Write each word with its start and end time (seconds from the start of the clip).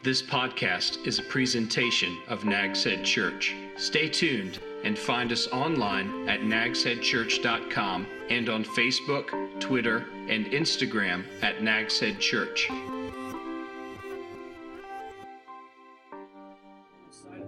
This 0.00 0.22
podcast 0.22 1.04
is 1.08 1.18
a 1.18 1.24
presentation 1.24 2.18
of 2.28 2.44
Nags 2.44 2.84
Head 2.84 3.04
Church. 3.04 3.56
Stay 3.76 4.08
tuned 4.08 4.60
and 4.84 4.96
find 4.96 5.32
us 5.32 5.48
online 5.48 6.28
at 6.28 6.38
nagsheadchurch.com 6.38 8.06
and 8.30 8.48
on 8.48 8.62
Facebook, 8.62 9.60
Twitter, 9.60 10.06
and 10.28 10.46
Instagram 10.46 11.24
at 11.42 11.64
Nags 11.64 11.98
Head 11.98 12.20
Church. 12.20 12.70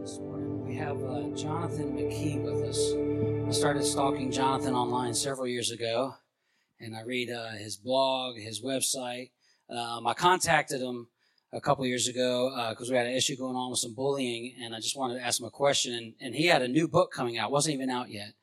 this 0.00 0.18
morning. 0.18 0.66
We 0.66 0.74
have 0.74 1.00
uh, 1.04 1.28
Jonathan 1.36 1.92
McKee 1.92 2.42
with 2.42 2.68
us. 2.68 2.94
I 3.46 3.52
started 3.52 3.84
stalking 3.84 4.32
Jonathan 4.32 4.74
online 4.74 5.14
several 5.14 5.46
years 5.46 5.70
ago, 5.70 6.14
and 6.80 6.96
I 6.96 7.02
read 7.02 7.30
uh, 7.30 7.50
his 7.50 7.76
blog, 7.76 8.38
his 8.38 8.60
website. 8.60 9.30
Um, 9.68 10.04
I 10.06 10.14
contacted 10.14 10.80
him 10.80 11.06
a 11.52 11.60
couple 11.60 11.84
years 11.86 12.08
ago 12.08 12.50
because 12.70 12.90
we 12.90 12.96
had 12.96 13.06
an 13.06 13.14
issue 13.14 13.36
going 13.36 13.56
on 13.56 13.70
with 13.70 13.80
some 13.80 13.94
bullying, 13.94 14.54
and 14.62 14.74
I 14.74 14.78
just 14.78 14.96
wanted 14.96 15.14
to 15.14 15.24
ask 15.24 15.40
him 15.40 15.46
a 15.46 15.50
question. 15.50 15.94
And, 15.94 16.14
and 16.20 16.34
he 16.34 16.46
had 16.46 16.62
a 16.62 16.68
new 16.68 16.86
book 16.88 17.12
coming 17.12 17.38
out, 17.38 17.50
wasn't 17.50 17.74
even 17.74 17.90
out 17.90 18.10
yet, 18.10 18.34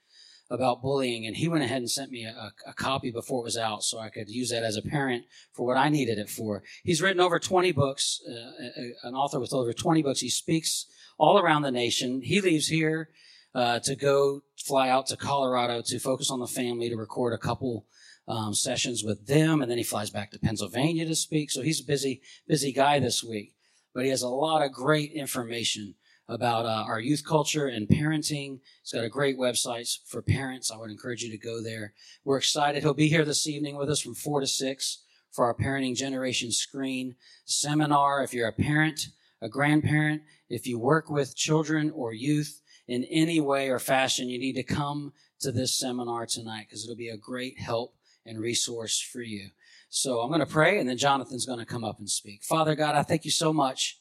about 0.49 0.81
bullying, 0.81 1.25
and 1.25 1.35
he 1.35 1.47
went 1.47 1.63
ahead 1.63 1.79
and 1.79 1.89
sent 1.89 2.11
me 2.11 2.23
a, 2.25 2.51
a 2.65 2.73
copy 2.73 3.11
before 3.11 3.41
it 3.41 3.43
was 3.43 3.57
out, 3.57 3.83
so 3.83 3.99
I 3.99 4.09
could 4.09 4.29
use 4.29 4.49
that 4.49 4.63
as 4.63 4.77
a 4.77 4.81
parent 4.81 5.25
for 5.53 5.65
what 5.65 5.77
I 5.77 5.89
needed 5.89 6.17
it 6.17 6.29
for. 6.29 6.63
He's 6.83 7.01
written 7.01 7.19
over 7.19 7.39
20 7.39 7.71
books, 7.73 8.19
uh, 8.27 8.31
a- 8.33 9.07
an 9.07 9.13
author 9.15 9.39
with 9.39 9.53
over 9.53 9.73
20 9.73 10.01
books. 10.01 10.21
He 10.21 10.29
speaks 10.29 10.85
all 11.17 11.37
around 11.37 11.63
the 11.63 11.71
nation. 11.71 12.21
He 12.21 12.39
leaves 12.39 12.67
here 12.67 13.09
uh, 13.53 13.79
to 13.79 13.95
go 13.95 14.43
fly 14.65 14.89
out 14.89 15.07
to 15.07 15.17
Colorado 15.17 15.81
to 15.87 15.99
focus 15.99 16.29
on 16.29 16.39
the 16.39 16.47
family 16.47 16.89
to 16.89 16.95
record 16.95 17.33
a 17.33 17.37
couple 17.37 17.85
um, 18.27 18.53
sessions 18.53 19.03
with 19.03 19.25
them, 19.25 19.61
and 19.61 19.71
then 19.71 19.77
he 19.77 19.83
flies 19.83 20.09
back 20.09 20.31
to 20.31 20.39
Pennsylvania 20.39 21.05
to 21.05 21.15
speak. 21.15 21.49
So 21.51 21.61
he's 21.61 21.81
a 21.81 21.85
busy, 21.85 22.21
busy 22.47 22.71
guy 22.71 22.99
this 22.99 23.23
week. 23.23 23.53
But 23.93 24.03
he 24.03 24.09
has 24.09 24.21
a 24.21 24.29
lot 24.29 24.63
of 24.63 24.71
great 24.71 25.11
information 25.13 25.95
about 26.29 26.65
uh, 26.65 26.83
our 26.87 26.99
youth 26.99 27.23
culture 27.25 27.67
and 27.67 27.87
parenting. 27.87 28.59
He's 28.83 28.91
got 28.93 29.05
a 29.05 29.09
great 29.09 29.37
website 29.37 29.97
for 30.05 30.21
parents. 30.21 30.69
I 30.69 30.77
would 30.77 30.91
encourage 30.91 31.23
you 31.23 31.31
to 31.31 31.37
go 31.37 31.63
there. 31.63 31.93
We're 32.25 32.37
excited. 32.37 32.83
He'll 32.83 32.93
be 32.93 33.07
here 33.07 33.23
this 33.23 33.47
evening 33.47 33.77
with 33.77 33.89
us 33.89 34.01
from 34.01 34.13
four 34.13 34.41
to 34.41 34.47
six 34.47 35.03
for 35.31 35.45
our 35.45 35.55
Parenting 35.55 35.95
Generation 35.95 36.51
Screen 36.51 37.15
seminar. 37.45 38.23
If 38.23 38.33
you're 38.33 38.47
a 38.47 38.53
parent, 38.53 39.07
a 39.41 39.47
grandparent, 39.47 40.23
if 40.49 40.67
you 40.67 40.79
work 40.79 41.09
with 41.09 41.35
children 41.35 41.91
or 41.91 42.13
youth 42.13 42.61
in 42.87 43.05
any 43.05 43.39
way 43.39 43.69
or 43.69 43.79
fashion, 43.79 44.29
you 44.29 44.37
need 44.37 44.55
to 44.55 44.63
come 44.63 45.13
to 45.39 45.51
this 45.51 45.79
seminar 45.79 46.25
tonight 46.25 46.65
because 46.67 46.83
it'll 46.83 46.95
be 46.95 47.09
a 47.09 47.17
great 47.17 47.59
help 47.59 47.93
and 48.27 48.39
resource 48.39 48.99
for 48.99 49.21
you. 49.21 49.49
So 49.89 50.19
I'm 50.19 50.29
going 50.29 50.41
to 50.41 50.45
pray 50.45 50.79
and 50.79 50.89
then 50.89 50.97
Jonathan's 50.97 51.45
going 51.45 51.59
to 51.59 51.65
come 51.65 51.83
up 51.83 51.99
and 51.99 52.09
speak. 52.09 52.43
Father 52.43 52.75
God, 52.75 52.95
I 52.95 53.03
thank 53.03 53.25
you 53.25 53.31
so 53.31 53.53
much 53.53 53.99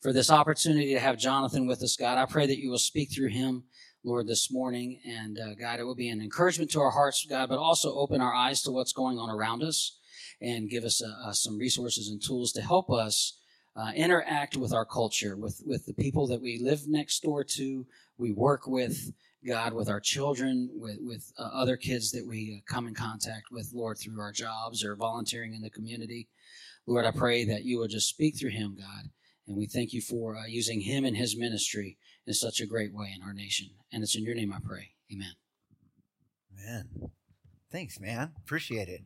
for 0.00 0.12
this 0.12 0.30
opportunity 0.30 0.94
to 0.94 1.00
have 1.00 1.18
Jonathan 1.18 1.66
with 1.66 1.82
us, 1.82 1.96
God. 1.96 2.18
I 2.18 2.26
pray 2.26 2.46
that 2.46 2.58
you 2.58 2.70
will 2.70 2.78
speak 2.78 3.12
through 3.12 3.28
him, 3.28 3.64
Lord, 4.02 4.26
this 4.26 4.50
morning. 4.50 5.00
And 5.06 5.38
uh, 5.38 5.54
God, 5.54 5.78
it 5.78 5.84
will 5.84 5.94
be 5.94 6.08
an 6.08 6.20
encouragement 6.20 6.70
to 6.72 6.80
our 6.80 6.90
hearts, 6.90 7.26
God, 7.28 7.48
but 7.48 7.58
also 7.58 7.94
open 7.94 8.20
our 8.20 8.34
eyes 8.34 8.62
to 8.62 8.70
what's 8.70 8.92
going 8.92 9.18
on 9.18 9.30
around 9.30 9.62
us 9.62 9.98
and 10.40 10.70
give 10.70 10.84
us 10.84 11.02
uh, 11.02 11.28
uh, 11.28 11.32
some 11.32 11.58
resources 11.58 12.08
and 12.08 12.22
tools 12.22 12.52
to 12.52 12.62
help 12.62 12.90
us 12.90 13.38
uh, 13.76 13.92
interact 13.94 14.56
with 14.56 14.72
our 14.72 14.86
culture, 14.86 15.36
with, 15.36 15.62
with 15.66 15.84
the 15.86 15.92
people 15.92 16.26
that 16.26 16.40
we 16.40 16.58
live 16.58 16.88
next 16.88 17.22
door 17.22 17.44
to, 17.44 17.86
we 18.16 18.32
work 18.32 18.66
with, 18.66 19.12
God, 19.46 19.72
with 19.72 19.88
our 19.88 20.00
children, 20.00 20.70
with, 20.74 20.98
with 21.00 21.32
uh, 21.38 21.50
other 21.52 21.76
kids 21.76 22.10
that 22.12 22.26
we 22.26 22.62
uh, 22.62 22.72
come 22.72 22.86
in 22.86 22.94
contact 22.94 23.46
with, 23.50 23.70
Lord, 23.74 23.98
through 23.98 24.20
our 24.20 24.32
jobs 24.32 24.84
or 24.84 24.96
volunteering 24.96 25.54
in 25.54 25.62
the 25.62 25.70
community. 25.70 26.28
Lord, 26.86 27.04
I 27.04 27.10
pray 27.10 27.44
that 27.44 27.64
you 27.64 27.78
will 27.78 27.88
just 27.88 28.08
speak 28.08 28.38
through 28.38 28.50
him, 28.50 28.76
God. 28.78 29.10
And 29.46 29.56
we 29.56 29.66
thank 29.66 29.92
you 29.92 30.00
for 30.00 30.36
uh, 30.36 30.46
using 30.46 30.80
him 30.80 31.04
and 31.04 31.16
his 31.16 31.36
ministry 31.36 31.98
in 32.26 32.34
such 32.34 32.60
a 32.60 32.66
great 32.66 32.92
way 32.92 33.12
in 33.14 33.22
our 33.22 33.32
nation. 33.32 33.68
And 33.92 34.02
it's 34.02 34.16
in 34.16 34.24
your 34.24 34.34
name 34.34 34.52
I 34.52 34.58
pray. 34.64 34.90
Amen. 35.12 35.34
Man, 36.54 37.10
thanks, 37.70 38.00
man. 38.00 38.32
Appreciate 38.44 38.88
it. 38.88 39.02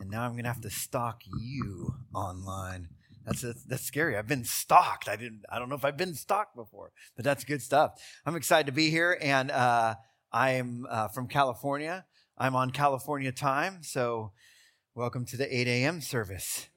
And 0.00 0.10
now 0.10 0.22
I'm 0.22 0.34
gonna 0.36 0.48
have 0.48 0.60
to 0.62 0.70
stalk 0.70 1.22
you 1.40 1.94
online. 2.14 2.88
That's 3.24 3.42
that's 3.64 3.84
scary. 3.84 4.16
I've 4.16 4.28
been 4.28 4.44
stalked. 4.44 5.08
I 5.08 5.16
didn't. 5.16 5.42
I 5.50 5.58
don't 5.58 5.68
know 5.68 5.74
if 5.76 5.84
I've 5.84 5.96
been 5.96 6.14
stalked 6.14 6.54
before, 6.54 6.92
but 7.16 7.24
that's 7.24 7.44
good 7.44 7.62
stuff. 7.62 7.92
I'm 8.26 8.36
excited 8.36 8.66
to 8.66 8.72
be 8.72 8.90
here, 8.90 9.16
and 9.20 9.50
uh, 9.50 9.94
I'm 10.32 10.86
uh, 10.90 11.08
from 11.08 11.28
California. 11.28 12.04
I'm 12.36 12.56
on 12.56 12.70
California 12.70 13.32
time, 13.32 13.78
so 13.82 14.32
welcome 14.94 15.24
to 15.26 15.36
the 15.36 15.56
8 15.56 15.68
a.m. 15.68 16.00
service. 16.00 16.68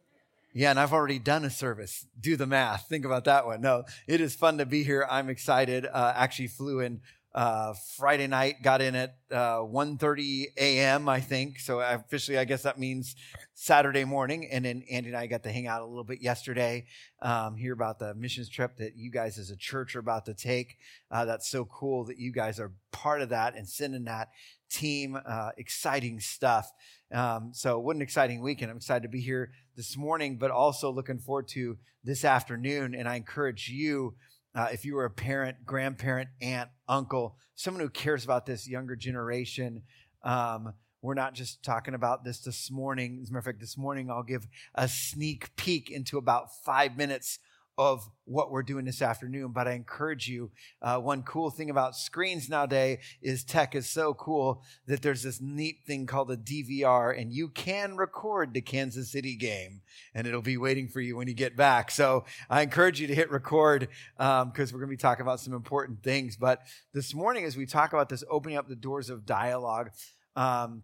Yeah, 0.53 0.69
and 0.69 0.79
I've 0.79 0.93
already 0.93 1.19
done 1.19 1.43
a 1.45 1.49
service. 1.49 2.05
Do 2.19 2.35
the 2.35 2.47
math. 2.47 2.87
Think 2.87 3.05
about 3.05 3.25
that 3.25 3.45
one. 3.45 3.61
No, 3.61 3.83
it 4.07 4.21
is 4.21 4.35
fun 4.35 4.57
to 4.59 4.65
be 4.65 4.83
here. 4.83 5.05
I'm 5.09 5.29
excited. 5.29 5.85
Uh, 5.85 6.13
actually 6.15 6.47
flew 6.47 6.79
in 6.79 7.01
uh, 7.37 7.75
Friday 7.95 8.25
night, 8.25 8.63
got 8.63 8.81
in 8.81 8.95
at 8.95 9.15
uh, 9.31 9.59
1.30 9.59 10.45
a.m., 10.57 11.07
I 11.07 11.19
think. 11.19 11.59
So 11.59 11.81
officially, 11.81 12.39
I 12.39 12.45
guess 12.45 12.63
that 12.63 12.79
means 12.79 13.15
Saturday 13.53 14.05
morning. 14.05 14.49
And 14.51 14.65
then 14.65 14.83
Andy 14.89 15.09
and 15.09 15.17
I 15.17 15.27
got 15.27 15.43
to 15.43 15.51
hang 15.51 15.67
out 15.67 15.83
a 15.83 15.85
little 15.85 16.03
bit 16.03 16.19
yesterday, 16.19 16.85
um, 17.21 17.55
hear 17.55 17.73
about 17.73 17.99
the 17.99 18.15
missions 18.15 18.49
trip 18.49 18.77
that 18.77 18.97
you 18.97 19.11
guys 19.11 19.37
as 19.37 19.51
a 19.51 19.55
church 19.55 19.95
are 19.95 19.99
about 19.99 20.25
to 20.25 20.33
take. 20.33 20.77
Uh, 21.11 21.25
that's 21.25 21.47
so 21.47 21.63
cool 21.65 22.05
that 22.05 22.17
you 22.17 22.31
guys 22.31 22.59
are 22.59 22.71
part 22.91 23.21
of 23.21 23.29
that 23.29 23.55
and 23.55 23.69
sending 23.69 24.05
that 24.05 24.29
team. 24.71 25.15
Uh, 25.23 25.51
exciting 25.57 26.19
stuff. 26.19 26.71
Um, 27.13 27.51
so 27.53 27.77
what 27.77 27.95
an 27.95 28.01
exciting 28.01 28.41
weekend. 28.41 28.71
I'm 28.71 28.77
excited 28.77 29.03
to 29.03 29.09
be 29.09 29.21
here 29.21 29.51
this 29.75 29.95
morning, 29.95 30.37
but 30.39 30.49
also 30.49 30.89
looking 30.89 31.19
forward 31.19 31.47
to 31.49 31.77
this 32.03 32.25
afternoon. 32.25 32.95
And 32.95 33.07
I 33.07 33.13
encourage 33.15 33.69
you, 33.69 34.15
uh, 34.57 34.69
if 34.71 34.83
you 34.83 34.95
were 34.95 35.05
a 35.05 35.09
parent, 35.09 35.57
grandparent, 35.65 36.29
aunt, 36.41 36.69
uncle, 36.89 37.37
someone 37.53 37.81
who 37.81 37.89
cares 37.89 38.25
about 38.25 38.47
this 38.47 38.67
younger 38.67 38.95
generation, 38.95 39.83
um, 40.23 40.73
we're 41.03 41.13
not 41.13 41.35
just 41.35 41.61
talking 41.63 41.93
about 41.93 42.23
this 42.23 42.39
this 42.39 42.71
morning. 42.71 43.19
As 43.21 43.29
a 43.29 43.33
matter 43.33 43.39
of 43.39 43.45
fact, 43.45 43.59
this 43.59 43.77
morning 43.77 44.09
I'll 44.09 44.23
give 44.23 44.47
a 44.73 44.87
sneak 44.87 45.55
peek 45.57 45.91
into 45.91 46.17
about 46.17 46.47
five 46.65 46.97
minutes 46.97 47.37
of 47.77 48.09
what 48.25 48.51
we're 48.51 48.63
doing 48.63 48.85
this 48.85 49.01
afternoon. 49.01 49.51
But 49.51 49.67
I 49.67 49.73
encourage 49.73 50.27
you, 50.27 50.51
uh, 50.81 50.97
one 50.97 51.23
cool 51.23 51.49
thing 51.49 51.69
about 51.69 51.95
screens 51.95 52.49
nowadays 52.49 52.99
is 53.21 53.43
tech 53.43 53.75
is 53.75 53.87
so 53.87 54.13
cool 54.13 54.63
that 54.87 55.01
there's 55.01 55.23
this 55.23 55.39
neat 55.39 55.79
thing 55.85 56.05
called 56.05 56.31
a 56.31 56.37
DVR, 56.37 57.19
and 57.19 57.31
you 57.31 57.49
can 57.49 57.95
record 57.95 58.53
the 58.53 58.61
Kansas 58.61 59.11
City 59.11 59.35
game, 59.35 59.81
and 60.13 60.25
it'll 60.25 60.41
be 60.41 60.57
waiting 60.57 60.87
for 60.87 61.01
you 61.01 61.15
when 61.15 61.27
you 61.27 61.33
get 61.33 61.55
back. 61.55 61.91
So 61.91 62.25
I 62.49 62.63
encourage 62.63 62.99
you 62.99 63.07
to 63.07 63.15
hit 63.15 63.31
record 63.31 63.89
because 64.17 64.41
um, 64.41 64.51
we're 64.55 64.79
going 64.79 64.81
to 64.81 64.87
be 64.87 64.97
talking 64.97 65.21
about 65.21 65.39
some 65.39 65.53
important 65.53 66.01
things. 66.03 66.35
But 66.35 66.61
this 66.93 67.13
morning, 67.13 67.45
as 67.45 67.55
we 67.55 67.65
talk 67.65 67.93
about 67.93 68.09
this 68.09 68.23
opening 68.29 68.57
up 68.57 68.67
the 68.67 68.75
doors 68.75 69.09
of 69.09 69.25
dialogue, 69.25 69.91
um, 70.35 70.83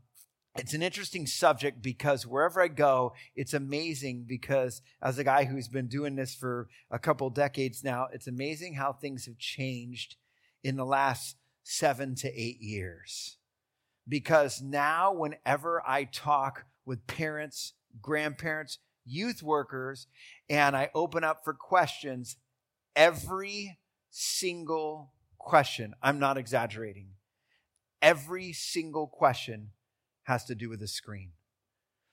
it's 0.55 0.73
an 0.73 0.83
interesting 0.83 1.25
subject 1.25 1.81
because 1.81 2.27
wherever 2.27 2.61
I 2.61 2.67
go, 2.67 3.13
it's 3.35 3.53
amazing 3.53 4.25
because 4.27 4.81
as 5.01 5.17
a 5.17 5.23
guy 5.23 5.45
who's 5.45 5.67
been 5.67 5.87
doing 5.87 6.15
this 6.15 6.35
for 6.35 6.69
a 6.91 6.99
couple 6.99 7.29
decades 7.31 7.83
now, 7.83 8.07
it's 8.13 8.27
amazing 8.27 8.75
how 8.75 8.93
things 8.93 9.25
have 9.25 9.39
changed 9.39 10.15
in 10.63 10.75
the 10.75 10.85
last 10.85 11.37
seven 11.63 12.13
to 12.15 12.31
eight 12.39 12.61
years. 12.61 13.37
Because 14.07 14.61
now, 14.61 15.11
whenever 15.13 15.81
I 15.87 16.03
talk 16.03 16.65
with 16.85 17.07
parents, 17.07 17.73
grandparents, 18.01 18.77
youth 19.05 19.41
workers, 19.41 20.07
and 20.49 20.75
I 20.75 20.91
open 20.93 21.23
up 21.23 21.43
for 21.43 21.53
questions, 21.53 22.35
every 22.95 23.79
single 24.11 25.13
question, 25.39 25.95
I'm 26.03 26.19
not 26.19 26.37
exaggerating, 26.37 27.07
every 28.01 28.53
single 28.53 29.07
question 29.07 29.71
has 30.23 30.45
to 30.45 30.55
do 30.55 30.69
with 30.69 30.79
the 30.79 30.87
screen. 30.87 31.31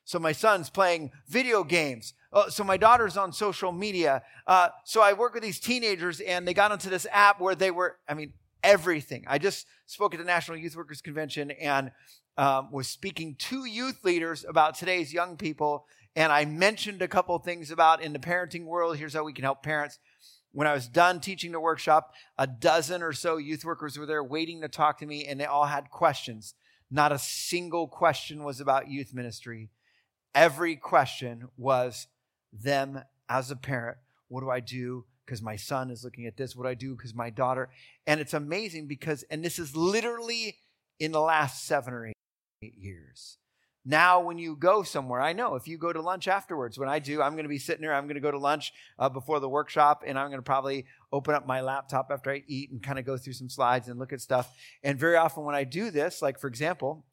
So 0.05 0.19
my 0.19 0.33
son's 0.33 0.71
playing 0.71 1.13
video 1.29 1.63
games. 1.63 2.15
Uh, 2.33 2.51
so 2.51 2.65
my 2.65 2.77
daughter's 2.77 3.17
on 3.17 3.33
social 3.33 3.71
media. 3.71 4.23
Uh, 4.47 4.71
so 4.85 5.03
I 5.03 5.13
work 5.13 5.35
with 5.35 5.43
these 5.43 5.61
teenagers 5.61 6.21
and 6.21 6.47
they 6.47 6.55
got 6.55 6.73
onto 6.73 6.91
this 6.91 7.07
app 7.13 7.41
where 7.41 7.55
they 7.55 7.71
were, 7.71 7.97
I 8.09 8.15
mean, 8.15 8.33
everything. 8.63 9.25
I 9.29 9.39
just 9.39 9.67
spoke 9.87 10.15
at 10.15 10.19
the 10.19 10.27
National 10.27 10.57
Youth 10.57 10.77
Workers 10.77 11.01
Convention 11.01 11.51
and 11.53 11.93
um, 12.37 12.73
was 12.73 12.89
speaking 12.89 13.37
to 13.39 13.65
youth 13.65 14.05
leaders 14.05 14.45
about 14.49 14.75
today's 14.75 15.13
young 15.13 15.37
people. 15.37 15.87
And 16.17 16.33
I 16.33 16.45
mentioned 16.45 17.03
a 17.03 17.09
couple 17.09 17.39
things 17.39 17.71
about 17.71 18.03
in 18.03 18.13
the 18.13 18.19
parenting 18.19 18.65
world. 18.65 18.97
Here's 18.97 19.15
how 19.15 19.25
we 19.25 19.33
can 19.33 19.45
help 19.45 19.63
parents. 19.63 19.99
When 20.53 20.67
I 20.67 20.73
was 20.73 20.89
done 20.89 21.21
teaching 21.21 21.53
the 21.53 21.61
workshop, 21.61 22.13
a 22.37 22.47
dozen 22.47 23.03
or 23.03 23.13
so 23.13 23.37
youth 23.37 23.65
workers 23.65 23.97
were 23.97 24.07
there 24.07 24.25
waiting 24.25 24.63
to 24.63 24.69
talk 24.69 24.99
to 24.99 25.07
me, 25.07 25.25
and 25.25 25.39
they 25.39 25.45
all 25.45 25.67
had 25.67 25.91
questions. 25.91 26.55
Not 26.91 27.13
a 27.13 27.19
single 27.19 27.87
question 27.87 28.43
was 28.43 28.61
about 28.61 28.91
youth 28.91 29.15
ministry. 29.15 29.71
Every 30.35 30.77
question 30.77 31.49
was 31.57 32.09
them 32.53 33.03
as 33.29 33.51
a 33.51 33.57
parent. 33.57 33.99
What 34.29 34.41
do 34.41 34.51
I 34.51 34.61
do? 34.61 35.05
Because 35.25 35.43
my 35.43 35.57
son 35.57 35.91
is 35.91 36.03
looking 36.03 36.27
at 36.27 36.37
this. 36.37 36.57
What 36.57 36.65
do 36.65 36.69
I 36.71 36.75
do? 36.75 36.97
Because 36.97 37.15
my 37.15 37.31
daughter. 37.31 37.69
And 38.07 38.21
it's 38.21 38.35
amazing 38.35 38.87
because, 38.87 39.23
and 39.31 39.45
this 39.45 39.59
is 39.59 39.77
literally 39.77 40.59
in 40.99 41.13
the 41.13 41.21
last 41.21 41.65
seven 41.65 41.95
or 41.95 42.07
eight 42.63 42.77
years. 42.77 43.39
Now, 43.91 44.21
when 44.21 44.39
you 44.39 44.55
go 44.55 44.85
somewhere, 44.85 45.21
I 45.21 45.33
know 45.33 45.57
if 45.57 45.67
you 45.67 45.77
go 45.77 45.93
to 45.93 46.01
lunch 46.01 46.29
afterwards, 46.29 46.79
when 46.79 46.89
I 46.89 47.01
do, 47.01 47.21
I'm 47.21 47.33
going 47.33 47.43
to 47.43 47.49
be 47.49 47.59
sitting 47.59 47.83
there, 47.83 47.93
I'm 47.93 48.05
going 48.05 48.15
to 48.15 48.21
go 48.21 48.31
to 48.31 48.39
lunch 48.39 48.73
uh, 49.01 49.09
before 49.09 49.41
the 49.41 49.49
workshop, 49.49 50.05
and 50.07 50.17
I'm 50.17 50.29
going 50.29 50.39
to 50.39 50.45
probably 50.45 50.87
open 51.11 51.35
up 51.35 51.45
my 51.45 51.61
laptop 51.61 52.09
after 52.13 52.31
I 52.31 52.45
eat 52.47 52.71
and 52.71 52.81
kind 52.81 53.01
of 53.01 53.05
go 53.05 53.17
through 53.17 53.33
some 53.33 53.49
slides 53.49 53.89
and 53.89 53.99
look 53.99 54.13
at 54.13 54.21
stuff. 54.21 54.55
And 54.85 54.97
very 54.97 55.17
often 55.17 55.43
when 55.43 55.57
I 55.57 55.65
do 55.65 55.91
this, 55.91 56.23
like 56.23 56.39
for 56.39 56.47
example, 56.47 57.05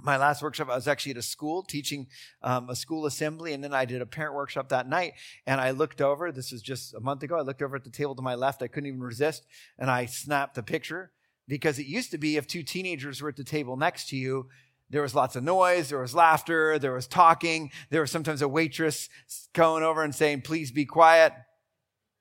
my 0.00 0.16
last 0.16 0.42
workshop, 0.42 0.68
I 0.68 0.74
was 0.74 0.88
actually 0.88 1.12
at 1.12 1.18
a 1.18 1.22
school 1.22 1.62
teaching 1.62 2.08
um, 2.42 2.70
a 2.70 2.74
school 2.74 3.06
assembly, 3.06 3.52
and 3.52 3.62
then 3.62 3.72
I 3.72 3.84
did 3.84 4.02
a 4.02 4.06
parent 4.06 4.34
workshop 4.34 4.70
that 4.70 4.88
night. 4.88 5.12
And 5.46 5.60
I 5.60 5.70
looked 5.70 6.00
over, 6.00 6.32
this 6.32 6.50
was 6.50 6.60
just 6.60 6.92
a 6.92 7.00
month 7.00 7.22
ago, 7.22 7.38
I 7.38 7.42
looked 7.42 7.62
over 7.62 7.76
at 7.76 7.84
the 7.84 7.90
table 7.90 8.16
to 8.16 8.22
my 8.22 8.34
left. 8.34 8.62
I 8.62 8.66
couldn't 8.66 8.88
even 8.88 9.00
resist, 9.00 9.46
and 9.78 9.88
I 9.88 10.06
snapped 10.06 10.58
a 10.58 10.64
picture 10.64 11.12
because 11.46 11.78
it 11.78 11.86
used 11.86 12.10
to 12.10 12.18
be 12.18 12.36
if 12.36 12.48
two 12.48 12.64
teenagers 12.64 13.22
were 13.22 13.28
at 13.28 13.36
the 13.36 13.44
table 13.44 13.76
next 13.76 14.08
to 14.08 14.16
you, 14.16 14.48
there 14.90 15.02
was 15.02 15.14
lots 15.14 15.36
of 15.36 15.42
noise, 15.42 15.88
there 15.88 16.00
was 16.00 16.14
laughter, 16.14 16.78
there 16.78 16.94
was 16.94 17.06
talking, 17.06 17.70
there 17.90 18.00
was 18.00 18.10
sometimes 18.10 18.42
a 18.42 18.48
waitress 18.48 19.08
going 19.52 19.82
over 19.82 20.02
and 20.02 20.14
saying, 20.14 20.42
Please 20.42 20.70
be 20.70 20.84
quiet. 20.84 21.32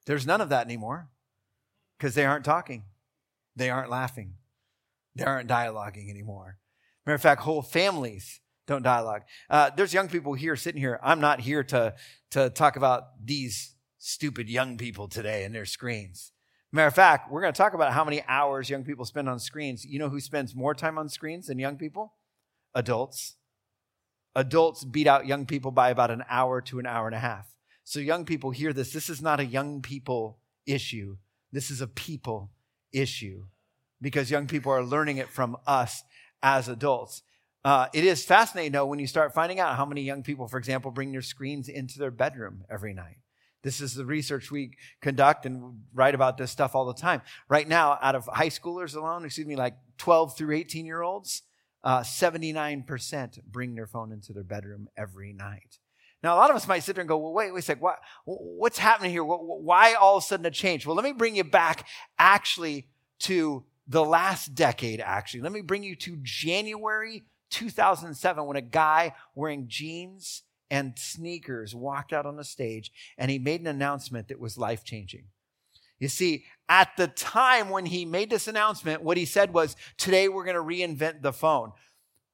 There's 0.06 0.26
none 0.26 0.42
of 0.42 0.50
that 0.50 0.66
anymore 0.66 1.10
because 1.98 2.16
they 2.16 2.26
aren't 2.26 2.46
talking, 2.46 2.84
they 3.56 3.70
aren't 3.70 3.90
laughing, 3.90 4.36
they 5.16 5.24
aren't 5.24 5.50
dialoguing 5.50 6.10
anymore. 6.10 6.58
Matter 7.06 7.16
of 7.16 7.22
fact, 7.22 7.42
whole 7.42 7.62
families 7.62 8.42
don't 8.68 8.82
dialogue. 8.82 9.22
Uh, 9.50 9.70
there's 9.76 9.94
young 9.94 10.08
people 10.08 10.34
here 10.34 10.56
sitting 10.56 10.82
here. 10.82 11.00
I'm 11.04 11.20
not 11.20 11.40
here 11.40 11.64
to, 11.66 11.94
to 12.32 12.50
talk 12.50 12.78
about 12.78 13.24
these 13.24 13.76
stupid 14.00 14.50
young 14.50 14.78
people 14.78 15.08
today 15.08 15.44
and 15.44 15.54
their 15.54 15.66
screens. 15.66 16.32
Matter 16.72 16.88
of 16.88 16.96
fact, 16.96 17.32
we're 17.32 17.42
going 17.42 17.54
to 17.54 17.58
talk 17.58 17.74
about 17.74 17.94
how 17.94 18.04
many 18.04 18.24
hours 18.28 18.70
young 18.70 18.84
people 18.84 19.06
spend 19.06 19.30
on 19.30 19.40
screens. 19.40 19.86
You 19.86 20.00
know 20.00 20.10
who 20.10 20.20
spends 20.20 20.56
more 20.56 20.74
time 20.74 20.98
on 20.98 21.10
screens 21.10 21.48
than 21.48 21.60
young 21.60 21.78
people? 21.78 22.14
Adults. 22.76 23.36
Adults 24.36 24.84
beat 24.84 25.08
out 25.08 25.26
young 25.26 25.46
people 25.46 25.72
by 25.72 25.90
about 25.90 26.12
an 26.12 26.24
hour 26.30 26.62
to 26.62 26.78
an 26.78 26.86
hour 26.86 27.08
and 27.08 27.16
a 27.16 27.20
half. 27.20 27.56
So, 27.86 28.00
young 28.00 28.26
people 28.26 28.52
hear 28.52 28.74
this. 28.74 28.92
This 28.92 29.10
is 29.10 29.22
not 29.22 29.40
a 29.40 29.46
young 29.46 29.82
people 29.82 30.40
issue. 30.66 31.18
This 31.52 31.72
is 31.72 31.82
a 31.82 31.88
people 31.88 32.52
issue 32.92 33.46
because 34.02 34.30
young 34.30 34.48
people 34.48 34.72
are 34.72 34.84
learning 34.84 35.18
it 35.18 35.30
from 35.30 35.56
us 35.66 36.04
as 36.44 36.68
adults. 36.68 37.24
Uh, 37.64 37.88
it 37.94 38.04
is 38.04 38.24
fascinating, 38.24 38.74
though, 38.74 38.86
when 38.86 39.00
you 39.00 39.08
start 39.08 39.34
finding 39.34 39.60
out 39.60 39.76
how 39.76 39.86
many 39.86 40.02
young 40.02 40.22
people, 40.22 40.48
for 40.48 40.58
example, 40.58 40.92
bring 40.92 41.12
their 41.12 41.22
screens 41.22 41.70
into 41.70 41.98
their 41.98 42.12
bedroom 42.12 42.64
every 42.70 42.94
night. 42.94 43.18
This 43.64 43.82
is 43.82 43.96
the 43.96 44.06
research 44.06 44.52
we 44.52 44.78
conduct 45.02 45.48
and 45.48 45.82
write 45.92 46.14
about 46.14 46.38
this 46.38 46.52
stuff 46.52 46.76
all 46.76 46.86
the 46.86 46.94
time. 46.94 47.24
Right 47.50 47.68
now, 47.68 47.98
out 48.00 48.14
of 48.14 48.30
high 48.32 48.50
schoolers 48.50 48.96
alone, 48.96 49.26
excuse 49.26 49.48
me, 49.48 49.56
like 49.56 49.76
12 49.98 50.38
through 50.38 50.56
18 50.56 50.86
year 50.86 51.02
olds, 51.02 51.42
uh, 51.86 52.02
79% 52.02 53.44
bring 53.46 53.76
their 53.76 53.86
phone 53.86 54.12
into 54.12 54.34
their 54.34 54.44
bedroom 54.44 54.90
every 54.98 55.32
night. 55.32 55.78
Now, 56.24 56.36
a 56.36 56.38
lot 56.38 56.50
of 56.50 56.56
us 56.56 56.68
might 56.68 56.80
sit 56.80 56.96
there 56.96 57.04
and 57.04 57.08
go, 57.08 57.18
well, 57.18 57.34
wait, 57.34 57.54
wait 57.54 57.60
a 57.60 57.62
sec, 57.62 57.80
what, 57.80 58.00
what's 58.26 58.80
happening 58.80 59.12
here? 59.12 59.24
Why 59.24 59.94
all 59.94 60.18
of 60.18 60.24
a 60.24 60.26
sudden 60.26 60.46
a 60.48 60.52
change? 60.52 60.86
Well, 60.86 60.96
let 60.96 61.06
me 61.06 61.14
bring 61.14 61.36
you 61.36 61.44
back 61.44 61.88
actually 62.18 62.88
to 63.20 63.64
the 63.88 64.04
last 64.04 64.56
decade, 64.56 65.00
actually. 65.00 65.42
Let 65.42 65.52
me 65.52 65.62
bring 65.62 65.84
you 65.84 65.96
to 65.98 66.18
January 66.24 67.26
2007 67.52 68.46
when 68.46 68.58
a 68.58 68.62
guy 68.62 69.14
wearing 69.36 69.68
jeans 69.68 70.42
and 70.72 70.98
sneakers 70.98 71.76
walked 71.76 72.12
out 72.12 72.26
on 72.26 72.38
the 72.38 72.44
stage 72.44 72.92
and 73.18 73.30
he 73.30 73.38
made 73.38 73.62
an 73.62 73.68
announcement 73.68 74.30
that 74.30 74.40
was 74.40 74.58
life 74.58 74.84
changing. 74.84 75.26
You 76.06 76.10
see, 76.10 76.46
at 76.70 76.96
the 76.98 77.08
time 77.08 77.72
when 77.72 77.88
he 77.88 78.06
made 78.06 78.30
this 78.30 78.48
announcement, 78.48 79.02
what 79.02 79.18
he 79.18 79.26
said 79.26 79.56
was, 79.56 79.76
Today 79.98 80.30
we're 80.30 80.46
going 80.46 80.56
to 80.56 80.62
reinvent 80.62 81.24
the 81.24 81.34
phone. 81.34 81.72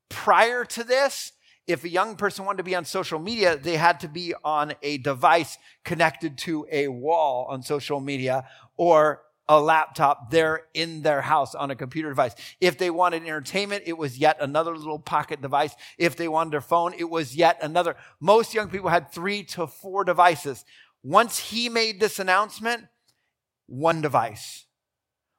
Prior 0.10 0.66
to 0.66 0.84
this, 0.84 1.32
if 1.68 1.86
a 1.86 1.90
young 1.90 2.18
person 2.18 2.44
wanted 2.44 2.58
to 2.58 2.64
be 2.64 2.76
on 2.76 2.84
social 2.84 3.18
media, 3.18 3.56
they 3.56 3.78
had 3.78 4.02
to 4.02 4.10
be 4.10 4.34
on 4.44 4.74
a 4.82 4.98
device 4.98 5.58
connected 5.86 6.38
to 6.40 6.68
a 6.70 6.90
wall 6.90 7.48
on 7.50 7.64
social 7.64 8.02
media 8.02 8.46
or 8.76 9.22
a 9.48 9.62
laptop 9.62 10.32
there 10.32 10.64
in 10.74 11.02
their 11.02 11.22
house 11.22 11.56
on 11.56 11.72
a 11.72 11.76
computer 11.78 12.10
device. 12.10 12.36
If 12.60 12.78
they 12.78 12.90
wanted 12.90 13.24
entertainment, 13.24 13.84
it 13.86 13.98
was 13.98 14.18
yet 14.18 14.36
another 14.42 14.76
little 14.76 15.00
pocket 15.00 15.42
device. 15.42 15.74
If 15.98 16.18
they 16.18 16.28
wanted 16.28 16.52
their 16.52 16.60
phone, 16.60 16.94
it 16.98 17.10
was 17.10 17.38
yet 17.38 17.58
another. 17.62 17.96
Most 18.20 18.54
young 18.54 18.68
people 18.68 18.90
had 18.90 19.14
three 19.14 19.44
to 19.44 19.66
four 19.66 20.04
devices. 20.04 20.66
Once 21.04 21.40
he 21.40 21.70
made 21.70 22.02
this 22.02 22.20
announcement, 22.20 22.88
one 23.72 24.02
device. 24.02 24.66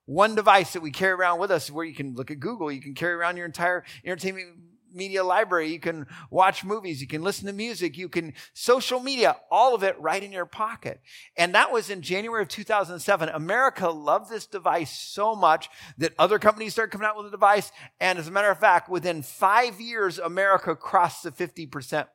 One 0.06 0.34
device 0.34 0.72
that 0.72 0.82
we 0.82 0.90
carry 0.90 1.12
around 1.12 1.38
with 1.38 1.50
us 1.50 1.70
where 1.70 1.84
you 1.84 1.94
can 1.94 2.14
look 2.14 2.30
at 2.30 2.40
Google, 2.40 2.72
you 2.72 2.80
can 2.80 2.94
carry 2.94 3.12
around 3.12 3.36
your 3.36 3.46
entire 3.46 3.84
entertainment 4.04 4.56
media 4.94 5.22
library. 5.22 5.70
You 5.72 5.80
can 5.80 6.06
watch 6.30 6.64
movies. 6.64 7.00
You 7.00 7.06
can 7.06 7.22
listen 7.22 7.46
to 7.46 7.52
music. 7.52 7.96
You 7.96 8.08
can 8.08 8.34
social 8.52 9.00
media, 9.00 9.36
all 9.50 9.74
of 9.74 9.82
it 9.82 9.98
right 10.00 10.22
in 10.22 10.32
your 10.32 10.44
pocket. 10.46 11.00
And 11.36 11.54
that 11.54 11.72
was 11.72 11.88
in 11.88 12.02
January 12.02 12.42
of 12.42 12.48
2007. 12.48 13.28
America 13.28 13.88
loved 13.88 14.30
this 14.30 14.46
device 14.46 14.90
so 14.90 15.34
much 15.34 15.68
that 15.98 16.14
other 16.18 16.38
companies 16.38 16.72
started 16.72 16.90
coming 16.90 17.06
out 17.06 17.16
with 17.16 17.26
a 17.26 17.30
device. 17.30 17.70
And 18.00 18.18
as 18.18 18.28
a 18.28 18.32
matter 18.32 18.50
of 18.50 18.58
fact, 18.58 18.88
within 18.88 19.22
five 19.22 19.80
years, 19.80 20.18
America 20.18 20.74
crossed 20.74 21.22
the 21.22 21.30
50% 21.30 22.06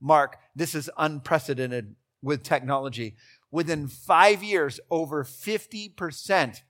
mark. 0.00 0.36
This 0.54 0.74
is 0.74 0.90
unprecedented 0.98 1.94
with 2.22 2.42
technology. 2.42 3.14
Within 3.50 3.88
five 3.88 4.42
years, 4.42 4.80
over 4.90 5.24
50% 5.24 6.60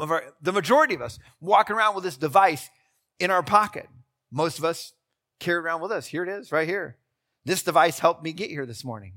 of 0.00 0.10
our, 0.10 0.34
the 0.40 0.52
majority 0.52 0.94
of 0.94 1.02
us 1.02 1.18
walking 1.40 1.76
around 1.76 1.94
with 1.94 2.04
this 2.04 2.16
device 2.16 2.70
in 3.18 3.30
our 3.30 3.42
pocket. 3.42 3.88
Most 4.30 4.58
of 4.58 4.64
us 4.64 4.92
carry 5.40 5.58
around 5.58 5.80
with 5.80 5.92
us. 5.92 6.06
Here 6.06 6.22
it 6.22 6.28
is, 6.28 6.52
right 6.52 6.68
here. 6.68 6.96
This 7.44 7.62
device 7.62 7.98
helped 7.98 8.22
me 8.22 8.32
get 8.32 8.50
here 8.50 8.66
this 8.66 8.84
morning. 8.84 9.14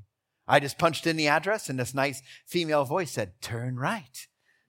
I 0.47 0.59
just 0.59 0.77
punched 0.77 1.05
in 1.05 1.17
the 1.17 1.27
address, 1.27 1.69
and 1.69 1.79
this 1.79 1.93
nice 1.93 2.21
female 2.45 2.83
voice 2.83 3.11
said, 3.11 3.33
Turn 3.41 3.77
right, 3.77 4.27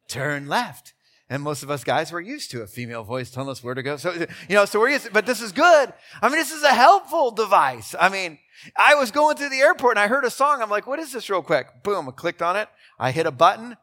turn 0.08 0.48
left. 0.48 0.94
And 1.28 1.42
most 1.42 1.62
of 1.62 1.70
us 1.70 1.82
guys 1.82 2.12
were 2.12 2.20
used 2.20 2.50
to 2.50 2.60
a 2.60 2.66
female 2.66 3.04
voice 3.04 3.30
telling 3.30 3.48
us 3.48 3.64
where 3.64 3.74
to 3.74 3.82
go. 3.82 3.96
So, 3.96 4.12
you 4.12 4.54
know, 4.54 4.66
so 4.66 4.78
we're 4.78 4.90
used 4.90 5.06
to, 5.06 5.12
but 5.12 5.24
this 5.24 5.40
is 5.40 5.50
good. 5.50 5.92
I 6.20 6.28
mean, 6.28 6.38
this 6.38 6.52
is 6.52 6.62
a 6.62 6.74
helpful 6.74 7.30
device. 7.30 7.94
I 7.98 8.10
mean, 8.10 8.38
I 8.76 8.94
was 8.94 9.10
going 9.10 9.36
through 9.36 9.50
the 9.50 9.60
airport 9.60 9.96
and 9.96 10.04
I 10.04 10.08
heard 10.08 10.24
a 10.24 10.30
song. 10.30 10.62
I'm 10.62 10.70
like, 10.70 10.86
what 10.86 10.98
is 10.98 11.12
this 11.12 11.28
real 11.28 11.42
quick? 11.42 11.82
Boom, 11.82 12.08
I 12.08 12.12
clicked 12.12 12.42
on 12.42 12.56
it. 12.56 12.68
I 12.98 13.10
hit 13.10 13.26
a 13.26 13.30
button. 13.30 13.76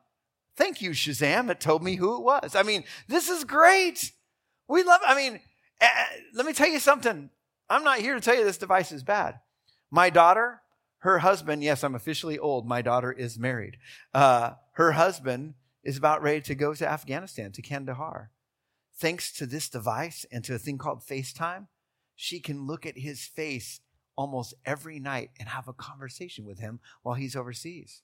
Thank 0.56 0.82
you, 0.82 0.92
Shazam. 0.92 1.50
It 1.50 1.60
told 1.60 1.84
me 1.84 1.96
who 1.96 2.16
it 2.18 2.22
was. 2.22 2.56
I 2.56 2.64
mean, 2.64 2.84
this 3.08 3.30
is 3.30 3.44
great. 3.44 4.12
We 4.68 4.84
love, 4.84 5.00
I 5.06 5.16
mean, 5.16 5.40
Eh, 5.82 6.06
let 6.34 6.46
me 6.46 6.54
tell 6.54 6.70
you 6.70 6.80
something. 6.80 7.30
I'm 7.70 7.84
not 7.84 8.00
here 8.00 8.16
to 8.16 8.22
tell 8.22 8.36
you 8.36 8.44
this 8.44 8.58
device 8.58 8.92
is 8.92 9.04
bad. 9.04 9.40
My 9.92 10.10
daughter, 10.10 10.62
her 11.00 11.20
husband, 11.20 11.64
yes, 11.64 11.84
I'm 11.84 11.96
officially 11.96 12.38
old. 12.38 12.68
My 12.68 12.82
daughter 12.82 13.12
is 13.12 13.40
married. 13.40 13.78
Uh, 14.14 14.52
her 14.74 14.94
husband 14.94 15.54
is 15.84 15.98
about 15.98 16.22
ready 16.22 16.42
to 16.42 16.56
go 16.56 16.74
to 16.74 16.88
Afghanistan, 16.88 17.52
to 17.54 17.62
Kandahar. 17.62 18.32
Thanks 18.98 19.32
to 19.34 19.46
this 19.46 19.70
device 19.70 20.26
and 20.32 20.44
to 20.44 20.56
a 20.56 20.60
thing 20.60 20.78
called 20.78 21.02
FaceTime, 21.02 21.68
she 22.16 22.40
can 22.42 22.68
look 22.68 22.86
at 22.86 22.98
his 22.98 23.26
face 23.26 23.80
almost 24.20 24.54
every 24.66 25.00
night 25.00 25.30
and 25.40 25.48
have 25.48 25.70
a 25.70 25.74
conversation 25.74 26.44
with 26.44 26.60
him 26.60 26.82
while 27.04 27.16
he's 27.16 27.38
overseas. 27.38 28.02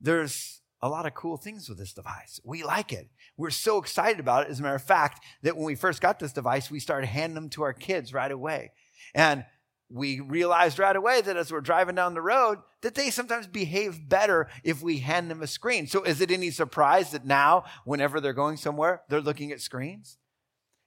There's 0.00 0.62
a 0.80 0.88
lot 0.88 1.04
of 1.04 1.12
cool 1.12 1.36
things 1.36 1.68
with 1.68 1.76
this 1.76 1.92
device. 1.92 2.40
We 2.44 2.64
like 2.64 2.94
it. 2.94 3.10
We're 3.36 3.50
so 3.50 3.76
excited 3.76 4.20
about 4.20 4.46
it. 4.46 4.50
As 4.50 4.58
a 4.58 4.62
matter 4.62 4.76
of 4.76 4.82
fact, 4.82 5.22
that 5.42 5.54
when 5.54 5.66
we 5.66 5.74
first 5.74 6.00
got 6.00 6.18
this 6.18 6.32
device, 6.32 6.70
we 6.70 6.80
started 6.80 7.08
handing 7.08 7.34
them 7.34 7.50
to 7.50 7.62
our 7.62 7.74
kids 7.74 8.14
right 8.14 8.32
away. 8.32 8.72
And 9.14 9.44
we 9.90 10.20
realized 10.20 10.78
right 10.78 10.96
away 10.96 11.20
that 11.20 11.36
as 11.36 11.52
we're 11.52 11.60
driving 11.60 11.96
down 11.96 12.14
the 12.14 12.22
road, 12.22 12.60
that 12.80 12.94
they 12.94 13.10
sometimes 13.10 13.46
behave 13.46 14.08
better 14.08 14.48
if 14.64 14.80
we 14.80 15.00
hand 15.00 15.30
them 15.30 15.42
a 15.42 15.46
screen. 15.46 15.86
So 15.86 16.04
is 16.04 16.22
it 16.22 16.30
any 16.30 16.50
surprise 16.50 17.10
that 17.10 17.26
now, 17.26 17.64
whenever 17.84 18.18
they're 18.18 18.32
going 18.32 18.56
somewhere, 18.56 19.02
they're 19.10 19.20
looking 19.20 19.52
at 19.52 19.60
screens? 19.60 20.16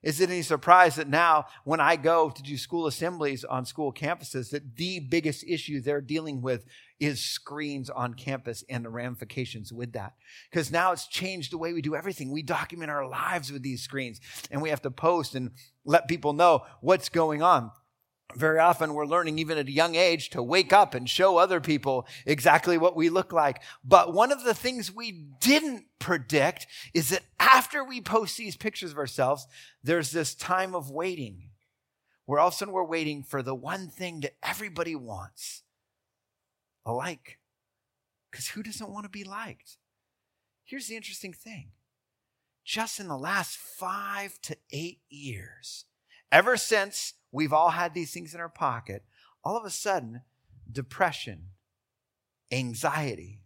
Is 0.04 0.20
it 0.20 0.30
any 0.30 0.42
surprise 0.42 0.96
that 0.96 1.08
now, 1.08 1.46
when 1.64 1.80
I 1.80 1.96
go 1.96 2.32
to 2.32 2.42
do 2.42 2.58
school 2.58 2.88
assemblies 2.88 3.44
on 3.44 3.66
school 3.66 3.94
campuses, 3.94 4.50
that 4.50 4.76
the 4.76 5.00
biggest 5.00 5.44
issue 5.48 5.80
they're 5.80 6.02
dealing 6.02 6.42
with 6.42 6.66
is 7.00 7.24
screens 7.24 7.90
on 7.90 8.16
campus 8.16 8.64
and 8.68 8.84
the 8.84 8.90
ramifications 8.90 9.72
with 9.72 9.94
that? 9.94 10.14
Because 10.50 10.72
now 10.72 10.92
it's 10.92 11.08
changed 11.08 11.52
the 11.52 11.58
way 11.60 11.72
we 11.72 11.82
do 11.82 11.96
everything. 11.96 12.32
We 12.32 12.42
document 12.42 12.90
our 12.90 13.08
lives 13.08 13.52
with 13.52 13.62
these 13.62 13.84
screens 13.84 14.20
and 14.50 14.62
we 14.62 14.70
have 14.70 14.82
to 14.82 14.92
post 14.92 15.36
and 15.36 15.52
let 15.86 16.08
people 16.08 16.34
know 16.34 16.66
what's 16.82 17.10
going 17.10 17.44
on 17.44 17.72
very 18.38 18.60
often 18.60 18.94
we're 18.94 19.06
learning 19.06 19.40
even 19.40 19.58
at 19.58 19.68
a 19.68 19.72
young 19.72 19.96
age 19.96 20.30
to 20.32 20.44
wake 20.44 20.74
up 20.74 20.94
and 20.94 21.10
show 21.10 21.38
other 21.38 21.60
people 21.60 22.08
exactly 22.26 22.78
what 22.78 22.96
we 22.96 23.10
look 23.10 23.32
like. 23.32 23.62
But 23.84 24.14
one 24.14 24.32
of 24.32 24.44
the 24.44 24.54
things 24.54 24.94
we 24.94 25.12
didn't 25.40 25.86
predict 26.00 26.68
is 26.94 27.10
that 27.10 27.24
after 27.40 27.84
we 27.84 28.02
post 28.02 28.38
these 28.38 28.56
pictures 28.56 28.92
of 28.92 28.98
ourselves, 28.98 29.48
there's 29.84 30.12
this 30.12 30.36
time 30.36 30.76
of 30.76 30.90
waiting 30.92 31.50
where 32.26 32.40
all 32.40 32.48
of 32.48 32.54
a 32.54 32.58
sudden 32.58 32.74
we're 32.74 32.84
waiting 32.84 33.24
for 33.24 33.42
the 33.42 33.56
one 33.56 33.90
thing 33.90 34.22
that 34.22 34.36
everybody 34.42 34.96
wants 34.96 35.64
a 36.86 36.94
like. 36.94 37.40
Because 38.30 38.48
who 38.50 38.64
doesn't 38.64 38.90
want 38.90 39.04
to 39.04 39.10
be 39.10 39.24
liked? 39.24 39.78
Here's 40.64 40.88
the 40.88 40.96
interesting 40.96 41.34
thing 41.34 41.72
just 42.64 43.00
in 43.00 43.08
the 43.08 43.18
last 43.18 43.58
five 43.58 44.40
to 44.44 44.56
eight 44.72 45.00
years, 45.10 45.86
ever 46.32 46.56
since 46.56 47.16
we've 47.32 47.54
all 47.54 47.70
had 47.70 47.94
these 47.94 48.12
things 48.12 48.34
in 48.34 48.40
our 48.40 48.50
pocket. 48.50 49.04
All 49.44 49.58
of 49.58 49.66
a 49.66 49.70
sudden, 49.70 50.22
depression, 50.72 51.48
anxiety, 52.52 53.42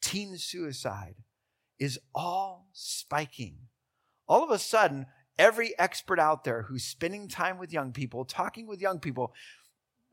teen 0.00 0.36
suicide 0.36 1.14
is 1.78 1.98
all 2.14 2.68
spiking. 2.72 3.56
All 4.28 4.44
of 4.44 4.50
a 4.50 4.58
sudden, 4.58 5.06
every 5.38 5.78
expert 5.78 6.18
out 6.18 6.44
there 6.44 6.62
who's 6.62 6.84
spending 6.84 7.28
time 7.28 7.58
with 7.58 7.72
young 7.72 7.92
people, 7.92 8.24
talking 8.24 8.66
with 8.66 8.80
young 8.80 8.98
people, 8.98 9.32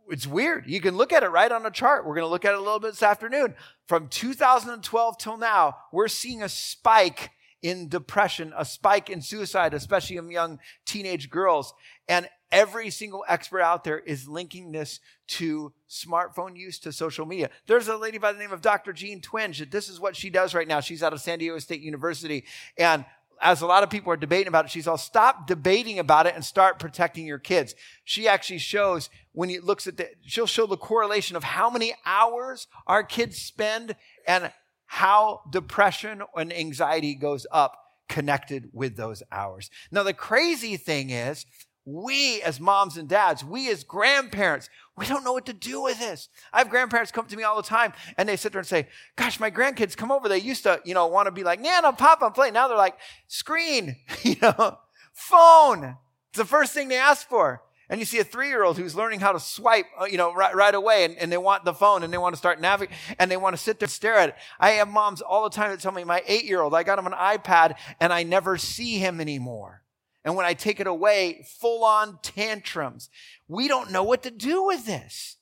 it's 0.09 0.25
weird. 0.25 0.65
You 0.67 0.81
can 0.81 0.97
look 0.97 1.13
at 1.13 1.23
it 1.23 1.29
right 1.29 1.51
on 1.51 1.65
a 1.65 1.71
chart. 1.71 2.05
We're 2.05 2.15
going 2.15 2.25
to 2.25 2.31
look 2.31 2.45
at 2.45 2.53
it 2.53 2.57
a 2.57 2.61
little 2.61 2.79
bit 2.79 2.91
this 2.91 3.03
afternoon. 3.03 3.53
From 3.87 4.07
2012 4.07 5.17
till 5.17 5.37
now, 5.37 5.77
we're 5.91 6.07
seeing 6.07 6.41
a 6.41 6.49
spike 6.49 7.31
in 7.61 7.89
depression, 7.89 8.53
a 8.57 8.65
spike 8.65 9.09
in 9.09 9.21
suicide, 9.21 9.73
especially 9.73 10.17
in 10.17 10.31
young 10.31 10.59
teenage 10.85 11.29
girls. 11.29 11.73
And 12.07 12.27
every 12.51 12.89
single 12.89 13.23
expert 13.27 13.61
out 13.61 13.83
there 13.83 13.99
is 13.99 14.27
linking 14.27 14.71
this 14.71 14.99
to 15.27 15.73
smartphone 15.89 16.57
use, 16.57 16.79
to 16.79 16.91
social 16.91 17.25
media. 17.25 17.49
There's 17.67 17.87
a 17.87 17.97
lady 17.97 18.17
by 18.17 18.33
the 18.33 18.39
name 18.39 18.51
of 18.51 18.61
Dr. 18.61 18.93
Jean 18.93 19.21
Twenge. 19.21 19.59
That 19.59 19.71
this 19.71 19.89
is 19.89 19.99
what 19.99 20.15
she 20.15 20.29
does 20.29 20.53
right 20.53 20.67
now. 20.67 20.79
She's 20.79 21.03
out 21.03 21.13
of 21.13 21.21
San 21.21 21.39
Diego 21.39 21.59
State 21.59 21.81
University. 21.81 22.45
And 22.77 23.05
as 23.41 23.61
a 23.61 23.67
lot 23.67 23.83
of 23.83 23.89
people 23.89 24.11
are 24.11 24.17
debating 24.17 24.47
about 24.47 24.65
it, 24.65 24.71
she's 24.71 24.87
all 24.87 24.97
stop 24.97 25.47
debating 25.47 25.99
about 25.99 26.25
it 26.25 26.35
and 26.35 26.43
start 26.43 26.79
protecting 26.79 27.25
your 27.25 27.39
kids. 27.39 27.75
She 28.03 28.27
actually 28.27 28.59
shows 28.59 29.09
when 29.31 29.49
he 29.49 29.59
looks 29.59 29.87
at 29.87 29.97
the, 29.97 30.09
she'll 30.25 30.45
show 30.45 30.65
the 30.65 30.77
correlation 30.77 31.35
of 31.35 31.43
how 31.43 31.69
many 31.69 31.93
hours 32.05 32.67
our 32.87 33.03
kids 33.03 33.37
spend 33.37 33.95
and 34.27 34.51
how 34.85 35.41
depression 35.51 36.23
and 36.35 36.51
anxiety 36.51 37.15
goes 37.15 37.45
up 37.51 37.77
connected 38.09 38.69
with 38.73 38.97
those 38.97 39.21
hours. 39.31 39.69
Now, 39.91 40.03
the 40.03 40.13
crazy 40.13 40.75
thing 40.77 41.11
is, 41.11 41.45
we 41.91 42.41
as 42.41 42.60
moms 42.60 42.98
and 42.98 43.08
dads, 43.08 43.43
we 43.43 43.69
as 43.69 43.84
grandparents, 43.84 44.69
we 44.98 45.08
don't 45.08 45.24
know 45.24 45.34
what 45.34 45.46
to 45.48 45.53
do 45.53 45.81
with 45.81 46.00
this. 46.00 46.29
I 46.53 46.60
have 46.60 46.69
grandparents 46.69 47.12
come 47.12 47.25
to 47.25 47.38
me 47.38 47.43
all 47.43 47.55
the 47.55 47.67
time 47.67 47.93
and 48.17 48.27
they 48.27 48.36
sit 48.36 48.51
there 48.51 48.60
and 48.60 48.67
say, 48.67 48.88
Gosh, 49.15 49.39
my 49.39 49.50
grandkids 49.50 49.96
come 49.98 50.12
over. 50.12 50.27
They 50.27 50.39
used 50.39 50.63
to, 50.63 50.81
you 50.86 50.93
know, 50.93 51.08
want 51.08 51.27
to 51.27 51.31
be 51.31 51.43
like, 51.43 51.60
Nana, 51.60 51.93
Papa, 51.93 52.31
play. 52.31 52.51
Now 52.51 52.67
they're 52.67 52.77
like, 52.77 52.98
screen, 53.27 53.96
you 54.24 54.36
know, 54.41 54.77
phone. 55.13 55.96
It's 56.29 56.38
the 56.38 56.46
first 56.46 56.74
thing 56.74 56.89
they 56.89 56.98
ask 56.98 57.27
for. 57.27 57.62
And 57.89 58.00
you 58.00 58.05
see 58.05 58.19
a 58.19 58.24
three 58.24 58.50
year 58.50 58.63
old 58.63 58.77
who's 58.77 58.96
learning 58.96 59.19
how 59.19 59.31
to 59.31 59.39
swipe, 59.39 59.86
uh, 60.00 60.05
you 60.05 60.17
know, 60.17 60.34
right, 60.34 60.55
right 60.55 60.75
away 60.75 61.05
and, 61.05 61.17
and 61.17 61.31
they 61.31 61.38
want 61.38 61.65
the 61.65 61.74
phone 61.74 62.03
and 62.03 62.13
they 62.13 62.19
want 62.19 62.34
to 62.34 62.38
start 62.38 62.62
navigating 62.62 62.96
and 63.17 63.31
they 63.31 63.38
want 63.38 63.55
to 63.55 63.62
sit 63.62 63.79
there 63.79 63.88
and 63.88 63.91
stare 63.91 64.15
at 64.15 64.29
it. 64.29 64.36
I 64.60 64.72
have 64.72 64.88
moms 64.88 65.22
all 65.22 65.43
the 65.43 65.50
time 65.50 65.72
that 65.72 65.79
tell 65.79 65.91
me 65.91 66.03
my 66.03 66.22
eight 66.27 66.46
year 66.46 66.62
old, 66.62 66.75
I 66.75 66.84
got 66.84 67.00
him 67.00 67.08
an 67.08 67.13
iPad 67.13 67.77
and 68.00 68.13
I 68.13 68.24
never 68.24 68.58
see 68.58 69.00
him 69.00 69.19
anymore. 69.19 69.81
And 70.25 70.35
when 70.35 70.45
I 70.45 70.53
take 70.53 70.79
it 70.79 70.88
away, 70.88 71.45
full 71.47 71.85
on 71.85 72.19
tantrums. 72.21 73.09
We 73.47 73.67
don't 73.67 73.91
know 73.91 74.03
what 74.03 74.23
to 74.23 74.31
do 74.31 74.63
with 74.63 74.85
this. 74.85 75.38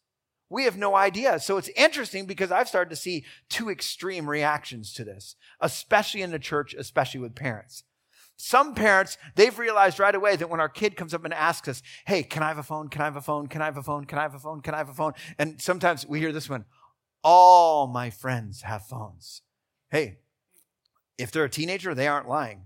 We 0.50 0.64
have 0.64 0.78
no 0.78 0.96
idea. 0.96 1.40
So 1.40 1.58
it's 1.58 1.70
interesting 1.70 2.26
because 2.26 2.52
I've 2.52 2.70
started 2.70 2.92
to 2.92 2.96
see 2.96 3.26
two 3.50 3.70
extreme 3.70 4.30
reactions 4.30 4.94
to 4.94 5.04
this, 5.04 5.36
especially 5.60 6.22
in 6.22 6.32
the 6.32 6.40
church, 6.40 6.74
especially 6.74 7.20
with 7.20 7.36
parents. 7.36 7.84
Some 8.38 8.76
parents, 8.76 9.18
they've 9.36 9.58
realized 9.58 10.00
right 10.00 10.14
away 10.14 10.36
that 10.36 10.50
when 10.50 10.60
our 10.60 10.70
kid 10.70 10.96
comes 10.96 11.14
up 11.14 11.26
and 11.26 11.34
asks 11.34 11.68
us, 11.68 11.82
Hey, 12.06 12.22
can 12.22 12.44
I 12.44 12.50
have 12.50 12.60
a 12.60 12.64
phone? 12.64 12.88
Can 12.88 13.02
I 13.02 13.06
have 13.06 13.16
a 13.16 13.22
phone? 13.22 13.48
Can 13.48 13.62
I 13.62 13.66
have 13.66 13.78
a 13.78 13.84
phone? 13.84 14.06
Can 14.06 14.20
I 14.20 14.22
have 14.22 14.36
a 14.36 14.40
phone? 14.40 14.62
Can 14.62 14.76
I 14.76 14.78
have 14.78 14.90
a 14.90 14.94
phone? 14.94 15.14
And 15.40 15.60
sometimes 15.60 16.06
we 16.06 16.20
hear 16.20 16.32
this 16.32 16.50
one, 16.50 16.66
all 17.24 17.88
my 17.88 18.12
friends 18.12 18.62
have 18.62 18.86
phones. 18.86 19.42
Hey, 19.90 20.20
if 21.18 21.32
they're 21.32 21.46
a 21.46 21.50
teenager, 21.50 21.96
they 21.96 22.08
aren't 22.08 22.30
lying. 22.30 22.66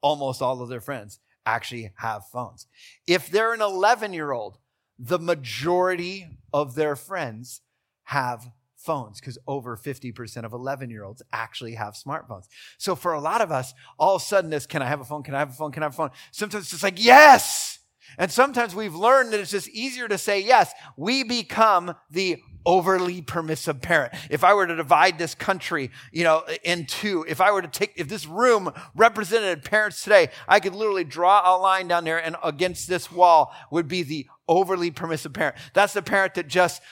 Almost 0.00 0.42
all 0.42 0.60
of 0.60 0.68
their 0.68 0.80
friends 0.80 1.20
actually 1.46 1.92
have 1.96 2.26
phones. 2.26 2.66
If 3.06 3.30
they're 3.30 3.54
an 3.54 3.62
11 3.62 4.12
year 4.12 4.32
old, 4.32 4.58
the 4.98 5.18
majority 5.18 6.26
of 6.52 6.74
their 6.74 6.96
friends 6.96 7.60
have 8.04 8.50
phones 8.76 9.20
because 9.20 9.38
over 9.46 9.76
50% 9.76 10.44
of 10.44 10.52
11 10.52 10.90
year 10.90 11.04
olds 11.04 11.22
actually 11.32 11.74
have 11.74 11.94
smartphones. 11.94 12.46
So 12.78 12.94
for 12.94 13.12
a 13.12 13.20
lot 13.20 13.40
of 13.40 13.52
us, 13.52 13.74
all 13.98 14.16
of 14.16 14.22
a 14.22 14.24
sudden 14.24 14.50
this, 14.50 14.66
can 14.66 14.82
I 14.82 14.86
have 14.86 15.00
a 15.00 15.04
phone? 15.04 15.22
Can 15.22 15.34
I 15.34 15.38
have 15.38 15.50
a 15.50 15.54
phone? 15.54 15.72
Can 15.72 15.82
I 15.82 15.86
have 15.86 15.94
a 15.94 15.96
phone? 15.96 16.10
Sometimes 16.32 16.64
it's 16.64 16.70
just 16.72 16.82
like, 16.82 17.02
yes. 17.02 17.78
And 18.18 18.30
sometimes 18.30 18.74
we've 18.74 18.94
learned 18.94 19.32
that 19.32 19.40
it's 19.40 19.50
just 19.50 19.68
easier 19.68 20.08
to 20.08 20.18
say 20.18 20.40
yes. 20.40 20.72
We 20.96 21.22
become 21.22 21.94
the 22.10 22.42
overly 22.64 23.22
permissive 23.22 23.80
parent. 23.80 24.14
If 24.30 24.44
I 24.44 24.54
were 24.54 24.66
to 24.66 24.76
divide 24.76 25.18
this 25.18 25.34
country, 25.34 25.90
you 26.12 26.24
know, 26.24 26.44
in 26.62 26.86
two, 26.86 27.24
if 27.28 27.40
I 27.40 27.52
were 27.52 27.62
to 27.62 27.68
take, 27.68 27.92
if 27.96 28.08
this 28.08 28.26
room 28.26 28.72
represented 28.94 29.64
parents 29.64 30.02
today, 30.02 30.28
I 30.48 30.60
could 30.60 30.74
literally 30.74 31.04
draw 31.04 31.42
a 31.44 31.58
line 31.58 31.88
down 31.88 32.04
there 32.04 32.22
and 32.22 32.36
against 32.42 32.88
this 32.88 33.10
wall 33.10 33.54
would 33.70 33.88
be 33.88 34.02
the 34.02 34.26
overly 34.48 34.90
permissive 34.90 35.32
parent. 35.32 35.56
That's 35.74 35.92
the 35.92 36.02
parent 36.02 36.34
that 36.34 36.48
just 36.48 36.82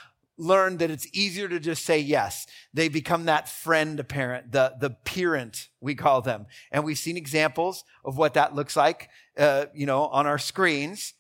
learned 0.41 0.79
that 0.79 0.91
it's 0.91 1.07
easier 1.13 1.49
to 1.49 1.61
just 1.61 1.85
say 1.85 1.99
yes. 1.99 2.47
They 2.73 2.89
become 2.89 3.27
that 3.27 3.49
friend 3.49 4.07
parent, 4.09 4.53
the, 4.53 4.75
the 4.81 4.91
parent, 4.91 5.69
we 5.81 5.95
call 5.95 6.23
them. 6.23 6.47
And 6.73 6.83
we've 6.83 6.99
seen 6.99 7.17
examples 7.17 7.85
of 8.05 8.17
what 8.17 8.35
that 8.35 8.55
looks 8.55 8.75
like, 8.75 9.11
uh, 9.37 9.67
you 9.75 9.87
know, 9.87 10.07
on 10.07 10.27
our 10.27 10.39
screens. 10.39 11.13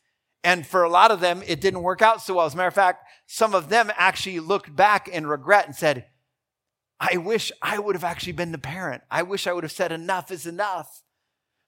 And 0.42 0.66
for 0.66 0.82
a 0.82 0.88
lot 0.88 1.11
of 1.11 1.20
them, 1.20 1.42
it 1.47 1.61
didn't 1.61 1.82
work 1.82 2.00
out 2.00 2.23
so 2.23 2.35
well. 2.35 2.47
As 2.47 2.54
a 2.54 2.56
matter 2.56 2.68
of 2.68 2.75
fact, 2.75 3.04
some 3.26 3.54
of 3.54 3.68
them 3.68 3.92
actually 3.97 4.40
looked 4.40 4.75
back 4.75 5.06
in 5.06 5.26
regret 5.26 5.66
and 5.66 5.76
said, 5.76 6.06
I 6.99 7.16
wish 7.16 7.50
I 7.62 7.78
would 7.78 7.94
have 7.94 8.04
actually 8.04 8.32
been 8.32 8.52
the 8.52 8.59
parent. 8.59 9.02
I 9.11 9.23
wish 9.23 9.47
I 9.47 9.52
would 9.52 9.64
have 9.64 9.73
said 9.73 9.92
enough 9.92 10.30
is 10.30 10.47
enough. 10.47 11.02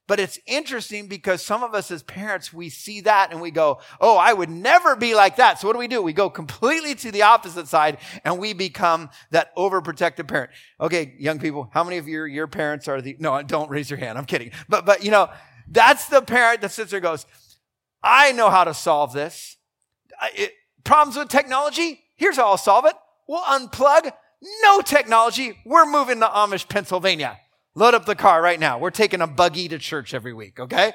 But 0.09 0.21
it's 0.21 0.39
interesting 0.47 1.07
because 1.07 1.43
some 1.43 1.63
of 1.63 1.75
us 1.75 1.91
as 1.91 2.03
parents, 2.03 2.53
we 2.53 2.69
see 2.69 3.03
that 3.03 3.31
and 3.31 3.41
we 3.41 3.51
go, 3.51 3.81
Oh, 4.01 4.17
I 4.17 4.33
would 4.33 4.51
never 4.51 4.97
be 4.97 5.15
like 5.15 5.37
that. 5.37 5.61
So 5.61 5.67
what 5.67 5.75
do 5.75 5.79
we 5.79 5.89
do? 5.89 6.03
We 6.03 6.13
go 6.13 6.29
completely 6.29 6.95
to 6.97 7.13
the 7.13 7.23
opposite 7.23 7.69
side 7.69 7.99
and 8.25 8.39
we 8.39 8.53
become 8.53 9.11
that 9.31 9.55
overprotective 9.57 10.27
parent. 10.27 10.51
Okay, 10.81 11.15
young 11.19 11.39
people, 11.39 11.71
how 11.73 11.85
many 11.85 11.99
of 11.99 12.09
your, 12.09 12.27
your 12.27 12.47
parents 12.47 12.89
are 12.89 13.01
the, 13.01 13.17
no, 13.21 13.43
don't 13.43 13.71
raise 13.71 13.89
your 13.89 13.99
hand. 13.99 14.19
I'm 14.19 14.25
kidding. 14.25 14.51
But, 14.69 14.85
but, 14.85 15.05
you 15.05 15.11
know, 15.11 15.31
that's 15.69 16.09
the 16.09 16.21
parent 16.21 16.61
that 16.63 16.73
sits 16.73 16.91
there 16.91 16.99
and 16.99 17.05
goes, 17.05 17.25
I 18.03 18.33
know 18.33 18.51
how 18.51 18.65
to 18.65 18.75
solve 18.75 19.13
this. 19.13 19.57
It, 20.35 20.53
problems 20.85 21.17
with 21.17 21.29
technology? 21.29 22.01
Here's 22.17 22.37
how 22.37 22.47
I'll 22.47 22.57
solve 22.57 22.85
it. 22.87 22.95
We'll 23.29 23.43
unplug. 23.43 24.13
No 24.63 24.81
technology. 24.81 25.59
We're 25.65 25.87
moving 25.87 26.21
to 26.21 26.27
Amish, 26.27 26.69
Pennsylvania. 26.69 27.39
Load 27.75 27.95
up 27.95 28.05
the 28.05 28.15
car 28.15 28.43
right 28.43 28.61
now. 28.61 28.79
We're 28.79 28.91
taking 28.91 29.21
a 29.21 29.27
buggy 29.27 29.69
to 29.69 29.79
church 29.79 30.15
every 30.15 30.35
week, 30.35 30.61
okay? 30.61 30.93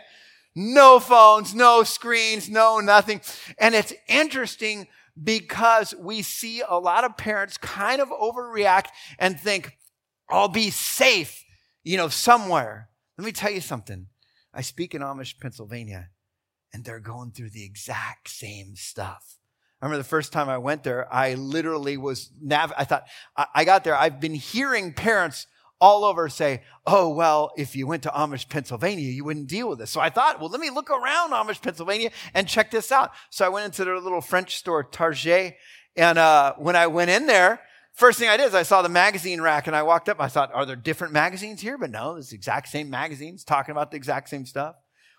No 0.56 1.00
phones, 1.00 1.56
no 1.56 1.84
screens, 1.84 2.50
no 2.50 2.80
nothing. 2.80 3.22
And 3.58 3.74
it's 3.74 3.94
interesting 4.08 4.88
because 5.22 5.96
we 5.98 6.22
see 6.22 6.62
a 6.68 6.78
lot 6.78 7.04
of 7.04 7.18
parents 7.18 7.58
kind 7.58 8.02
of 8.02 8.10
overreact 8.10 8.88
and 9.18 9.40
think, 9.40 9.78
I'll 10.30 10.50
be 10.50 10.70
safe, 10.70 11.44
you 11.84 11.98
know, 11.98 12.10
somewhere. 12.10 12.90
Let 13.18 13.26
me 13.26 13.32
tell 13.32 13.52
you 13.52 13.62
something. 13.62 14.08
I 14.54 14.62
speak 14.62 14.94
in 14.94 15.02
Amish, 15.02 15.40
Pennsylvania, 15.40 16.10
and 16.78 16.86
they're 16.86 17.00
going 17.00 17.32
through 17.32 17.50
the 17.50 17.64
exact 17.64 18.30
same 18.30 18.76
stuff. 18.76 19.40
I 19.82 19.86
remember 19.86 19.98
the 19.98 20.08
first 20.08 20.32
time 20.32 20.48
I 20.48 20.60
went 20.60 20.84
there, 20.84 21.12
I 21.12 21.34
literally 21.34 21.98
was 21.98 22.30
nav. 22.40 22.72
I 22.78 22.84
thought 22.84 23.06
I, 23.36 23.48
I 23.56 23.66
got 23.66 23.84
there. 23.84 23.96
I've 23.96 24.22
been 24.22 24.36
hearing 24.36 24.94
parents 24.94 25.48
all 25.82 26.06
over 26.06 26.30
say, 26.30 26.62
"Oh 26.86 27.10
well, 27.10 27.52
if 27.58 27.76
you 27.76 27.88
went 27.88 28.04
to 28.04 28.10
Amish, 28.10 28.48
Pennsylvania, 28.48 29.10
you 29.10 29.24
wouldn't 29.24 29.48
deal 29.48 29.70
with 29.70 29.80
this." 29.80 29.90
So 29.90 30.00
I 30.00 30.12
thought, 30.12 30.40
well, 30.40 30.50
let 30.50 30.62
me 30.62 30.70
look 30.70 30.92
around 30.92 31.32
Amish, 31.32 31.64
Pennsylvania, 31.64 32.12
and 32.36 32.48
check 32.48 32.70
this 32.70 32.92
out. 32.92 33.10
So 33.32 33.44
I 33.44 33.50
went 33.50 33.66
into 33.66 33.84
their 33.84 34.00
little 34.00 34.22
French 34.22 34.56
store, 34.56 34.84
Target, 34.84 35.58
and 35.96 36.20
uh, 36.20 36.54
when 36.60 36.76
I 36.76 36.86
went 36.86 37.10
in 37.10 37.26
there, 37.26 37.60
first 37.94 38.20
thing 38.20 38.30
I 38.30 38.38
did 38.38 38.50
is 38.50 38.56
I 38.56 38.62
saw 38.64 38.84
the 38.84 38.90
magazine 38.90 39.42
rack, 39.42 39.66
and 39.66 39.76
I 39.76 39.82
walked 39.82 40.10
up. 40.10 40.22
I 40.22 40.28
thought, 40.28 40.54
are 40.54 40.66
there 40.68 40.76
different 40.76 41.12
magazines 41.12 41.60
here? 41.60 41.80
But 41.80 41.90
no, 41.90 42.18
it's 42.18 42.30
the 42.30 42.36
exact 42.36 42.70
same 42.70 42.92
magazines 42.92 43.44
talking 43.44 43.72
about 43.72 43.90
the 43.90 43.98
exact 43.98 44.30
same 44.30 44.46
stuff. 44.46 44.76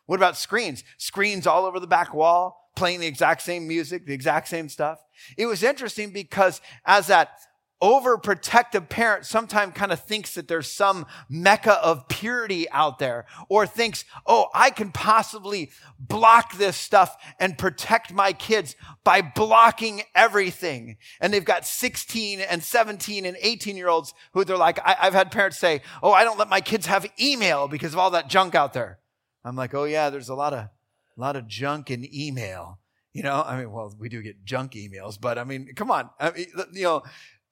What 0.08 0.16
about 0.16 0.38
screens? 0.38 0.84
Screens 0.96 1.46
all 1.46 1.66
over 1.66 1.78
the 1.78 1.86
back 1.86 2.14
wall 2.14 2.70
playing 2.74 3.00
the 3.00 3.06
exact 3.06 3.42
same 3.42 3.68
music, 3.68 4.06
the 4.06 4.14
exact 4.14 4.48
same 4.48 4.70
stuff. 4.70 5.04
It 5.36 5.44
was 5.44 5.62
interesting 5.62 6.12
because 6.12 6.62
as 6.86 7.08
that 7.08 7.40
overprotective 7.82 8.88
parent 8.88 9.26
sometimes 9.26 9.74
kind 9.74 9.92
of 9.92 10.00
thinks 10.00 10.34
that 10.34 10.48
there's 10.48 10.72
some 10.72 11.04
mecca 11.28 11.74
of 11.84 12.08
purity 12.08 12.70
out 12.70 12.98
there 12.98 13.26
or 13.50 13.66
thinks, 13.66 14.06
oh, 14.26 14.46
I 14.54 14.70
can 14.70 14.92
possibly 14.92 15.72
block 15.98 16.56
this 16.56 16.78
stuff 16.78 17.14
and 17.38 17.58
protect 17.58 18.10
my 18.10 18.32
kids 18.32 18.76
by 19.04 19.20
blocking 19.20 20.00
everything. 20.14 20.96
And 21.20 21.34
they've 21.34 21.44
got 21.44 21.66
16 21.66 22.40
and 22.40 22.62
17 22.62 23.26
and 23.26 23.36
18 23.42 23.76
year 23.76 23.88
olds 23.88 24.14
who 24.32 24.42
they're 24.42 24.56
like, 24.56 24.78
I- 24.82 25.04
have 25.04 25.12
had 25.12 25.30
parents 25.30 25.58
say, 25.58 25.82
oh, 26.02 26.12
I 26.12 26.24
don't 26.24 26.38
let 26.38 26.48
my 26.48 26.62
kids 26.62 26.86
have 26.86 27.06
email 27.20 27.68
because 27.68 27.92
of 27.92 27.98
all 27.98 28.12
that 28.12 28.30
junk 28.30 28.54
out 28.54 28.72
there. 28.72 29.00
I'm 29.45 29.57
like, 29.57 29.75
oh 29.75 29.85
yeah, 29.85 30.11
there's 30.11 30.28
a 30.28 30.35
lot 30.35 30.52
of 30.52 30.61
a 30.61 31.21
lot 31.21 31.37
of 31.37 31.47
junk 31.47 31.90
in 31.90 32.09
email. 32.14 32.78
You 33.12 33.23
know, 33.23 33.42
I 33.45 33.59
mean, 33.59 33.73
well, 33.73 33.95
we 33.99 34.09
do 34.09 34.23
get 34.23 34.45
junk 34.45 34.73
emails, 34.73 35.21
but 35.21 35.38
I 35.38 35.45
mean, 35.45 35.75
come 35.75 35.90
on. 35.90 36.11
I 36.21 36.30
mean, 36.30 36.47
you 36.73 36.85
know, 36.85 37.02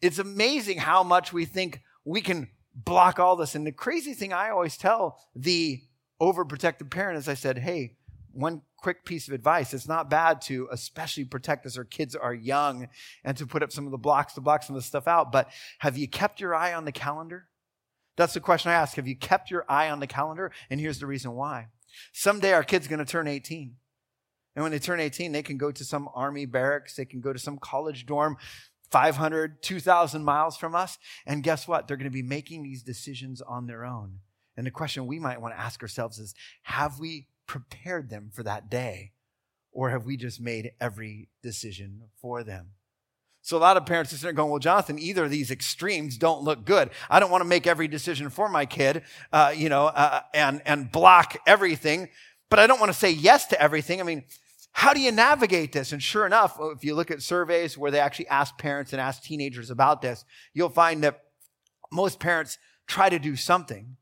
it's 0.00 0.18
amazing 0.18 0.78
how 0.78 1.02
much 1.02 1.32
we 1.32 1.44
think 1.44 1.82
we 2.04 2.20
can 2.20 2.48
block 2.74 3.18
all 3.18 3.36
this. 3.36 3.54
And 3.54 3.66
the 3.66 3.72
crazy 3.72 4.14
thing 4.14 4.32
I 4.32 4.50
always 4.50 4.76
tell 4.76 5.18
the 5.34 5.80
overprotective 6.20 6.90
parent 6.90 7.18
is 7.18 7.28
I 7.28 7.34
said, 7.34 7.58
hey, 7.58 7.96
one 8.32 8.62
quick 8.76 9.04
piece 9.04 9.26
of 9.26 9.34
advice. 9.34 9.72
It's 9.74 9.88
not 9.88 10.10
bad 10.10 10.40
to 10.42 10.68
especially 10.70 11.24
protect 11.24 11.66
as 11.66 11.78
our 11.78 11.84
kids 11.84 12.14
are 12.14 12.34
young 12.34 12.88
and 13.24 13.36
to 13.38 13.46
put 13.46 13.62
up 13.62 13.72
some 13.72 13.86
of 13.86 13.90
the 13.90 13.98
blocks 13.98 14.34
to 14.34 14.40
block 14.40 14.62
some 14.62 14.76
of 14.76 14.82
the 14.82 14.86
stuff 14.86 15.08
out. 15.08 15.32
But 15.32 15.50
have 15.78 15.96
you 15.96 16.06
kept 16.06 16.40
your 16.40 16.54
eye 16.54 16.74
on 16.74 16.84
the 16.84 16.92
calendar? 16.92 17.48
That's 18.16 18.34
the 18.34 18.40
question 18.40 18.70
I 18.70 18.74
ask. 18.74 18.96
Have 18.96 19.08
you 19.08 19.16
kept 19.16 19.50
your 19.50 19.64
eye 19.68 19.90
on 19.90 20.00
the 20.00 20.06
calendar? 20.06 20.52
And 20.70 20.78
here's 20.80 21.00
the 21.00 21.06
reason 21.06 21.32
why. 21.32 21.68
Someday 22.12 22.52
our 22.52 22.64
kid's 22.64 22.88
going 22.88 22.98
to 22.98 23.04
turn 23.04 23.28
18. 23.28 23.76
And 24.54 24.62
when 24.62 24.72
they 24.72 24.78
turn 24.78 25.00
18, 25.00 25.32
they 25.32 25.42
can 25.42 25.58
go 25.58 25.70
to 25.70 25.84
some 25.84 26.08
army 26.14 26.46
barracks. 26.46 26.96
They 26.96 27.04
can 27.04 27.20
go 27.20 27.32
to 27.32 27.38
some 27.38 27.58
college 27.58 28.06
dorm 28.06 28.36
500, 28.90 29.62
2,000 29.62 30.24
miles 30.24 30.56
from 30.56 30.74
us. 30.74 30.98
And 31.26 31.42
guess 31.42 31.68
what? 31.68 31.86
They're 31.86 31.96
going 31.96 32.04
to 32.04 32.10
be 32.10 32.22
making 32.22 32.62
these 32.62 32.82
decisions 32.82 33.42
on 33.42 33.66
their 33.66 33.84
own. 33.84 34.20
And 34.56 34.66
the 34.66 34.70
question 34.70 35.06
we 35.06 35.18
might 35.18 35.40
want 35.40 35.54
to 35.54 35.60
ask 35.60 35.82
ourselves 35.82 36.18
is 36.18 36.34
have 36.62 36.98
we 36.98 37.28
prepared 37.46 38.08
them 38.10 38.30
for 38.32 38.42
that 38.42 38.70
day? 38.70 39.12
Or 39.72 39.90
have 39.90 40.06
we 40.06 40.16
just 40.16 40.40
made 40.40 40.72
every 40.80 41.28
decision 41.42 42.04
for 42.18 42.42
them? 42.42 42.70
So 43.46 43.56
a 43.56 43.58
lot 43.58 43.76
of 43.76 43.86
parents 43.86 44.12
are 44.12 44.16
sitting 44.16 44.34
going, 44.34 44.50
well, 44.50 44.58
Jonathan, 44.58 44.98
either 44.98 45.22
of 45.22 45.30
these 45.30 45.52
extremes 45.52 46.18
don't 46.18 46.42
look 46.42 46.64
good. 46.64 46.90
I 47.08 47.20
don't 47.20 47.30
want 47.30 47.42
to 47.42 47.48
make 47.48 47.68
every 47.68 47.86
decision 47.86 48.28
for 48.28 48.48
my 48.48 48.66
kid, 48.66 49.04
uh, 49.32 49.54
you 49.56 49.68
know, 49.68 49.86
uh, 49.86 50.22
and, 50.34 50.60
and 50.66 50.90
block 50.90 51.36
everything, 51.46 52.08
but 52.50 52.58
I 52.58 52.66
don't 52.66 52.80
want 52.80 52.92
to 52.92 52.98
say 52.98 53.12
yes 53.12 53.46
to 53.46 53.62
everything. 53.62 54.00
I 54.00 54.02
mean, 54.02 54.24
how 54.72 54.92
do 54.92 55.00
you 55.00 55.12
navigate 55.12 55.70
this? 55.70 55.92
And 55.92 56.02
sure 56.02 56.26
enough, 56.26 56.58
if 56.60 56.82
you 56.82 56.96
look 56.96 57.12
at 57.12 57.22
surveys 57.22 57.78
where 57.78 57.92
they 57.92 58.00
actually 58.00 58.26
ask 58.26 58.58
parents 58.58 58.92
and 58.92 59.00
ask 59.00 59.22
teenagers 59.22 59.70
about 59.70 60.02
this, 60.02 60.24
you'll 60.52 60.68
find 60.68 61.04
that 61.04 61.22
most 61.92 62.18
parents 62.18 62.58
try 62.88 63.08
to 63.08 63.20
do 63.20 63.36
something. 63.36 63.96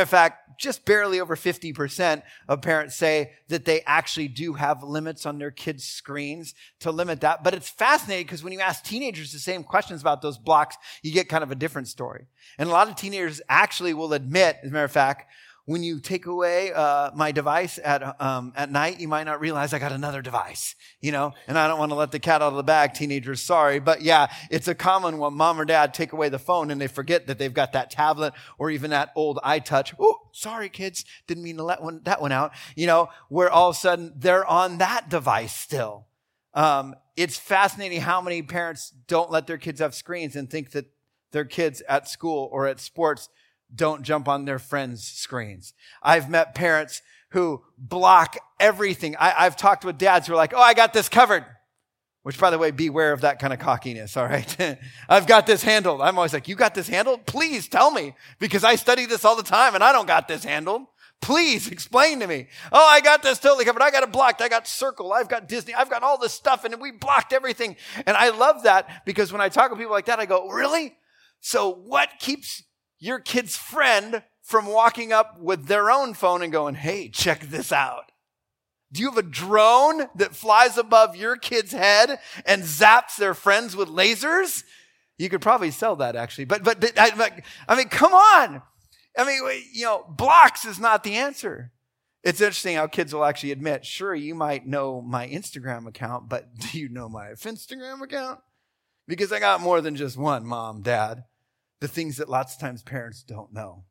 Of 0.00 0.08
fact, 0.08 0.58
just 0.58 0.84
barely 0.84 1.20
over 1.20 1.36
50% 1.36 2.22
of 2.48 2.62
parents 2.62 2.96
say 2.96 3.32
that 3.48 3.64
they 3.64 3.82
actually 3.82 4.28
do 4.28 4.54
have 4.54 4.82
limits 4.82 5.24
on 5.24 5.38
their 5.38 5.50
kids' 5.50 5.84
screens 5.84 6.54
to 6.80 6.90
limit 6.90 7.20
that. 7.20 7.44
But 7.44 7.54
it's 7.54 7.68
fascinating 7.68 8.26
because 8.26 8.42
when 8.42 8.52
you 8.52 8.60
ask 8.60 8.84
teenagers 8.84 9.32
the 9.32 9.38
same 9.38 9.62
questions 9.62 10.00
about 10.00 10.20
those 10.20 10.38
blocks, 10.38 10.76
you 11.02 11.12
get 11.12 11.28
kind 11.28 11.44
of 11.44 11.50
a 11.50 11.54
different 11.54 11.88
story. 11.88 12.26
And 12.58 12.68
a 12.68 12.72
lot 12.72 12.88
of 12.88 12.96
teenagers 12.96 13.40
actually 13.48 13.94
will 13.94 14.12
admit, 14.12 14.58
as 14.62 14.70
a 14.70 14.72
matter 14.72 14.84
of 14.84 14.92
fact, 14.92 15.30
when 15.68 15.82
you 15.82 16.00
take 16.00 16.24
away 16.24 16.72
uh, 16.72 17.10
my 17.14 17.30
device 17.30 17.78
at 17.84 18.18
um, 18.22 18.54
at 18.56 18.72
night, 18.72 19.00
you 19.00 19.06
might 19.06 19.24
not 19.24 19.38
realize 19.38 19.74
I 19.74 19.78
got 19.78 19.92
another 19.92 20.22
device, 20.22 20.74
you 21.02 21.12
know. 21.12 21.34
And 21.46 21.58
I 21.58 21.68
don't 21.68 21.78
want 21.78 21.90
to 21.90 21.94
let 21.94 22.10
the 22.10 22.18
cat 22.18 22.40
out 22.40 22.52
of 22.52 22.56
the 22.56 22.62
bag, 22.62 22.94
teenagers. 22.94 23.42
Sorry, 23.42 23.78
but 23.78 24.00
yeah, 24.00 24.32
it's 24.50 24.66
a 24.66 24.74
common 24.74 25.18
when 25.18 25.34
mom 25.34 25.60
or 25.60 25.66
dad 25.66 25.92
take 25.92 26.14
away 26.14 26.30
the 26.30 26.38
phone 26.38 26.70
and 26.70 26.80
they 26.80 26.86
forget 26.86 27.26
that 27.26 27.38
they've 27.38 27.52
got 27.52 27.74
that 27.74 27.90
tablet 27.90 28.32
or 28.58 28.70
even 28.70 28.92
that 28.92 29.10
old 29.14 29.40
iTouch. 29.44 29.92
Oh, 30.00 30.16
sorry, 30.32 30.70
kids, 30.70 31.04
didn't 31.26 31.44
mean 31.44 31.58
to 31.58 31.64
let 31.64 31.82
one, 31.82 32.00
that 32.04 32.22
one 32.22 32.32
out. 32.32 32.52
You 32.74 32.86
know, 32.86 33.10
where 33.28 33.50
all 33.50 33.68
of 33.68 33.76
a 33.76 33.78
sudden 33.78 34.14
they're 34.16 34.46
on 34.46 34.78
that 34.78 35.10
device 35.10 35.54
still. 35.54 36.06
Um, 36.54 36.94
it's 37.14 37.36
fascinating 37.36 38.00
how 38.00 38.22
many 38.22 38.40
parents 38.40 38.94
don't 39.06 39.30
let 39.30 39.46
their 39.46 39.58
kids 39.58 39.80
have 39.80 39.94
screens 39.94 40.34
and 40.34 40.48
think 40.48 40.70
that 40.70 40.86
their 41.32 41.44
kids 41.44 41.82
at 41.90 42.08
school 42.08 42.48
or 42.52 42.66
at 42.66 42.80
sports 42.80 43.28
don't 43.74 44.02
jump 44.02 44.28
on 44.28 44.44
their 44.44 44.58
friends' 44.58 45.04
screens. 45.04 45.74
I've 46.02 46.30
met 46.30 46.54
parents 46.54 47.02
who 47.30 47.62
block 47.76 48.36
everything. 48.58 49.16
I, 49.16 49.44
have 49.44 49.56
talked 49.56 49.84
with 49.84 49.98
dads 49.98 50.26
who 50.26 50.32
are 50.32 50.36
like, 50.36 50.54
oh, 50.54 50.60
I 50.60 50.74
got 50.74 50.92
this 50.92 51.08
covered. 51.08 51.44
Which, 52.22 52.38
by 52.38 52.50
the 52.50 52.58
way, 52.58 52.72
beware 52.72 53.12
of 53.12 53.22
that 53.22 53.38
kind 53.38 53.52
of 53.52 53.58
cockiness, 53.58 54.16
all 54.16 54.26
right? 54.26 54.78
I've 55.08 55.26
got 55.26 55.46
this 55.46 55.62
handled. 55.62 56.02
I'm 56.02 56.18
always 56.18 56.32
like, 56.32 56.48
you 56.48 56.56
got 56.56 56.74
this 56.74 56.88
handled? 56.88 57.26
Please 57.26 57.68
tell 57.68 57.90
me, 57.90 58.14
because 58.38 58.64
I 58.64 58.74
study 58.74 59.06
this 59.06 59.24
all 59.24 59.36
the 59.36 59.42
time 59.42 59.74
and 59.74 59.84
I 59.84 59.92
don't 59.92 60.06
got 60.06 60.28
this 60.28 60.44
handled. 60.44 60.82
Please 61.20 61.68
explain 61.68 62.20
to 62.20 62.26
me. 62.26 62.46
Oh, 62.70 62.86
I 62.86 63.00
got 63.00 63.22
this 63.22 63.38
totally 63.38 63.64
covered. 63.64 63.82
I 63.82 63.90
got 63.90 64.02
it 64.02 64.12
blocked. 64.12 64.40
I 64.40 64.48
got 64.48 64.68
Circle. 64.68 65.12
I've 65.12 65.28
got 65.28 65.48
Disney. 65.48 65.74
I've 65.74 65.90
got 65.90 66.02
all 66.02 66.16
this 66.16 66.32
stuff 66.32 66.64
and 66.64 66.80
we 66.80 66.92
blocked 66.92 67.32
everything. 67.32 67.76
And 68.06 68.16
I 68.16 68.30
love 68.30 68.62
that 68.64 69.04
because 69.04 69.32
when 69.32 69.40
I 69.40 69.48
talk 69.48 69.70
with 69.70 69.78
people 69.78 69.94
like 69.94 70.06
that, 70.06 70.20
I 70.20 70.26
go, 70.26 70.48
really? 70.48 70.96
So 71.40 71.72
what 71.72 72.08
keeps 72.20 72.62
your 72.98 73.20
kid's 73.20 73.56
friend 73.56 74.22
from 74.42 74.66
walking 74.66 75.12
up 75.12 75.38
with 75.38 75.66
their 75.66 75.90
own 75.90 76.14
phone 76.14 76.42
and 76.42 76.52
going, 76.52 76.74
Hey, 76.74 77.08
check 77.08 77.40
this 77.42 77.72
out. 77.72 78.10
Do 78.90 79.02
you 79.02 79.10
have 79.10 79.18
a 79.18 79.22
drone 79.22 80.08
that 80.14 80.34
flies 80.34 80.78
above 80.78 81.14
your 81.14 81.36
kid's 81.36 81.72
head 81.72 82.18
and 82.46 82.62
zaps 82.62 83.16
their 83.16 83.34
friends 83.34 83.76
with 83.76 83.88
lasers? 83.88 84.64
You 85.18 85.28
could 85.28 85.42
probably 85.42 85.70
sell 85.70 85.96
that 85.96 86.16
actually, 86.16 86.46
but, 86.46 86.64
but, 86.64 86.80
but 86.80 86.98
I, 86.98 87.42
I 87.68 87.76
mean, 87.76 87.88
come 87.88 88.14
on. 88.14 88.62
I 89.18 89.24
mean, 89.24 89.62
you 89.74 89.84
know, 89.84 90.04
blocks 90.08 90.64
is 90.64 90.78
not 90.78 91.04
the 91.04 91.16
answer. 91.16 91.72
It's 92.24 92.40
interesting 92.40 92.76
how 92.76 92.86
kids 92.86 93.12
will 93.12 93.24
actually 93.24 93.52
admit, 93.52 93.84
sure, 93.84 94.14
you 94.14 94.34
might 94.34 94.66
know 94.66 95.02
my 95.02 95.28
Instagram 95.28 95.86
account, 95.86 96.28
but 96.28 96.56
do 96.58 96.78
you 96.78 96.88
know 96.88 97.08
my 97.08 97.28
Instagram 97.28 98.00
account? 98.00 98.40
Because 99.06 99.32
I 99.32 99.40
got 99.40 99.60
more 99.60 99.80
than 99.80 99.96
just 99.96 100.16
one 100.16 100.46
mom, 100.46 100.82
dad 100.82 101.24
the 101.80 101.88
things 101.88 102.16
that 102.16 102.28
lots 102.28 102.54
of 102.54 102.60
times 102.60 102.82
parents 102.82 103.22
don't 103.22 103.52
know. 103.52 103.84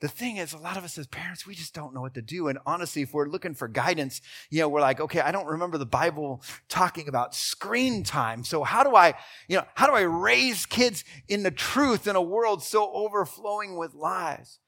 The 0.00 0.08
thing 0.08 0.36
is, 0.36 0.52
a 0.52 0.58
lot 0.58 0.76
of 0.76 0.84
us 0.84 0.98
as 0.98 1.06
parents, 1.06 1.46
we 1.46 1.54
just 1.54 1.74
don't 1.74 1.94
know 1.94 2.02
what 2.02 2.12
to 2.14 2.22
do. 2.22 2.48
And 2.48 2.58
honestly, 2.66 3.00
if 3.00 3.14
we're 3.14 3.28
looking 3.28 3.54
for 3.54 3.66
guidance, 3.66 4.20
you 4.50 4.60
know, 4.60 4.68
we're 4.68 4.82
like, 4.82 5.00
okay, 5.00 5.20
I 5.20 5.32
don't 5.32 5.46
remember 5.46 5.78
the 5.78 5.86
Bible 5.86 6.42
talking 6.68 7.08
about 7.08 7.34
screen 7.34 8.02
time. 8.02 8.44
So 8.44 8.62
how 8.62 8.84
do 8.84 8.94
I, 8.94 9.14
you 9.48 9.56
know, 9.56 9.64
how 9.74 9.86
do 9.86 9.94
I 9.94 10.02
raise 10.02 10.66
kids 10.66 11.02
in 11.28 11.44
the 11.44 11.50
truth 11.50 12.06
in 12.06 12.14
a 12.14 12.20
world 12.20 12.62
so 12.62 12.92
overflowing 12.92 13.78
with 13.78 13.94
lies? 13.94 14.58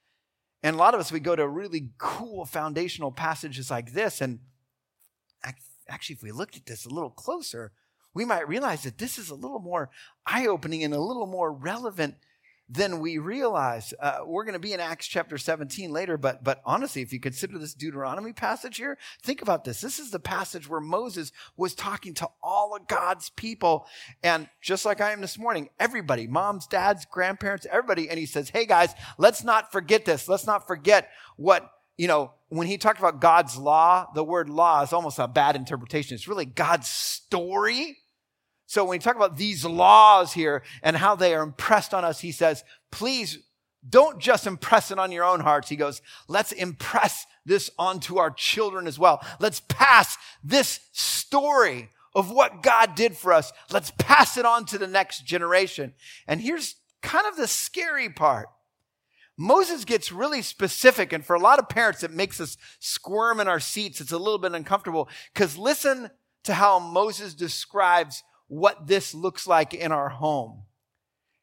And 0.62 0.74
a 0.74 0.78
lot 0.78 0.94
of 0.94 1.00
us, 1.00 1.12
we 1.12 1.20
go 1.20 1.36
to 1.36 1.46
really 1.46 1.90
cool 1.98 2.46
foundational 2.46 3.12
passages 3.12 3.70
like 3.70 3.92
this. 3.92 4.22
And 4.22 4.38
actually, 5.88 6.16
if 6.16 6.22
we 6.22 6.32
looked 6.32 6.56
at 6.56 6.64
this 6.64 6.86
a 6.86 6.90
little 6.90 7.10
closer, 7.10 7.72
we 8.14 8.24
might 8.24 8.48
realize 8.48 8.82
that 8.84 8.96
this 8.96 9.18
is 9.18 9.28
a 9.28 9.34
little 9.34 9.60
more 9.60 9.90
eye 10.26 10.46
opening 10.46 10.82
and 10.82 10.94
a 10.94 11.00
little 11.00 11.26
more 11.26 11.52
relevant 11.52 12.14
than 12.68 13.00
we 13.00 13.18
realize. 13.18 13.94
Uh, 13.98 14.18
we're 14.26 14.44
going 14.44 14.52
to 14.54 14.58
be 14.58 14.74
in 14.74 14.80
Acts 14.80 15.06
chapter 15.06 15.38
17 15.38 15.90
later, 15.90 16.18
but, 16.18 16.44
but 16.44 16.60
honestly, 16.66 17.00
if 17.00 17.12
you 17.12 17.20
consider 17.20 17.58
this 17.58 17.72
Deuteronomy 17.72 18.32
passage 18.32 18.76
here, 18.76 18.98
think 19.22 19.40
about 19.40 19.64
this. 19.64 19.80
This 19.80 19.98
is 19.98 20.10
the 20.10 20.18
passage 20.18 20.68
where 20.68 20.80
Moses 20.80 21.32
was 21.56 21.74
talking 21.74 22.12
to 22.14 22.28
all 22.42 22.76
of 22.76 22.86
God's 22.86 23.30
people. 23.30 23.86
And 24.22 24.48
just 24.60 24.84
like 24.84 25.00
I 25.00 25.12
am 25.12 25.22
this 25.22 25.38
morning, 25.38 25.70
everybody, 25.80 26.26
moms, 26.26 26.66
dads, 26.66 27.06
grandparents, 27.06 27.66
everybody. 27.70 28.10
And 28.10 28.18
he 28.18 28.26
says, 28.26 28.50
Hey 28.50 28.66
guys, 28.66 28.94
let's 29.16 29.42
not 29.42 29.72
forget 29.72 30.04
this. 30.04 30.28
Let's 30.28 30.46
not 30.46 30.66
forget 30.66 31.08
what, 31.36 31.70
you 31.96 32.06
know, 32.06 32.32
when 32.50 32.66
he 32.66 32.76
talked 32.76 32.98
about 32.98 33.20
God's 33.20 33.56
law, 33.56 34.08
the 34.14 34.24
word 34.24 34.50
law 34.50 34.82
is 34.82 34.92
almost 34.92 35.18
a 35.18 35.28
bad 35.28 35.56
interpretation. 35.56 36.14
It's 36.14 36.28
really 36.28 36.46
God's 36.46 36.88
story 36.88 37.98
so 38.68 38.84
when 38.84 38.90
we 38.90 38.98
talk 38.98 39.16
about 39.16 39.38
these 39.38 39.64
laws 39.64 40.34
here 40.34 40.62
and 40.82 40.94
how 40.94 41.16
they 41.16 41.34
are 41.34 41.42
impressed 41.42 41.94
on 41.94 42.04
us, 42.04 42.20
he 42.20 42.32
says, 42.32 42.64
please 42.90 43.38
don't 43.88 44.18
just 44.18 44.46
impress 44.46 44.90
it 44.90 44.98
on 44.98 45.10
your 45.10 45.24
own 45.24 45.40
hearts. 45.40 45.70
He 45.70 45.76
goes, 45.76 46.02
let's 46.28 46.52
impress 46.52 47.24
this 47.46 47.70
onto 47.78 48.18
our 48.18 48.30
children 48.30 48.86
as 48.86 48.98
well. 48.98 49.24
Let's 49.40 49.62
pass 49.68 50.18
this 50.44 50.80
story 50.92 51.88
of 52.14 52.30
what 52.30 52.62
God 52.62 52.94
did 52.94 53.16
for 53.16 53.32
us. 53.32 53.54
Let's 53.70 53.90
pass 53.96 54.36
it 54.36 54.44
on 54.44 54.66
to 54.66 54.76
the 54.76 54.86
next 54.86 55.24
generation. 55.24 55.94
And 56.26 56.42
here's 56.42 56.74
kind 57.00 57.26
of 57.26 57.38
the 57.38 57.46
scary 57.46 58.10
part. 58.10 58.48
Moses 59.38 59.86
gets 59.86 60.12
really 60.12 60.42
specific, 60.42 61.14
and 61.14 61.24
for 61.24 61.34
a 61.34 61.40
lot 61.40 61.58
of 61.58 61.70
parents, 61.70 62.02
it 62.02 62.10
makes 62.10 62.38
us 62.38 62.58
squirm 62.80 63.40
in 63.40 63.48
our 63.48 63.60
seats. 63.60 64.02
It's 64.02 64.12
a 64.12 64.18
little 64.18 64.36
bit 64.36 64.52
uncomfortable 64.52 65.08
because 65.32 65.56
listen 65.56 66.10
to 66.44 66.52
how 66.52 66.78
Moses 66.78 67.32
describes 67.32 68.22
what 68.48 68.86
this 68.86 69.14
looks 69.14 69.46
like 69.46 69.72
in 69.72 69.92
our 69.92 70.08
home. 70.08 70.62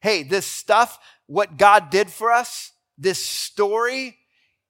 Hey, 0.00 0.22
this 0.22 0.46
stuff, 0.46 0.98
what 1.26 1.56
God 1.56 1.90
did 1.90 2.10
for 2.10 2.30
us, 2.30 2.72
this 2.98 3.24
story, 3.24 4.18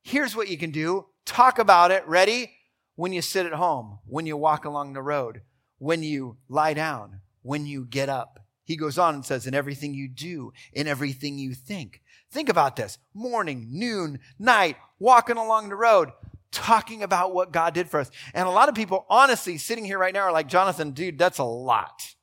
here's 0.02 0.36
what 0.36 0.48
you 0.48 0.56
can 0.56 0.70
do. 0.70 1.06
Talk 1.24 1.58
about 1.58 1.90
it. 1.90 2.06
Ready? 2.06 2.52
When 2.94 3.12
you 3.12 3.20
sit 3.20 3.44
at 3.44 3.52
home, 3.52 3.98
when 4.06 4.24
you 4.24 4.36
walk 4.36 4.64
along 4.64 4.92
the 4.94 5.02
road, 5.02 5.42
when 5.78 6.02
you 6.02 6.38
lie 6.48 6.72
down, 6.72 7.20
when 7.42 7.66
you 7.66 7.84
get 7.84 8.08
up. 8.08 8.40
He 8.64 8.76
goes 8.76 8.98
on 8.98 9.14
and 9.14 9.24
says, 9.24 9.46
in 9.46 9.54
everything 9.54 9.94
you 9.94 10.08
do, 10.08 10.52
in 10.72 10.88
everything 10.88 11.38
you 11.38 11.54
think. 11.54 12.00
Think 12.32 12.48
about 12.48 12.74
this 12.74 12.98
morning, 13.14 13.68
noon, 13.70 14.18
night, 14.38 14.76
walking 14.98 15.36
along 15.36 15.68
the 15.68 15.76
road, 15.76 16.10
talking 16.50 17.02
about 17.02 17.34
what 17.34 17.52
God 17.52 17.74
did 17.74 17.88
for 17.88 18.00
us. 18.00 18.10
And 18.34 18.48
a 18.48 18.50
lot 18.50 18.68
of 18.68 18.74
people, 18.74 19.06
honestly, 19.08 19.58
sitting 19.58 19.84
here 19.84 19.98
right 19.98 20.14
now 20.14 20.22
are 20.22 20.32
like, 20.32 20.48
Jonathan, 20.48 20.92
dude, 20.92 21.18
that's 21.18 21.38
a 21.38 21.44
lot. 21.44 22.14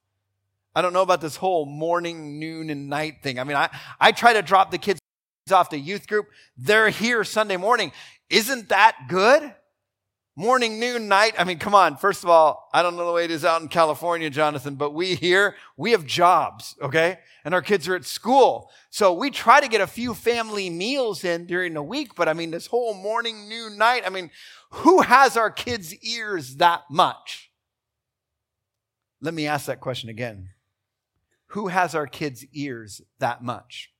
I 0.75 0.81
don't 0.81 0.93
know 0.93 1.01
about 1.01 1.21
this 1.21 1.35
whole 1.35 1.65
morning, 1.65 2.39
noon, 2.39 2.69
and 2.69 2.89
night 2.89 3.21
thing. 3.21 3.39
I 3.39 3.43
mean, 3.43 3.57
I, 3.57 3.69
I 3.99 4.11
try 4.11 4.33
to 4.33 4.41
drop 4.41 4.71
the 4.71 4.77
kids 4.77 4.99
off 5.51 5.69
to 5.69 5.77
youth 5.77 6.07
group. 6.07 6.27
They're 6.57 6.89
here 6.89 7.23
Sunday 7.23 7.57
morning. 7.57 7.91
Isn't 8.29 8.69
that 8.69 9.07
good? 9.07 9.53
Morning, 10.35 10.79
noon, 10.79 11.07
night. 11.07 11.35
I 11.37 11.43
mean, 11.43 11.59
come 11.59 11.75
on. 11.75 11.95
First 11.95 12.23
of 12.23 12.29
all, 12.29 12.67
I 12.73 12.81
don't 12.81 12.95
know 12.95 13.05
the 13.05 13.11
way 13.11 13.25
it 13.25 13.29
is 13.29 13.45
out 13.45 13.61
in 13.61 13.67
California, 13.67 14.31
Jonathan, 14.31 14.73
but 14.73 14.91
we 14.91 15.13
here, 15.13 15.55
we 15.77 15.91
have 15.91 16.07
jobs, 16.07 16.75
okay? 16.81 17.19
And 17.45 17.53
our 17.53 17.61
kids 17.61 17.87
are 17.87 17.95
at 17.95 18.05
school. 18.05 18.71
So 18.89 19.13
we 19.13 19.29
try 19.29 19.61
to 19.61 19.67
get 19.67 19.79
a 19.79 19.85
few 19.85 20.15
family 20.15 20.71
meals 20.71 21.23
in 21.23 21.45
during 21.45 21.75
the 21.75 21.83
week, 21.83 22.15
but 22.15 22.27
I 22.27 22.33
mean, 22.33 22.49
this 22.49 22.65
whole 22.65 22.95
morning, 22.95 23.47
noon, 23.47 23.77
night, 23.77 24.03
I 24.07 24.09
mean, 24.09 24.31
who 24.71 25.01
has 25.01 25.37
our 25.37 25.51
kids' 25.51 25.93
ears 25.97 26.55
that 26.55 26.81
much? 26.89 27.51
Let 29.21 29.35
me 29.35 29.45
ask 29.45 29.67
that 29.67 29.81
question 29.81 30.09
again. 30.09 30.49
Who 31.53 31.67
has 31.67 31.93
our 31.93 32.07
kids' 32.07 32.45
ears 32.51 33.01
that 33.19 33.43
much? 33.43 33.91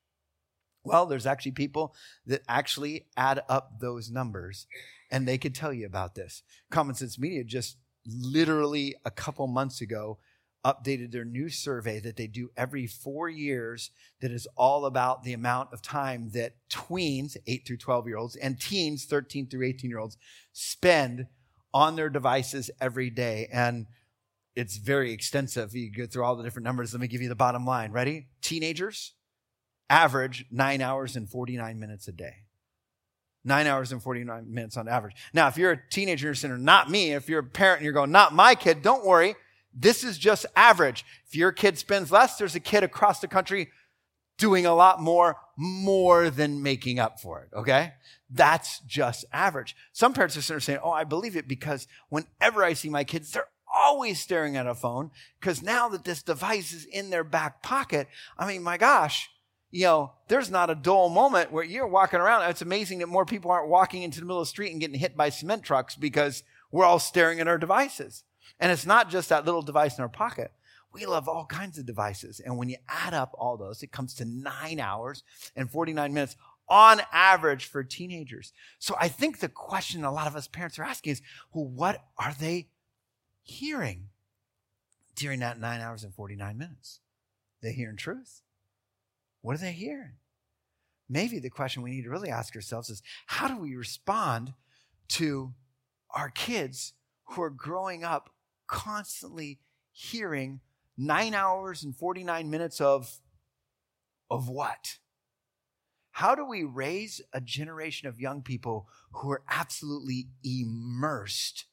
Well, 0.84 1.06
there's 1.06 1.28
actually 1.28 1.52
people 1.52 1.94
that 2.26 2.42
actually 2.48 3.06
add 3.16 3.44
up 3.48 3.80
those 3.80 4.10
numbers 4.10 4.66
and 5.12 5.28
they 5.28 5.38
could 5.38 5.54
tell 5.54 5.72
you 5.72 5.86
about 5.86 6.16
this. 6.16 6.42
Common 6.72 6.96
Sense 6.96 7.20
Media 7.20 7.44
just 7.44 7.78
literally 8.08 8.96
a 9.06 9.12
couple 9.12 9.46
months 9.46 9.82
ago 9.82 10.18
updated 10.66 11.12
their 11.12 11.26
new 11.26 11.48
survey 11.48 12.00
that 12.00 12.16
they 12.16 12.26
do 12.26 12.50
every 12.58 12.88
four 12.88 13.30
years 13.30 13.92
that 14.20 14.32
is 14.32 14.48
all 14.56 14.88
about 14.88 15.24
the 15.24 15.34
amount 15.34 15.72
of 15.74 15.82
time 15.84 16.32
that 16.32 16.56
tweens, 16.72 17.38
8 17.46 17.68
through 17.68 17.78
12 17.78 18.08
year 18.08 18.18
olds, 18.18 18.36
and 18.36 18.60
teens, 18.60 19.06
13 19.06 19.48
through 19.48 19.68
18 19.68 19.92
year 19.92 20.00
olds, 20.00 20.18
spend 20.54 21.28
on 21.72 21.96
their 21.96 22.10
devices 22.10 22.72
every 22.82 23.12
day. 23.12 23.48
And 23.54 23.86
it's 24.56 24.78
very 24.78 25.12
extensive. 25.12 25.76
You 25.76 25.92
go 25.92 26.06
through 26.06 26.24
all 26.24 26.36
the 26.36 26.44
different 26.44 26.66
numbers. 26.66 26.94
Let 26.94 27.02
me 27.02 27.08
give 27.08 27.22
you 27.22 27.30
the 27.30 27.36
bottom 27.36 27.66
line. 27.66 27.92
Ready? 27.92 28.28
Teenagers 28.42 29.14
average 29.90 30.46
nine 30.52 30.82
hours 30.82 31.16
and 31.16 31.30
49 31.30 31.80
minutes 31.80 32.08
a 32.08 32.12
day. 32.12 32.36
Nine 33.46 33.68
hours 33.68 33.92
and 33.92 34.02
49 34.02 34.52
minutes 34.52 34.78
on 34.78 34.88
average. 34.88 35.16
Now, 35.34 35.48
if 35.48 35.58
you're 35.58 35.74
a 35.74 35.82
teenager 35.90 36.34
you're 36.34 36.58
not 36.58 36.90
me, 36.90 37.12
if 37.12 37.28
you're 37.28 37.42
a 37.42 37.44
parent 37.44 37.80
and 37.80 37.86
you're 37.86 37.94
going, 37.94 38.12
not 38.12 38.34
my 38.34 38.56
kid, 38.56 38.82
don't 38.82 39.06
worry. 39.06 39.36
This 39.74 40.04
is 40.04 40.18
just 40.18 40.46
average. 40.56 41.06
If 41.28 41.36
your 41.36 41.52
kid 41.52 41.78
spends 41.78 42.12
less, 42.12 42.38
there's 42.38 42.56
a 42.56 42.60
kid 42.60 42.84
across 42.84 43.20
the 43.20 43.28
country 43.28 43.70
doing 44.38 44.66
a 44.66 44.74
lot 44.74 45.02
more, 45.02 45.38
more 45.58 46.30
than 46.30 46.64
making 46.64 47.00
up 47.00 47.20
for 47.20 47.42
it. 47.42 47.50
Okay. 47.56 47.94
That's 48.30 48.80
just 48.80 49.26
average. 49.34 49.76
Some 49.92 50.14
parents 50.14 50.38
are 50.50 50.60
saying, 50.60 50.80
Oh, 50.82 50.92
I 50.92 51.04
believe 51.04 51.36
it 51.36 51.48
because 51.48 51.88
whenever 52.10 52.64
I 52.64 52.74
see 52.74 52.90
my 52.90 53.04
kids, 53.04 53.32
they're 53.32 53.48
always 53.74 54.20
staring 54.20 54.56
at 54.56 54.68
a 54.68 54.76
phone 54.76 55.12
because 55.40 55.62
now 55.62 55.90
that 55.90 56.04
this 56.04 56.24
device 56.24 56.74
is 56.74 56.86
in 56.86 57.10
their 57.10 57.24
back 57.24 57.62
pocket, 57.64 58.08
I 58.38 58.48
mean, 58.48 58.64
my 58.64 58.78
gosh, 58.78 59.30
you 59.72 59.86
know, 59.86 60.12
there's 60.28 60.52
not 60.52 60.70
a 60.70 60.76
dull 60.76 61.10
moment 61.10 61.52
where 61.52 61.64
you're 61.64 61.88
walking 61.88 62.20
around. 62.20 62.48
It's 62.50 62.62
amazing 62.62 63.00
that 63.00 63.08
more 63.08 63.26
people 63.26 63.50
aren't 63.50 63.70
walking 63.70 64.04
into 64.04 64.20
the 64.20 64.26
middle 64.26 64.40
of 64.40 64.46
the 64.46 64.50
street 64.50 64.72
and 64.72 64.80
getting 64.80 65.00
hit 65.00 65.18
by 65.18 65.30
cement 65.30 65.64
trucks 65.64 65.96
because 65.96 66.44
we're 66.72 66.86
all 66.86 67.00
staring 67.00 67.40
at 67.40 67.48
our 67.48 67.58
devices. 67.58 68.24
And 68.60 68.72
it's 68.72 68.86
not 68.86 69.10
just 69.10 69.30
that 69.30 69.46
little 69.46 69.64
device 69.64 69.98
in 69.98 70.04
our 70.04 70.10
pocket. 70.10 70.52
We 70.94 71.08
love 71.08 71.28
all 71.28 71.46
kinds 71.46 71.80
of 71.80 71.88
devices. 71.88 72.40
And 72.40 72.56
when 72.58 72.70
you 72.70 72.78
add 72.88 73.16
up 73.16 73.34
all 73.38 73.58
those, 73.58 73.82
it 73.82 73.92
comes 73.92 74.14
to 74.16 74.26
nine 74.26 74.80
hours 74.80 75.24
and 75.56 75.72
49 75.72 76.14
minutes 76.14 76.36
on 76.70 77.02
average 77.12 77.66
for 77.66 77.84
teenagers. 77.84 78.54
So 78.80 78.96
I 79.00 79.08
think 79.08 79.40
the 79.40 79.50
question 79.50 80.04
a 80.04 80.12
lot 80.12 80.28
of 80.28 80.36
us 80.36 80.48
parents 80.48 80.78
are 80.78 80.84
asking 80.84 81.14
is, 81.14 81.22
well, 81.52 81.66
what 81.66 82.04
are 82.18 82.36
they 82.40 82.68
hearing 83.44 84.10
during 85.16 85.40
that 85.40 85.60
nine 85.60 85.82
hours 85.82 86.04
and 86.04 86.14
49 86.14 86.58
minutes? 86.58 87.00
They're 87.62 87.72
hearing 87.72 87.98
truth? 87.98 88.42
What 89.42 89.56
are 89.56 89.60
they 89.60 89.72
hearing? 89.72 90.14
Maybe 91.10 91.40
the 91.40 91.50
question 91.50 91.84
we 91.84 91.92
need 91.92 92.04
to 92.04 92.10
really 92.10 92.30
ask 92.30 92.56
ourselves 92.56 92.90
is 92.90 93.04
how 93.28 93.48
do 93.48 93.58
we 93.58 93.76
respond 93.76 94.54
to 95.10 95.54
our 96.10 96.30
kids 96.30 96.94
who 97.26 97.42
are 97.42 97.50
growing 97.50 98.04
up 98.04 98.30
constantly 98.68 99.60
hearing 99.92 100.62
nine 100.98 101.34
hours 101.34 101.84
and 101.84 101.96
49 101.96 102.50
minutes 102.50 102.82
of, 102.82 103.20
of 104.30 104.50
what? 104.50 104.98
How 106.12 106.36
do 106.36 106.46
we 106.46 106.64
raise 106.64 107.22
a 107.34 107.42
generation 107.42 108.08
of 108.08 108.20
young 108.20 108.42
people 108.42 108.88
who 109.12 109.32
are 109.32 109.42
absolutely 109.50 110.28
immersed 110.44 111.66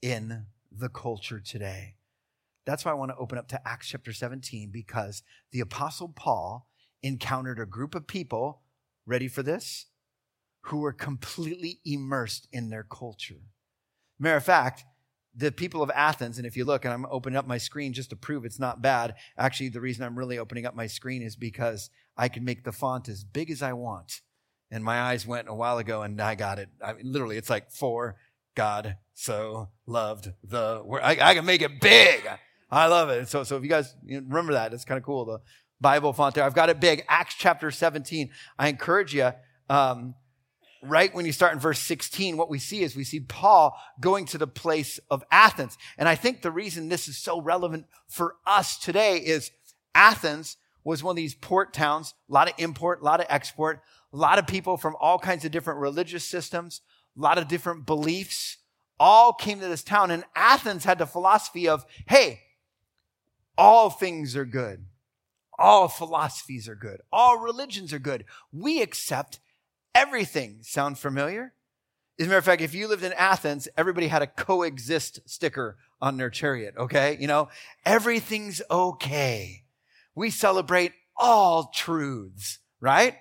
in 0.00 0.46
the 0.78 0.88
culture 0.88 1.40
today? 1.40 1.96
That's 2.66 2.84
why 2.84 2.92
I 2.92 2.94
want 2.94 3.10
to 3.10 3.16
open 3.16 3.38
up 3.38 3.48
to 3.48 3.68
Acts 3.68 3.88
chapter 3.88 4.12
17 4.12 4.70
because 4.72 5.22
the 5.52 5.60
Apostle 5.60 6.08
Paul 6.08 6.68
encountered 7.02 7.58
a 7.58 7.66
group 7.66 7.94
of 7.94 8.06
people, 8.06 8.62
ready 9.06 9.28
for 9.28 9.42
this, 9.42 9.86
who 10.62 10.78
were 10.78 10.92
completely 10.92 11.80
immersed 11.84 12.48
in 12.52 12.70
their 12.70 12.84
culture. 12.84 13.42
Matter 14.18 14.36
of 14.36 14.44
fact, 14.44 14.84
the 15.36 15.52
people 15.52 15.82
of 15.82 15.90
Athens, 15.94 16.38
and 16.38 16.46
if 16.46 16.56
you 16.56 16.64
look, 16.64 16.84
and 16.84 16.94
I'm 16.94 17.06
opening 17.10 17.36
up 17.36 17.46
my 17.46 17.58
screen 17.58 17.92
just 17.92 18.10
to 18.10 18.16
prove 18.16 18.44
it's 18.44 18.60
not 18.60 18.80
bad. 18.80 19.16
Actually, 19.36 19.70
the 19.70 19.80
reason 19.80 20.04
I'm 20.04 20.18
really 20.18 20.38
opening 20.38 20.64
up 20.64 20.74
my 20.74 20.86
screen 20.86 21.22
is 21.22 21.36
because 21.36 21.90
I 22.16 22.28
can 22.28 22.44
make 22.44 22.64
the 22.64 22.72
font 22.72 23.08
as 23.08 23.24
big 23.24 23.50
as 23.50 23.60
I 23.60 23.72
want. 23.72 24.20
And 24.70 24.82
my 24.82 25.00
eyes 25.00 25.26
went 25.26 25.48
a 25.48 25.54
while 25.54 25.78
ago 25.78 26.02
and 26.02 26.20
I 26.20 26.34
got 26.36 26.58
it. 26.58 26.68
I 26.82 26.94
mean, 26.94 27.12
literally, 27.12 27.36
it's 27.36 27.50
like 27.50 27.70
for 27.70 28.16
God 28.54 28.96
so 29.14 29.68
loved 29.86 30.32
the 30.42 30.82
world. 30.84 31.04
I, 31.04 31.18
I, 31.20 31.34
can 31.34 31.44
make 31.44 31.62
it 31.62 31.80
big. 31.80 32.28
I 32.70 32.86
love 32.86 33.10
it. 33.10 33.28
So, 33.28 33.44
so 33.44 33.56
if 33.56 33.62
you 33.62 33.68
guys 33.68 33.94
remember 34.04 34.54
that, 34.54 34.72
it's 34.72 34.84
kind 34.84 34.98
of 34.98 35.04
cool. 35.04 35.24
The 35.24 35.40
Bible 35.80 36.12
font 36.12 36.34
there. 36.34 36.44
I've 36.44 36.54
got 36.54 36.70
it 36.70 36.80
big. 36.80 37.04
Acts 37.08 37.34
chapter 37.38 37.70
17. 37.70 38.30
I 38.58 38.68
encourage 38.68 39.14
you, 39.14 39.30
um, 39.68 40.14
right 40.82 41.14
when 41.14 41.26
you 41.26 41.32
start 41.32 41.52
in 41.52 41.58
verse 41.58 41.78
16, 41.80 42.36
what 42.36 42.50
we 42.50 42.58
see 42.58 42.82
is 42.82 42.94
we 42.94 43.04
see 43.04 43.20
Paul 43.20 43.76
going 44.00 44.26
to 44.26 44.38
the 44.38 44.46
place 44.46 45.00
of 45.10 45.24
Athens. 45.30 45.76
And 45.98 46.08
I 46.08 46.14
think 46.14 46.42
the 46.42 46.50
reason 46.50 46.88
this 46.88 47.08
is 47.08 47.18
so 47.18 47.40
relevant 47.40 47.86
for 48.08 48.36
us 48.46 48.78
today 48.78 49.18
is 49.18 49.50
Athens 49.94 50.56
was 50.84 51.02
one 51.02 51.12
of 51.12 51.16
these 51.16 51.34
port 51.34 51.72
towns, 51.72 52.14
a 52.28 52.32
lot 52.32 52.48
of 52.48 52.54
import, 52.58 53.00
a 53.00 53.04
lot 53.04 53.20
of 53.20 53.26
export, 53.30 53.80
a 54.12 54.16
lot 54.16 54.38
of 54.38 54.46
people 54.46 54.76
from 54.76 54.96
all 55.00 55.18
kinds 55.18 55.44
of 55.44 55.50
different 55.50 55.80
religious 55.80 56.24
systems, 56.24 56.82
a 57.16 57.20
lot 57.20 57.38
of 57.38 57.48
different 57.48 57.86
beliefs, 57.86 58.58
all 58.98 59.32
came 59.32 59.60
to 59.60 59.68
this 59.68 59.82
town. 59.82 60.10
And 60.10 60.24
Athens 60.34 60.84
had 60.84 60.98
the 60.98 61.06
philosophy 61.06 61.68
of, 61.68 61.84
hey, 62.06 62.40
all 63.56 63.90
things 63.90 64.36
are 64.36 64.44
good. 64.44 64.86
All 65.58 65.88
philosophies 65.88 66.68
are 66.68 66.74
good. 66.74 67.00
All 67.12 67.38
religions 67.38 67.92
are 67.92 67.98
good. 67.98 68.24
We 68.52 68.82
accept 68.82 69.38
everything. 69.94 70.58
Sound 70.62 70.98
familiar? 70.98 71.54
As 72.18 72.26
a 72.26 72.28
matter 72.28 72.38
of 72.38 72.44
fact, 72.44 72.62
if 72.62 72.74
you 72.74 72.88
lived 72.88 73.02
in 73.02 73.12
Athens, 73.12 73.68
everybody 73.76 74.08
had 74.08 74.22
a 74.22 74.26
coexist 74.26 75.20
sticker 75.26 75.76
on 76.00 76.16
their 76.16 76.30
chariot, 76.30 76.74
okay? 76.78 77.16
You 77.20 77.26
know, 77.26 77.48
everything's 77.84 78.62
okay. 78.70 79.64
We 80.14 80.30
celebrate 80.30 80.92
all 81.16 81.70
truths, 81.74 82.58
right? 82.80 83.16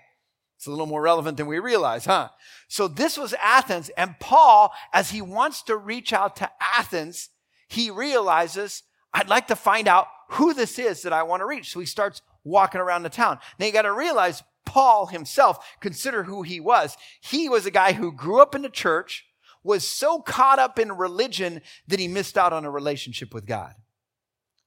It's 0.63 0.67
a 0.69 0.71
little 0.71 0.85
more 0.85 1.01
relevant 1.01 1.35
than 1.35 1.47
we 1.47 1.59
realize, 1.59 2.05
huh? 2.05 2.29
So 2.69 2.87
this 2.87 3.17
was 3.17 3.33
Athens, 3.33 3.89
and 3.97 4.17
Paul, 4.21 4.71
as 4.93 5.11
he 5.11 5.21
wants 5.21 5.61
to 5.63 5.75
reach 5.75 6.13
out 6.13 6.37
to 6.37 6.49
Athens, 6.61 7.31
he 7.67 7.91
realizes, 7.91 8.83
I'd 9.13 9.27
like 9.27 9.47
to 9.47 9.57
find 9.57 9.89
out 9.89 10.07
who 10.29 10.53
this 10.53 10.79
is 10.79 11.01
that 11.01 11.11
I 11.11 11.23
want 11.23 11.41
to 11.41 11.45
reach. 11.45 11.73
So 11.73 11.81
he 11.81 11.85
starts 11.85 12.21
walking 12.45 12.79
around 12.79 13.03
the 13.03 13.09
town. 13.09 13.39
Now 13.59 13.65
you 13.65 13.73
got 13.73 13.81
to 13.81 13.91
realize 13.91 14.41
Paul 14.65 15.07
himself, 15.07 15.67
consider 15.81 16.23
who 16.23 16.43
he 16.43 16.61
was. 16.61 16.95
He 17.19 17.49
was 17.49 17.65
a 17.65 17.71
guy 17.71 17.91
who 17.91 18.13
grew 18.13 18.41
up 18.41 18.55
in 18.55 18.61
the 18.61 18.69
church, 18.69 19.25
was 19.65 19.85
so 19.85 20.19
caught 20.19 20.59
up 20.59 20.79
in 20.79 20.93
religion 20.93 21.59
that 21.89 21.99
he 21.99 22.07
missed 22.07 22.37
out 22.37 22.53
on 22.53 22.63
a 22.63 22.71
relationship 22.71 23.33
with 23.33 23.45
God. 23.45 23.73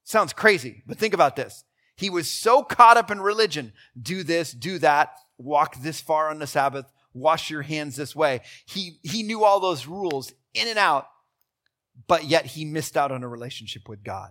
Sounds 0.04 0.34
crazy, 0.34 0.82
but 0.86 0.98
think 0.98 1.14
about 1.14 1.36
this. 1.36 1.64
He 1.96 2.10
was 2.10 2.28
so 2.28 2.62
caught 2.62 2.98
up 2.98 3.10
in 3.10 3.22
religion. 3.22 3.72
Do 3.98 4.22
this, 4.22 4.52
do 4.52 4.78
that, 4.80 5.16
walk 5.38 5.76
this 5.76 6.00
far 6.00 6.30
on 6.30 6.38
the 6.38 6.46
Sabbath, 6.46 6.90
wash 7.14 7.50
your 7.50 7.62
hands 7.62 7.96
this 7.96 8.14
way. 8.14 8.40
He, 8.66 8.98
he 9.02 9.22
knew 9.22 9.44
all 9.44 9.60
those 9.60 9.86
rules 9.86 10.32
in 10.54 10.68
and 10.68 10.78
out, 10.78 11.06
but 12.06 12.24
yet 12.24 12.46
he 12.46 12.64
missed 12.64 12.96
out 12.96 13.12
on 13.12 13.22
a 13.22 13.28
relationship 13.28 13.88
with 13.88 14.04
God. 14.04 14.30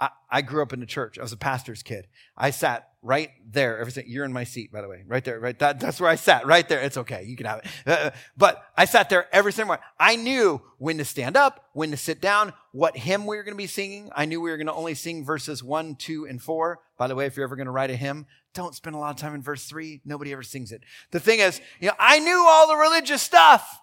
I, 0.00 0.10
I 0.28 0.42
grew 0.42 0.62
up 0.62 0.72
in 0.72 0.80
the 0.80 0.86
church. 0.86 1.18
I 1.18 1.22
was 1.22 1.32
a 1.32 1.36
pastor's 1.36 1.82
kid. 1.82 2.08
I 2.36 2.50
sat 2.50 2.88
right 3.00 3.30
there. 3.48 3.78
Everything, 3.78 4.04
you're 4.08 4.24
in 4.24 4.32
my 4.32 4.42
seat, 4.42 4.72
by 4.72 4.80
the 4.80 4.88
way, 4.88 5.04
right 5.06 5.24
there, 5.24 5.38
right. 5.38 5.56
That, 5.58 5.78
that's 5.78 6.00
where 6.00 6.10
I 6.10 6.16
sat, 6.16 6.46
right 6.46 6.68
there. 6.68 6.80
It's 6.80 6.96
okay. 6.96 7.24
You 7.24 7.36
can 7.36 7.46
have 7.46 7.60
it. 7.60 7.66
Uh, 7.86 8.10
but 8.36 8.60
I 8.76 8.86
sat 8.86 9.08
there 9.08 9.28
every 9.32 9.52
single 9.52 9.68
morning. 9.68 9.84
I 9.98 10.16
knew 10.16 10.60
when 10.78 10.98
to 10.98 11.04
stand 11.04 11.36
up, 11.36 11.64
when 11.74 11.92
to 11.92 11.96
sit 11.96 12.20
down, 12.20 12.52
what 12.72 12.96
hymn 12.96 13.24
we 13.24 13.36
were 13.36 13.44
going 13.44 13.54
to 13.54 13.58
be 13.58 13.68
singing. 13.68 14.10
I 14.16 14.24
knew 14.24 14.40
we 14.40 14.50
were 14.50 14.56
going 14.56 14.66
to 14.66 14.72
only 14.72 14.94
sing 14.94 15.24
verses 15.24 15.62
one, 15.62 15.94
two, 15.94 16.26
and 16.26 16.42
four. 16.42 16.80
By 16.98 17.06
the 17.06 17.14
way, 17.14 17.26
if 17.26 17.36
you're 17.36 17.44
ever 17.44 17.56
going 17.56 17.66
to 17.66 17.72
write 17.72 17.90
a 17.90 17.96
hymn, 17.96 18.26
don't 18.54 18.74
spend 18.74 18.96
a 18.96 18.98
lot 18.98 19.10
of 19.10 19.16
time 19.16 19.34
in 19.34 19.42
verse 19.42 19.66
three. 19.66 20.00
Nobody 20.04 20.32
ever 20.32 20.42
sings 20.42 20.72
it. 20.72 20.82
The 21.10 21.20
thing 21.20 21.40
is, 21.40 21.60
you 21.80 21.88
know, 21.88 21.94
I 21.98 22.18
knew 22.18 22.46
all 22.48 22.68
the 22.68 22.76
religious 22.76 23.22
stuff. 23.22 23.80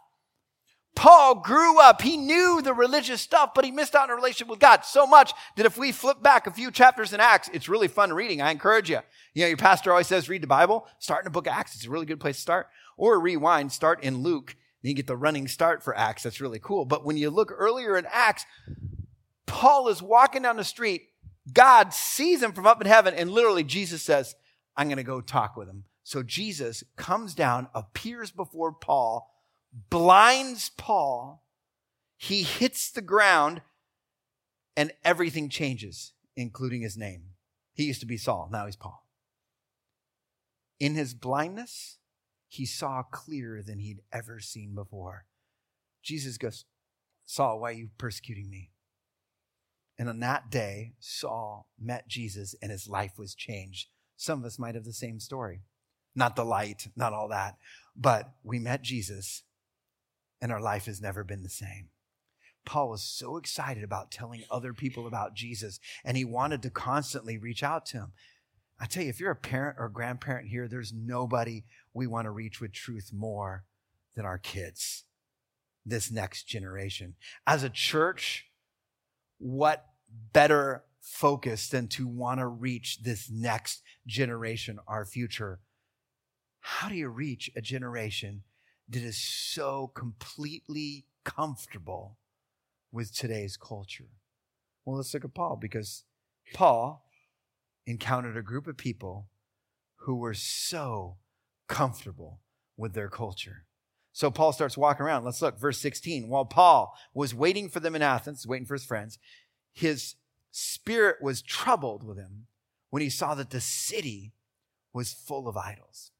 Paul 0.93 1.35
grew 1.35 1.79
up. 1.79 2.01
He 2.01 2.17
knew 2.17 2.61
the 2.61 2.73
religious 2.73 3.21
stuff, 3.21 3.51
but 3.55 3.63
he 3.63 3.71
missed 3.71 3.95
out 3.95 4.03
on 4.03 4.09
a 4.11 4.15
relationship 4.15 4.49
with 4.49 4.59
God 4.59 4.83
so 4.83 5.07
much 5.07 5.31
that 5.55 5.65
if 5.65 5.77
we 5.77 5.91
flip 5.91 6.21
back 6.21 6.47
a 6.47 6.51
few 6.51 6.69
chapters 6.69 7.13
in 7.13 7.19
Acts, 7.19 7.49
it's 7.53 7.69
really 7.69 7.87
fun 7.87 8.11
reading. 8.11 8.41
I 8.41 8.51
encourage 8.51 8.89
you. 8.89 8.99
You 9.33 9.43
know, 9.43 9.47
your 9.47 9.57
pastor 9.57 9.91
always 9.91 10.07
says 10.07 10.27
read 10.27 10.43
the 10.43 10.47
Bible. 10.47 10.85
Start 10.99 11.21
in 11.21 11.25
the 11.25 11.31
book 11.31 11.47
of 11.47 11.53
Acts. 11.53 11.75
It's 11.75 11.85
a 11.85 11.89
really 11.89 12.05
good 12.05 12.19
place 12.19 12.35
to 12.35 12.41
start. 12.41 12.67
Or 12.97 13.19
rewind, 13.19 13.71
start 13.71 14.03
in 14.03 14.17
Luke 14.21 14.55
Then 14.81 14.89
you 14.89 14.95
get 14.95 15.07
the 15.07 15.17
running 15.17 15.47
start 15.47 15.83
for 15.83 15.95
Acts. 15.95 16.23
That's 16.23 16.41
really 16.41 16.59
cool. 16.59 16.85
But 16.85 17.05
when 17.05 17.17
you 17.17 17.29
look 17.29 17.51
earlier 17.55 17.97
in 17.97 18.05
Acts, 18.11 18.45
Paul 19.45 19.87
is 19.89 20.01
walking 20.01 20.41
down 20.41 20.57
the 20.57 20.63
street. 20.63 21.09
God 21.51 21.93
sees 21.93 22.41
him 22.41 22.51
from 22.51 22.67
up 22.67 22.81
in 22.81 22.87
heaven, 22.87 23.13
and 23.13 23.31
literally 23.31 23.63
Jesus 23.63 24.01
says, 24.01 24.35
I'm 24.75 24.87
going 24.87 24.97
to 24.97 25.03
go 25.03 25.21
talk 25.21 25.55
with 25.55 25.67
him. 25.67 25.85
So 26.03 26.23
Jesus 26.23 26.83
comes 26.95 27.35
down, 27.35 27.67
appears 27.73 28.31
before 28.31 28.71
Paul, 28.71 29.29
blinds 29.89 30.69
Paul. 30.77 31.43
He 32.17 32.43
hits 32.43 32.91
the 32.91 33.01
ground, 33.01 33.61
and 34.75 34.91
everything 35.03 35.49
changes, 35.49 36.13
including 36.35 36.81
his 36.81 36.97
name. 36.97 37.23
He 37.73 37.83
used 37.83 37.99
to 38.01 38.05
be 38.05 38.17
Saul, 38.17 38.49
now 38.51 38.65
he's 38.65 38.75
Paul. 38.75 39.05
In 40.79 40.95
his 40.95 41.13
blindness, 41.13 41.97
he 42.47 42.65
saw 42.65 43.03
clearer 43.03 43.61
than 43.61 43.79
he'd 43.79 44.01
ever 44.11 44.39
seen 44.39 44.75
before. 44.75 45.25
Jesus 46.03 46.37
goes, 46.37 46.65
Saul, 47.25 47.59
why 47.59 47.69
are 47.69 47.73
you 47.73 47.89
persecuting 47.97 48.49
me? 48.49 48.71
And 49.97 50.09
on 50.09 50.19
that 50.19 50.49
day, 50.49 50.93
Saul 50.99 51.69
met 51.79 52.07
Jesus 52.07 52.55
and 52.61 52.71
his 52.71 52.89
life 52.89 53.13
was 53.17 53.35
changed. 53.35 53.89
Some 54.21 54.41
of 54.41 54.45
us 54.45 54.59
might 54.59 54.75
have 54.75 54.83
the 54.83 54.93
same 54.93 55.19
story. 55.19 55.61
Not 56.13 56.35
the 56.35 56.45
light, 56.45 56.89
not 56.95 57.11
all 57.11 57.27
that, 57.29 57.57
but 57.95 58.33
we 58.43 58.59
met 58.59 58.83
Jesus 58.83 59.41
and 60.39 60.51
our 60.51 60.61
life 60.61 60.85
has 60.85 61.01
never 61.01 61.23
been 61.23 61.41
the 61.41 61.49
same. 61.49 61.89
Paul 62.63 62.89
was 62.89 63.01
so 63.01 63.37
excited 63.37 63.83
about 63.83 64.11
telling 64.11 64.43
other 64.51 64.73
people 64.75 65.07
about 65.07 65.33
Jesus 65.33 65.79
and 66.05 66.15
he 66.15 66.23
wanted 66.23 66.61
to 66.61 66.69
constantly 66.69 67.39
reach 67.39 67.63
out 67.63 67.87
to 67.87 67.97
him. 67.97 68.11
I 68.79 68.85
tell 68.85 69.01
you, 69.01 69.09
if 69.09 69.19
you're 69.19 69.31
a 69.31 69.35
parent 69.35 69.77
or 69.79 69.85
a 69.85 69.91
grandparent 69.91 70.49
here, 70.49 70.67
there's 70.67 70.93
nobody 70.93 71.63
we 71.91 72.05
want 72.05 72.25
to 72.25 72.31
reach 72.31 72.61
with 72.61 72.73
truth 72.73 73.09
more 73.11 73.63
than 74.15 74.23
our 74.23 74.37
kids, 74.37 75.05
this 75.83 76.11
next 76.11 76.43
generation. 76.43 77.15
As 77.47 77.63
a 77.63 77.69
church, 77.71 78.51
what 79.39 79.87
better 80.31 80.83
focus 81.01 81.73
and 81.73 81.89
to 81.91 82.07
want 82.07 82.39
to 82.39 82.47
reach 82.47 83.01
this 83.03 83.29
next 83.29 83.81
generation, 84.07 84.79
our 84.87 85.05
future? 85.05 85.59
How 86.61 86.89
do 86.89 86.95
you 86.95 87.09
reach 87.09 87.49
a 87.55 87.61
generation 87.61 88.43
that 88.87 89.01
is 89.01 89.17
so 89.17 89.91
completely 89.95 91.05
comfortable 91.25 92.17
with 92.91 93.15
today's 93.15 93.57
culture? 93.57 94.09
Well, 94.85 94.97
let's 94.97 95.13
look 95.13 95.25
at 95.25 95.33
Paul 95.33 95.57
because 95.59 96.03
Paul 96.53 97.05
encountered 97.85 98.37
a 98.37 98.43
group 98.43 98.67
of 98.67 98.77
people 98.77 99.27
who 99.97 100.15
were 100.15 100.33
so 100.33 101.17
comfortable 101.67 102.41
with 102.77 102.93
their 102.93 103.09
culture. 103.09 103.65
So 104.13 104.29
Paul 104.29 104.51
starts 104.51 104.77
walking 104.77 105.05
around. 105.05 105.23
Let's 105.23 105.41
look, 105.41 105.59
verse 105.59 105.79
16. 105.79 106.27
While 106.27 106.45
Paul 106.45 106.93
was 107.13 107.33
waiting 107.33 107.69
for 107.69 107.79
them 107.79 107.95
in 107.95 108.01
Athens, 108.01 108.45
waiting 108.45 108.65
for 108.65 108.73
his 108.73 108.85
friends, 108.85 109.17
his 109.73 110.15
spirit 110.51 111.17
was 111.21 111.41
troubled 111.41 112.03
with 112.03 112.17
him 112.17 112.47
when 112.89 113.01
he 113.01 113.09
saw 113.09 113.33
that 113.35 113.49
the 113.49 113.61
city 113.61 114.33
was 114.93 115.13
full 115.13 115.47
of 115.47 115.57
idols. 115.57 116.11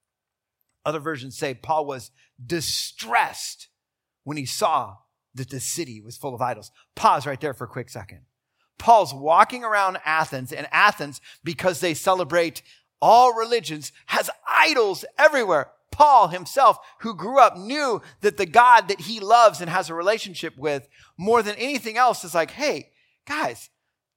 Other 0.86 1.00
versions 1.00 1.38
say 1.38 1.54
Paul 1.54 1.86
was 1.86 2.12
distressed 2.44 3.68
when 4.24 4.38
he 4.38 4.46
saw 4.46 4.98
that 5.36 5.50
the 5.50 5.60
city 5.60 6.02
was 6.02 6.18
full 6.18 6.34
of 6.34 6.42
idols. 6.42 6.72
Pause 6.96 7.28
right 7.28 7.40
there 7.40 7.54
for 7.54 7.66
a 7.66 7.70
quick 7.70 7.90
second. 7.90 8.22
Paul's 8.78 9.14
walking 9.14 9.64
around 9.64 10.00
Athens, 10.06 10.52
and 10.52 10.68
Athens, 10.72 11.22
because 11.44 11.80
they 11.80 11.94
celebrate 11.94 12.64
all 13.00 13.34
religions, 13.34 13.92
has 14.08 14.30
idols 14.48 15.06
everywhere. 15.20 15.70
Paul 15.92 16.30
himself, 16.30 16.80
who 17.02 17.14
grew 17.14 17.40
up, 17.40 17.58
knew 17.58 18.02
that 18.22 18.38
the 18.38 18.46
God 18.46 18.88
that 18.88 19.02
he 19.02 19.20
loves 19.20 19.62
and 19.62 19.70
has 19.70 19.90
a 19.90 19.94
relationship 19.94 20.58
with 20.58 20.88
more 21.18 21.44
than 21.44 21.56
anything 21.58 21.98
else 21.98 22.24
is 22.24 22.34
like, 22.34 22.52
hey, 22.52 22.92
guys, 23.28 23.70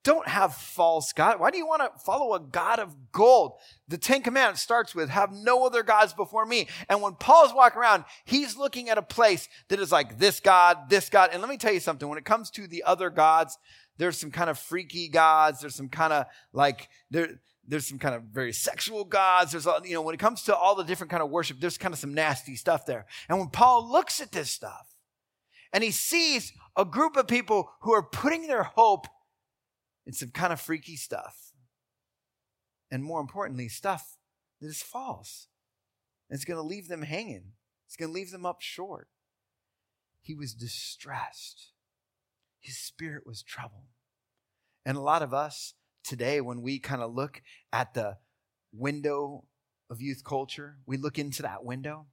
don't 0.05 0.29
have 0.29 0.55
false 0.55 1.13
God. 1.13 1.41
Why 1.41 1.51
do 1.51 1.59
you 1.59 1.67
want 1.67 1.83
to 1.83 2.05
follow 2.05 2.35
a 2.35 2.41
God 2.41 2.79
of 2.79 2.95
gold? 3.11 3.55
The 3.89 3.99
Ten 3.99 4.23
Commandments 4.23 4.63
starts 4.63 4.95
with 4.95 5.09
have 5.09 5.33
no 5.33 5.65
other 5.65 5.83
gods 5.83 6.13
before 6.13 6.47
me. 6.47 6.69
And 6.89 7.03
when 7.03 7.15
Paul's 7.15 7.55
walking 7.55 7.81
around, 7.81 8.05
he's 8.25 8.57
looking 8.57 8.91
at 8.91 8.99
a 8.99 9.03
place 9.03 9.49
that 9.69 9.81
is 9.81 9.91
like 9.91 10.19
this 10.19 10.41
God, 10.41 10.91
this 10.91 11.09
God. 11.09 11.31
And 11.33 11.41
let 11.41 11.49
me 11.49 11.57
tell 11.57 11.73
you 11.73 11.81
something. 11.81 12.09
When 12.09 12.19
it 12.19 12.25
comes 12.25 12.51
to 12.51 12.67
the 12.67 12.85
other 12.85 13.11
gods, 13.11 13.59
there's 13.97 14.19
some 14.19 14.31
kind 14.31 14.51
of 14.51 14.59
freaky 14.59 15.09
gods. 15.09 15.61
There's 15.61 15.75
some 15.75 15.89
kind 15.89 16.13
of 16.13 16.27
like 16.53 16.89
there. 17.11 17.41
There's 17.67 17.87
some 17.87 17.99
kind 17.99 18.15
of 18.15 18.25
very 18.25 18.53
sexual 18.53 19.05
gods. 19.05 19.53
There's, 19.53 19.67
you 19.85 19.95
know, 19.95 20.03
when 20.03 20.15
it 20.15 20.21
comes 20.21 20.43
to 20.43 20.55
all 20.55 20.75
the 20.75 20.85
different 20.85 21.11
kind 21.11 21.23
of 21.23 21.31
worship, 21.31 21.61
there's 21.61 21.79
kind 21.79 21.95
of 21.95 21.99
some 21.99 22.13
nasty 22.13 22.57
stuff 22.57 22.85
there. 22.85 23.07
And 23.27 23.39
when 23.39 23.49
Paul 23.49 23.91
looks 23.91 24.21
at 24.21 24.33
this 24.33 24.51
stuff 24.51 24.87
and 25.73 25.83
he 25.83 25.91
sees 25.91 26.53
a 26.77 26.85
group 26.85 27.17
of 27.17 27.27
people 27.27 27.71
who 27.81 27.95
are 27.95 28.03
putting 28.03 28.49
their 28.49 28.65
hope 28.65 29.07
in 30.07 30.13
some 30.13 30.31
kind 30.31 30.53
of 30.53 30.61
freaky 30.61 30.97
stuff. 30.97 31.53
And 32.91 33.03
more 33.03 33.21
importantly, 33.21 33.69
stuff 33.69 34.17
that 34.61 34.69
is 34.69 34.83
false. 34.83 35.49
And 36.29 36.37
It's 36.37 36.45
going 36.45 36.59
to 36.59 36.67
leave 36.67 36.89
them 36.89 37.03
hanging, 37.03 37.53
it's 37.87 37.97
going 37.97 38.11
to 38.11 38.15
leave 38.15 38.31
them 38.31 38.47
up 38.47 38.61
short. 38.61 39.09
He 40.23 40.35
was 40.35 40.55
distressed, 40.55 41.73
his 42.61 42.79
spirit 42.79 43.27
was 43.27 43.43
troubled. 43.43 43.89
And 44.87 44.97
a 44.97 45.01
lot 45.01 45.23
of 45.23 45.33
us 45.33 45.75
today, 46.03 46.41
when 46.41 46.63
we 46.63 46.79
kind 46.79 47.03
of 47.03 47.15
look 47.15 47.43
at 47.73 47.95
the 47.95 48.19
window 48.73 49.45
of 49.91 50.01
youth 50.01 50.23
culture, 50.25 50.79
we 50.87 50.97
look 50.97 51.19
into 51.19 51.43
that 51.43 51.65
window, 51.65 52.07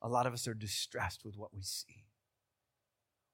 a 0.00 0.08
lot 0.08 0.26
of 0.26 0.32
us 0.32 0.48
are 0.48 0.54
distressed 0.54 1.24
with 1.24 1.36
what 1.36 1.54
we 1.54 1.62
see. 1.62 2.06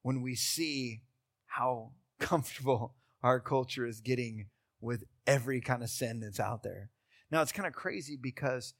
When 0.02 0.22
we 0.22 0.34
see 0.34 1.02
how 1.46 1.92
comfortable 2.20 2.94
our 3.22 3.40
culture 3.40 3.86
is 3.86 4.00
getting 4.00 4.46
with 4.80 5.04
every 5.26 5.60
kind 5.60 5.82
of 5.82 5.90
sin 5.90 6.20
that's 6.20 6.40
out 6.40 6.62
there. 6.62 6.90
Now, 7.30 7.42
it's 7.42 7.52
kind 7.52 7.66
of 7.66 7.74
crazy 7.74 8.16
because 8.20 8.74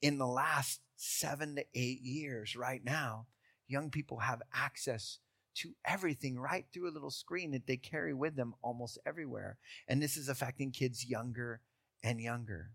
in 0.00 0.18
the 0.18 0.26
last 0.26 0.80
seven 0.96 1.56
to 1.56 1.64
eight 1.74 2.00
years, 2.02 2.54
right 2.54 2.84
now, 2.84 3.26
young 3.66 3.90
people 3.90 4.18
have 4.18 4.42
access 4.54 5.18
to 5.54 5.74
everything 5.84 6.38
right 6.38 6.66
through 6.72 6.88
a 6.88 6.92
little 6.92 7.10
screen 7.10 7.50
that 7.52 7.66
they 7.66 7.76
carry 7.76 8.14
with 8.14 8.36
them 8.36 8.54
almost 8.62 8.98
everywhere. 9.04 9.58
And 9.88 10.02
this 10.02 10.16
is 10.16 10.28
affecting 10.28 10.70
kids 10.70 11.04
younger 11.08 11.60
and 12.02 12.20
younger. 12.20 12.70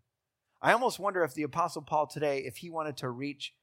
I 0.61 0.73
almost 0.73 0.99
wonder 0.99 1.23
if 1.23 1.33
the 1.33 1.43
Apostle 1.43 1.83
Paul 1.83 2.07
today, 2.07 2.39
if 2.39 2.57
he 2.57 2.69
wanted 2.69 2.97
to 2.97 3.09
reach 3.09 3.53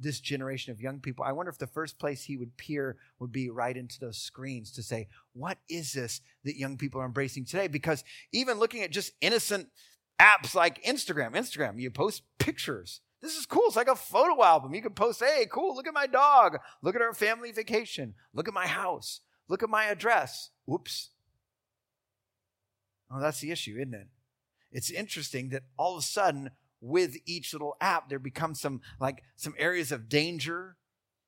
this 0.00 0.20
generation 0.20 0.72
of 0.72 0.80
young 0.80 0.98
people, 1.00 1.24
I 1.24 1.32
wonder 1.32 1.50
if 1.50 1.58
the 1.58 1.66
first 1.66 1.98
place 1.98 2.24
he 2.24 2.36
would 2.36 2.56
peer 2.56 2.96
would 3.18 3.32
be 3.32 3.50
right 3.50 3.76
into 3.76 4.00
those 4.00 4.16
screens 4.16 4.72
to 4.72 4.82
say, 4.82 5.08
what 5.32 5.58
is 5.68 5.92
this 5.92 6.20
that 6.44 6.56
young 6.56 6.76
people 6.76 7.00
are 7.00 7.06
embracing 7.06 7.44
today? 7.44 7.68
Because 7.68 8.02
even 8.32 8.58
looking 8.58 8.82
at 8.82 8.90
just 8.90 9.12
innocent 9.20 9.68
apps 10.20 10.54
like 10.54 10.82
Instagram, 10.84 11.34
Instagram, 11.34 11.80
you 11.80 11.90
post 11.90 12.22
pictures. 12.38 13.00
This 13.22 13.36
is 13.36 13.46
cool. 13.46 13.64
It's 13.66 13.76
like 13.76 13.88
a 13.88 13.96
photo 13.96 14.42
album. 14.42 14.74
You 14.74 14.82
can 14.82 14.94
post, 14.94 15.22
hey, 15.22 15.46
cool, 15.50 15.74
look 15.74 15.86
at 15.86 15.94
my 15.94 16.06
dog. 16.06 16.58
Look 16.82 16.96
at 16.96 17.02
our 17.02 17.12
family 17.12 17.52
vacation. 17.52 18.14
Look 18.32 18.48
at 18.48 18.54
my 18.54 18.66
house. 18.66 19.20
Look 19.48 19.62
at 19.62 19.68
my 19.68 19.84
address. 19.84 20.50
Oops. 20.72 21.10
Oh, 23.10 23.20
that's 23.20 23.40
the 23.40 23.50
issue, 23.50 23.76
isn't 23.76 23.94
it? 23.94 24.06
It's 24.72 24.90
interesting 24.90 25.48
that 25.50 25.64
all 25.76 25.96
of 25.96 26.02
a 26.02 26.06
sudden 26.06 26.50
with 26.80 27.16
each 27.26 27.52
little 27.52 27.76
app, 27.80 28.08
there 28.08 28.18
become 28.18 28.54
some 28.54 28.80
like 29.00 29.22
some 29.36 29.54
areas 29.58 29.92
of 29.92 30.08
danger, 30.08 30.76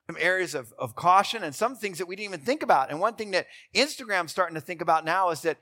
some 0.07 0.17
areas 0.19 0.55
of, 0.55 0.73
of 0.77 0.95
caution, 0.95 1.43
and 1.43 1.53
some 1.53 1.75
things 1.75 1.97
that 1.97 2.07
we 2.07 2.15
didn't 2.15 2.33
even 2.33 2.45
think 2.45 2.63
about. 2.63 2.89
And 2.89 2.99
one 2.99 3.15
thing 3.15 3.31
that 3.31 3.47
Instagram's 3.73 4.31
starting 4.31 4.55
to 4.55 4.61
think 4.61 4.81
about 4.81 5.05
now 5.05 5.29
is 5.29 5.41
that 5.41 5.57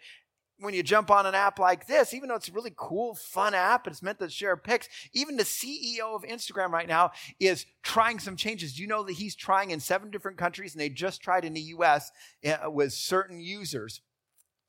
when 0.61 0.73
you 0.75 0.83
jump 0.83 1.09
on 1.09 1.25
an 1.25 1.33
app 1.33 1.57
like 1.57 1.87
this, 1.87 2.13
even 2.13 2.29
though 2.29 2.35
it's 2.35 2.47
a 2.47 2.53
really 2.53 2.73
cool, 2.75 3.15
fun 3.15 3.53
app, 3.53 3.87
it's 3.87 4.03
meant 4.03 4.19
to 4.19 4.29
share 4.29 4.55
pics, 4.55 4.87
even 5.11 5.35
the 5.35 5.43
CEO 5.43 6.15
of 6.15 6.21
Instagram 6.21 6.69
right 6.69 6.87
now 6.87 7.11
is 7.39 7.65
trying 7.81 8.19
some 8.19 8.35
changes. 8.35 8.75
Do 8.75 8.81
you 8.83 8.87
know 8.87 9.03
that 9.03 9.13
he's 9.13 9.35
trying 9.35 9.71
in 9.71 9.79
seven 9.79 10.11
different 10.11 10.37
countries 10.37 10.73
and 10.73 10.81
they 10.81 10.89
just 10.89 11.21
tried 11.21 11.45
in 11.45 11.53
the 11.53 11.61
US 11.61 12.11
uh, 12.45 12.69
with 12.69 12.93
certain 12.93 13.41
users? 13.41 14.01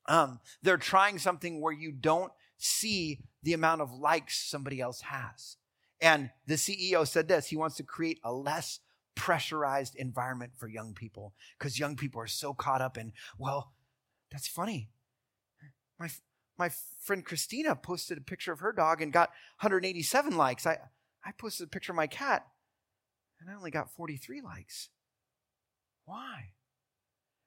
Um, 0.07 0.39
they're 0.63 0.77
trying 0.77 1.19
something 1.19 1.61
where 1.61 1.71
you 1.71 1.91
don't 1.91 2.31
see 2.57 3.21
the 3.41 3.53
amount 3.53 3.81
of 3.81 3.91
likes 3.93 4.37
somebody 4.37 4.79
else 4.79 5.01
has. 5.01 5.57
And 6.01 6.31
the 6.47 6.55
CEO 6.55 7.07
said 7.07 7.27
this 7.27 7.47
he 7.47 7.57
wants 7.57 7.77
to 7.77 7.83
create 7.83 8.19
a 8.23 8.33
less 8.33 8.79
pressurized 9.15 9.95
environment 9.95 10.53
for 10.57 10.67
young 10.67 10.93
people 10.93 11.33
because 11.57 11.79
young 11.79 11.95
people 11.95 12.19
are 12.21 12.27
so 12.27 12.53
caught 12.53 12.81
up 12.81 12.97
in, 12.97 13.13
well, 13.37 13.73
that's 14.31 14.47
funny. 14.47 14.89
My, 15.99 16.09
my 16.57 16.69
friend 17.01 17.23
Christina 17.23 17.75
posted 17.75 18.17
a 18.17 18.21
picture 18.21 18.51
of 18.51 18.59
her 18.59 18.73
dog 18.73 19.01
and 19.01 19.13
got 19.13 19.29
187 19.61 20.35
likes. 20.35 20.65
I, 20.65 20.77
I 21.23 21.31
posted 21.37 21.67
a 21.67 21.69
picture 21.69 21.91
of 21.91 21.97
my 21.97 22.07
cat 22.07 22.45
and 23.39 23.49
I 23.49 23.53
only 23.53 23.71
got 23.71 23.91
43 23.91 24.41
likes. 24.41 24.89
Why? 26.05 26.51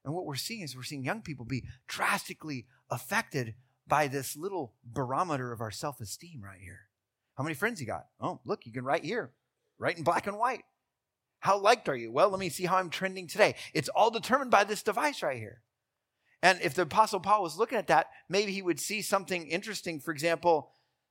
And 0.04 0.14
what 0.14 0.24
we're 0.24 0.36
seeing 0.36 0.62
is 0.62 0.76
we're 0.76 0.84
seeing 0.84 1.04
young 1.04 1.20
people 1.20 1.44
be 1.44 1.64
drastically 1.88 2.66
affected 2.90 3.54
by 3.88 4.08
this 4.08 4.36
little 4.36 4.74
barometer 4.84 5.52
of 5.52 5.60
our 5.60 5.70
self 5.70 6.00
esteem 6.00 6.42
right 6.42 6.60
here. 6.60 6.88
How 7.36 7.44
many 7.44 7.54
friends 7.54 7.80
you 7.80 7.86
got? 7.86 8.06
Oh, 8.20 8.40
look, 8.44 8.66
you 8.66 8.72
can 8.72 8.84
write 8.84 9.04
here, 9.04 9.32
write 9.78 9.98
in 9.98 10.04
black 10.04 10.26
and 10.26 10.38
white. 10.38 10.64
How 11.40 11.58
liked 11.58 11.88
are 11.88 11.96
you? 11.96 12.10
Well, 12.10 12.30
let 12.30 12.40
me 12.40 12.48
see 12.48 12.64
how 12.64 12.76
I'm 12.76 12.90
trending 12.90 13.26
today. 13.26 13.54
It's 13.74 13.90
all 13.90 14.10
determined 14.10 14.50
by 14.50 14.64
this 14.64 14.82
device 14.82 15.22
right 15.22 15.38
here. 15.38 15.62
And 16.42 16.60
if 16.62 16.74
the 16.74 16.82
Apostle 16.82 17.20
Paul 17.20 17.42
was 17.42 17.58
looking 17.58 17.78
at 17.78 17.88
that, 17.88 18.06
maybe 18.28 18.52
he 18.52 18.62
would 18.62 18.80
see 18.80 19.02
something 19.02 19.46
interesting. 19.46 20.00
For 20.00 20.12
example, 20.12 20.70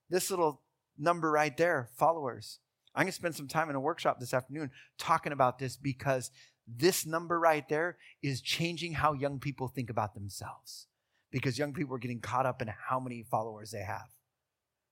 this 0.10 0.30
little 0.30 0.62
number 0.98 1.32
right 1.32 1.56
there, 1.56 1.90
followers. 1.96 2.60
I'm 2.94 3.04
going 3.04 3.12
to 3.12 3.14
spend 3.14 3.36
some 3.36 3.48
time 3.48 3.70
in 3.70 3.76
a 3.76 3.80
workshop 3.80 4.20
this 4.20 4.34
afternoon 4.34 4.72
talking 4.98 5.34
about 5.34 5.60
this 5.60 5.76
because 5.76 6.32
this 6.68 7.06
number 7.06 7.40
right 7.40 7.68
there 7.68 7.98
is 8.24 8.42
changing 8.42 8.94
how 8.94 9.14
young 9.14 9.40
people 9.40 9.68
think 9.68 9.90
about 9.90 10.16
themselves. 10.16 10.88
Because 11.36 11.60
young 11.60 11.74
people 11.74 11.94
are 11.94 12.00
getting 12.00 12.22
caught 12.22 12.46
up 12.46 12.62
in 12.62 12.70
how 12.70 12.98
many 12.98 13.24
followers 13.30 13.70
they 13.70 13.82
have. 13.82 14.08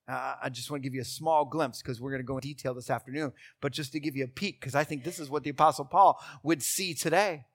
Uh, 0.10 0.36
I 0.44 0.50
just 0.50 0.70
want 0.70 0.84
to 0.84 0.90
give 0.90 0.94
you 0.94 1.00
a 1.00 1.06
small 1.06 1.46
glimpse 1.46 1.82
because 1.82 2.02
we're 2.02 2.10
going 2.10 2.22
to 2.22 2.28
go 2.28 2.36
in 2.36 2.42
detail 2.42 2.74
this 2.74 2.90
afternoon, 2.90 3.32
but 3.62 3.72
just 3.72 3.94
to 3.94 4.02
give 4.02 4.18
you 4.18 4.26
a 4.26 4.28
peek, 4.28 4.60
because 4.60 4.76
I 4.76 4.84
think 4.84 5.06
this 5.06 5.20
is 5.20 5.30
what 5.30 5.44
the 5.44 5.52
Apostle 5.52 5.86
Paul 5.86 6.20
would 6.44 6.62
see 6.62 6.94
today. 6.94 7.46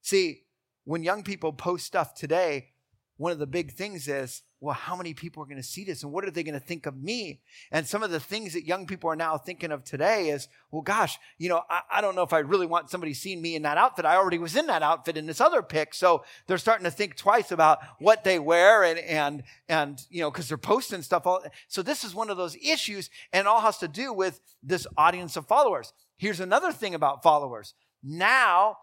See, 0.00 0.44
when 0.84 1.02
young 1.02 1.22
people 1.22 1.52
post 1.52 1.84
stuff 1.84 2.14
today, 2.14 2.70
one 3.16 3.30
of 3.30 3.38
the 3.38 3.46
big 3.46 3.72
things 3.72 4.08
is, 4.08 4.42
well, 4.60 4.74
how 4.74 4.96
many 4.96 5.14
people 5.14 5.42
are 5.42 5.46
going 5.46 5.58
to 5.58 5.62
see 5.62 5.84
this 5.84 6.02
and 6.02 6.10
what 6.10 6.24
are 6.24 6.30
they 6.30 6.42
going 6.42 6.58
to 6.58 6.60
think 6.60 6.86
of 6.86 6.96
me? 6.96 7.40
And 7.70 7.86
some 7.86 8.02
of 8.02 8.10
the 8.10 8.18
things 8.18 8.54
that 8.54 8.66
young 8.66 8.86
people 8.86 9.10
are 9.10 9.16
now 9.16 9.36
thinking 9.36 9.70
of 9.70 9.84
today 9.84 10.30
is, 10.30 10.48
well, 10.70 10.82
gosh, 10.82 11.18
you 11.38 11.48
know, 11.48 11.62
I, 11.68 11.82
I, 11.92 12.00
don't 12.00 12.16
know 12.16 12.22
if 12.22 12.32
I 12.32 12.38
really 12.38 12.66
want 12.66 12.90
somebody 12.90 13.14
seeing 13.14 13.42
me 13.42 13.56
in 13.56 13.62
that 13.62 13.76
outfit. 13.76 14.04
I 14.04 14.16
already 14.16 14.38
was 14.38 14.56
in 14.56 14.66
that 14.68 14.82
outfit 14.82 15.16
in 15.16 15.26
this 15.26 15.40
other 15.40 15.62
pic. 15.62 15.92
So 15.92 16.24
they're 16.46 16.58
starting 16.58 16.84
to 16.84 16.90
think 16.90 17.14
twice 17.14 17.52
about 17.52 17.80
what 17.98 18.24
they 18.24 18.38
wear 18.38 18.84
and, 18.84 18.98
and, 18.98 19.42
and, 19.68 20.00
you 20.08 20.20
know, 20.20 20.30
cause 20.30 20.48
they're 20.48 20.56
posting 20.56 21.02
stuff. 21.02 21.26
All, 21.26 21.44
so 21.68 21.82
this 21.82 22.02
is 22.02 22.14
one 22.14 22.30
of 22.30 22.36
those 22.36 22.56
issues 22.56 23.10
and 23.32 23.46
all 23.46 23.60
has 23.60 23.78
to 23.78 23.88
do 23.88 24.12
with 24.12 24.40
this 24.62 24.86
audience 24.96 25.36
of 25.36 25.46
followers. 25.46 25.92
Here's 26.16 26.40
another 26.40 26.72
thing 26.72 26.94
about 26.94 27.22
followers. 27.22 27.74
Now 28.02 28.78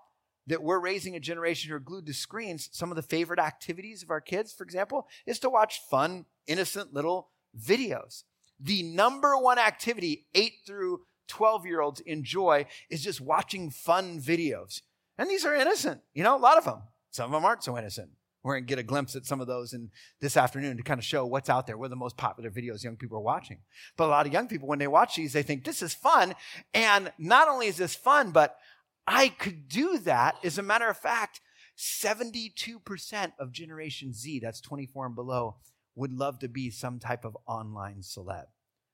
that 0.47 0.63
we're 0.63 0.80
raising 0.80 1.15
a 1.15 1.19
generation 1.19 1.69
who 1.69 1.75
are 1.75 1.80
glued 1.80 2.06
to 2.08 2.13
screens, 2.13 2.69
some 2.71 2.91
of 2.91 2.95
the 2.95 3.01
favorite 3.01 3.39
activities 3.39 4.04
of 4.04 4.10
our 4.10 4.21
kids, 4.21 4.54
for 4.54 4.63
example, 4.63 5.08
is 5.25 5.39
to 5.39 5.49
watch 5.49 5.82
fun, 5.89 6.25
innocent 6.47 6.93
little 6.93 7.30
videos. 7.60 8.23
The 8.60 8.84
number 8.84 9.38
one 9.38 9.58
activity 9.58 10.27
8 10.34 10.54
through 10.65 11.01
12 11.27 11.65
year 11.65 11.82
olds 11.82 12.01
enjoy 12.01 12.65
is 12.89 13.04
just 13.04 13.21
watching 13.21 13.69
fun 13.69 14.19
videos. 14.19 14.82
And 15.17 15.30
these 15.30 15.45
are 15.45 15.56
innocent, 15.56 16.01
you 16.13 16.23
know, 16.23 16.36
a 16.36 16.39
lot 16.39 16.58
of 16.58 16.65
them. 16.65 16.82
Some 17.12 17.25
of 17.25 17.32
them 17.32 17.45
aren't 17.45 17.63
so 17.63 17.77
innocent. 17.77 18.10
We're 18.43 18.56
going 18.56 18.63
to 18.63 18.67
get 18.67 18.80
a 18.80 18.84
glimpse 18.84 19.15
at 19.15 19.25
some 19.25 19.39
of 19.39 19.45
those 19.45 19.73
in 19.73 19.91
this 20.19 20.36
afternoon 20.36 20.77
to 20.77 20.84
kind 20.84 20.97
of 20.97 21.06
show 21.06 21.25
what's 21.25 21.49
out 21.49 21.67
there, 21.67 21.77
what 21.77 21.86
are 21.86 21.89
the 21.89 21.95
most 21.95 22.17
popular 22.17 22.49
videos 22.49 22.84
young 22.84 22.95
people 22.95 23.17
are 23.17 23.21
watching. 23.21 23.60
But 23.97 24.06
a 24.06 24.08
lot 24.08 24.25
of 24.25 24.34
young 24.34 24.47
people, 24.47 24.67
when 24.67 24.80
they 24.80 24.88
watch 24.88 25.15
these, 25.15 25.34
they 25.34 25.43
think 25.43 25.63
this 25.63 25.84
is 25.84 25.93
fun. 25.93 26.34
And 26.73 27.12
not 27.19 27.47
only 27.47 27.67
is 27.67 27.77
this 27.77 27.93
fun, 27.93 28.32
but 28.32 28.58
I 29.07 29.29
could 29.29 29.67
do 29.67 29.97
that. 29.99 30.35
As 30.43 30.57
a 30.57 30.63
matter 30.63 30.87
of 30.87 30.97
fact, 30.97 31.41
72% 31.77 33.31
of 33.39 33.51
Generation 33.51 34.13
Z, 34.13 34.39
that's 34.39 34.61
24 34.61 35.07
and 35.07 35.15
below, 35.15 35.57
would 35.95 36.13
love 36.13 36.39
to 36.39 36.47
be 36.47 36.69
some 36.69 36.99
type 36.99 37.25
of 37.25 37.35
online 37.47 38.01
celeb. 38.01 38.45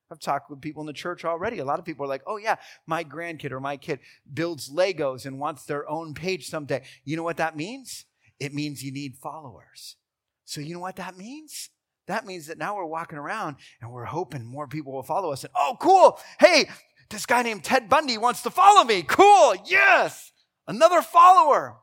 I've 0.09 0.19
talked 0.19 0.49
with 0.49 0.61
people 0.61 0.81
in 0.81 0.87
the 0.87 0.93
church 0.93 1.25
already. 1.25 1.59
A 1.59 1.65
lot 1.65 1.79
of 1.79 1.85
people 1.85 2.05
are 2.05 2.09
like, 2.09 2.23
oh, 2.25 2.37
yeah, 2.37 2.55
my 2.85 3.03
grandkid 3.03 3.51
or 3.51 3.59
my 3.59 3.75
kid 3.75 3.99
builds 4.33 4.69
Legos 4.69 5.25
and 5.25 5.39
wants 5.39 5.65
their 5.65 5.89
own 5.89 6.13
page 6.13 6.47
someday. 6.47 6.83
You 7.03 7.17
know 7.17 7.23
what 7.23 7.37
that 7.37 7.57
means? 7.57 8.05
It 8.39 8.53
means 8.53 8.83
you 8.83 8.91
need 8.91 9.17
followers. 9.17 9.97
So, 10.45 10.61
you 10.61 10.73
know 10.73 10.79
what 10.79 10.95
that 10.95 11.17
means? 11.17 11.69
That 12.07 12.25
means 12.25 12.47
that 12.47 12.57
now 12.57 12.75
we're 12.77 12.85
walking 12.85 13.17
around 13.17 13.57
and 13.81 13.91
we're 13.91 14.05
hoping 14.05 14.45
more 14.45 14.67
people 14.67 14.93
will 14.93 15.03
follow 15.03 15.33
us. 15.33 15.43
And 15.43 15.51
oh, 15.57 15.75
cool. 15.79 16.19
Hey, 16.39 16.69
this 17.09 17.25
guy 17.25 17.41
named 17.41 17.63
Ted 17.63 17.89
Bundy 17.89 18.17
wants 18.17 18.41
to 18.43 18.49
follow 18.49 18.83
me. 18.83 19.03
Cool. 19.03 19.55
Yes. 19.65 20.31
Another 20.67 21.01
follower. 21.01 21.77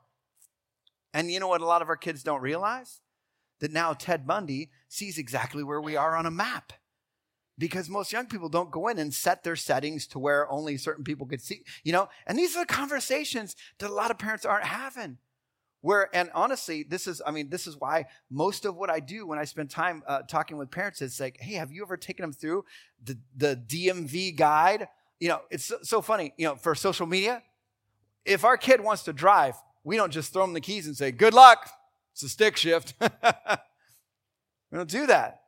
And 1.12 1.30
you 1.30 1.40
know 1.40 1.48
what 1.48 1.60
a 1.60 1.66
lot 1.66 1.82
of 1.82 1.88
our 1.88 1.96
kids 1.96 2.22
don't 2.22 2.42
realize? 2.42 3.00
That 3.60 3.72
now 3.72 3.92
Ted 3.94 4.26
Bundy 4.26 4.70
sees 4.88 5.16
exactly 5.16 5.62
where 5.62 5.80
we 5.80 5.96
are 5.96 6.16
on 6.16 6.26
a 6.26 6.30
map. 6.30 6.72
Because 7.56 7.88
most 7.88 8.12
young 8.12 8.26
people 8.26 8.48
don't 8.48 8.72
go 8.72 8.88
in 8.88 8.98
and 8.98 9.14
set 9.14 9.44
their 9.44 9.54
settings 9.54 10.08
to 10.08 10.18
where 10.18 10.50
only 10.50 10.76
certain 10.76 11.04
people 11.04 11.24
could 11.24 11.40
see, 11.40 11.62
you 11.84 11.92
know? 11.92 12.08
And 12.26 12.36
these 12.36 12.56
are 12.56 12.64
the 12.64 12.72
conversations 12.72 13.54
that 13.78 13.90
a 13.90 13.94
lot 13.94 14.10
of 14.10 14.18
parents 14.18 14.44
aren't 14.44 14.64
having. 14.64 15.18
Where, 15.80 16.08
and 16.16 16.30
honestly, 16.34 16.82
this 16.82 17.06
is, 17.06 17.22
I 17.24 17.30
mean, 17.30 17.50
this 17.50 17.66
is 17.68 17.76
why 17.78 18.06
most 18.28 18.64
of 18.64 18.74
what 18.74 18.90
I 18.90 18.98
do 19.00 19.26
when 19.26 19.38
I 19.38 19.44
spend 19.44 19.70
time 19.70 20.02
uh, 20.08 20.22
talking 20.22 20.56
with 20.56 20.70
parents 20.70 21.00
is 21.00 21.20
like, 21.20 21.38
hey, 21.38 21.54
have 21.54 21.70
you 21.70 21.82
ever 21.82 21.96
taken 21.96 22.22
them 22.24 22.32
through 22.32 22.64
the, 23.04 23.18
the 23.36 23.54
DMV 23.54 24.34
guide 24.34 24.88
you 25.24 25.30
know, 25.30 25.40
it's 25.50 25.72
so, 25.84 26.02
funny, 26.02 26.34
you 26.36 26.46
know, 26.46 26.54
for 26.54 26.74
social 26.74 27.06
media. 27.06 27.42
If 28.26 28.44
our 28.44 28.58
kid 28.58 28.82
wants 28.82 29.04
to 29.04 29.12
drive, 29.14 29.54
we 29.82 29.96
don't 29.96 30.12
just 30.12 30.34
throw 30.34 30.42
them 30.42 30.52
the 30.52 30.60
keys 30.60 30.86
and 30.86 30.94
say, 30.94 31.12
good 31.12 31.32
luck. 31.32 31.66
It's 32.12 32.22
a 32.24 32.28
stick 32.28 32.58
shift. 32.58 32.92
we 33.00 33.08
don't 34.70 34.86
do 34.86 35.06
that. 35.06 35.40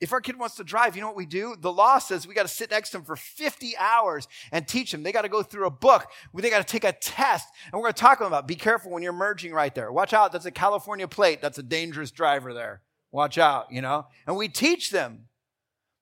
If 0.00 0.12
our 0.12 0.20
kid 0.20 0.38
wants 0.38 0.54
to 0.54 0.62
drive, 0.62 0.94
you 0.94 1.00
know 1.00 1.08
what 1.08 1.16
we 1.16 1.26
do? 1.26 1.56
The 1.58 1.72
law 1.72 1.98
says 1.98 2.28
we 2.28 2.34
got 2.34 2.42
to 2.42 2.48
sit 2.48 2.70
next 2.70 2.90
to 2.90 2.98
them 2.98 3.04
for 3.04 3.16
50 3.16 3.76
hours 3.76 4.28
and 4.52 4.68
teach 4.68 4.92
them. 4.92 5.02
They 5.02 5.10
got 5.10 5.22
to 5.22 5.28
go 5.28 5.42
through 5.42 5.66
a 5.66 5.70
book. 5.70 6.06
They 6.32 6.48
got 6.48 6.64
to 6.64 6.72
take 6.72 6.84
a 6.84 6.92
test. 6.92 7.48
And 7.64 7.72
we're 7.72 7.86
going 7.86 7.94
to 7.94 8.00
talk 8.00 8.18
to 8.18 8.22
them 8.22 8.32
about 8.32 8.46
be 8.46 8.54
careful 8.54 8.92
when 8.92 9.02
you're 9.02 9.12
merging 9.12 9.52
right 9.52 9.74
there. 9.74 9.90
Watch 9.90 10.12
out. 10.12 10.30
That's 10.30 10.46
a 10.46 10.52
California 10.52 11.08
plate. 11.08 11.42
That's 11.42 11.58
a 11.58 11.62
dangerous 11.64 12.12
driver 12.12 12.54
there. 12.54 12.82
Watch 13.10 13.36
out, 13.36 13.72
you 13.72 13.82
know? 13.82 14.06
And 14.28 14.36
we 14.36 14.46
teach 14.46 14.92
them. 14.92 15.24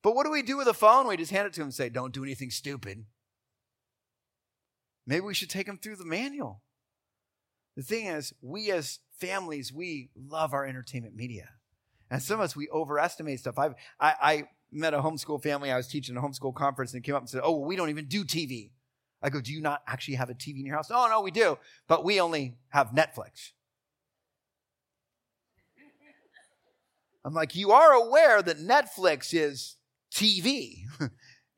But 0.06 0.14
what 0.14 0.24
do 0.24 0.30
we 0.30 0.42
do 0.42 0.56
with 0.56 0.68
a 0.68 0.72
phone? 0.72 1.08
We 1.08 1.16
just 1.16 1.32
hand 1.32 1.48
it 1.48 1.52
to 1.54 1.62
him 1.62 1.66
and 1.66 1.74
say, 1.74 1.88
don't 1.88 2.14
do 2.14 2.22
anything 2.22 2.48
stupid. 2.48 3.06
Maybe 5.04 5.22
we 5.22 5.34
should 5.34 5.50
take 5.50 5.66
him 5.66 5.78
through 5.78 5.96
the 5.96 6.04
manual. 6.04 6.62
The 7.76 7.82
thing 7.82 8.06
is, 8.06 8.32
we 8.40 8.70
as 8.70 9.00
families, 9.18 9.72
we 9.72 10.10
love 10.14 10.54
our 10.54 10.64
entertainment 10.64 11.16
media. 11.16 11.48
And 12.08 12.22
some 12.22 12.38
of 12.38 12.44
us, 12.44 12.54
we 12.54 12.68
overestimate 12.68 13.40
stuff. 13.40 13.58
I've, 13.58 13.74
I, 13.98 14.14
I 14.22 14.44
met 14.70 14.94
a 14.94 15.00
homeschool 15.00 15.42
family. 15.42 15.72
I 15.72 15.76
was 15.76 15.88
teaching 15.88 16.16
a 16.16 16.20
homeschool 16.20 16.54
conference 16.54 16.94
and 16.94 17.02
came 17.02 17.16
up 17.16 17.22
and 17.22 17.28
said, 17.28 17.40
Oh, 17.42 17.56
well, 17.56 17.64
we 17.64 17.74
don't 17.74 17.90
even 17.90 18.06
do 18.06 18.24
TV. 18.24 18.70
I 19.20 19.28
go, 19.28 19.40
Do 19.40 19.52
you 19.52 19.60
not 19.60 19.82
actually 19.88 20.14
have 20.14 20.30
a 20.30 20.34
TV 20.34 20.60
in 20.60 20.66
your 20.66 20.76
house? 20.76 20.88
Oh, 20.88 21.08
no, 21.10 21.20
we 21.20 21.32
do. 21.32 21.58
But 21.88 22.04
we 22.04 22.20
only 22.20 22.58
have 22.68 22.92
Netflix. 22.92 23.50
I'm 27.24 27.34
like, 27.34 27.56
You 27.56 27.72
are 27.72 27.92
aware 27.92 28.40
that 28.40 28.58
Netflix 28.58 29.34
is 29.34 29.76
TV 30.16 30.84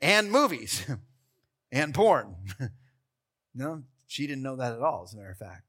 and 0.01 0.33
movies 0.33 0.85
and 1.73 1.95
porn. 1.95 2.35
no, 3.55 3.85
she 4.09 4.27
didn't 4.27 4.43
know 4.43 4.57
that 4.57 4.73
at 4.73 4.81
all, 4.81 5.05
as 5.05 5.15
a 5.15 5.17
matter 5.17 5.31
of 5.31 5.39
fact. 5.39 5.63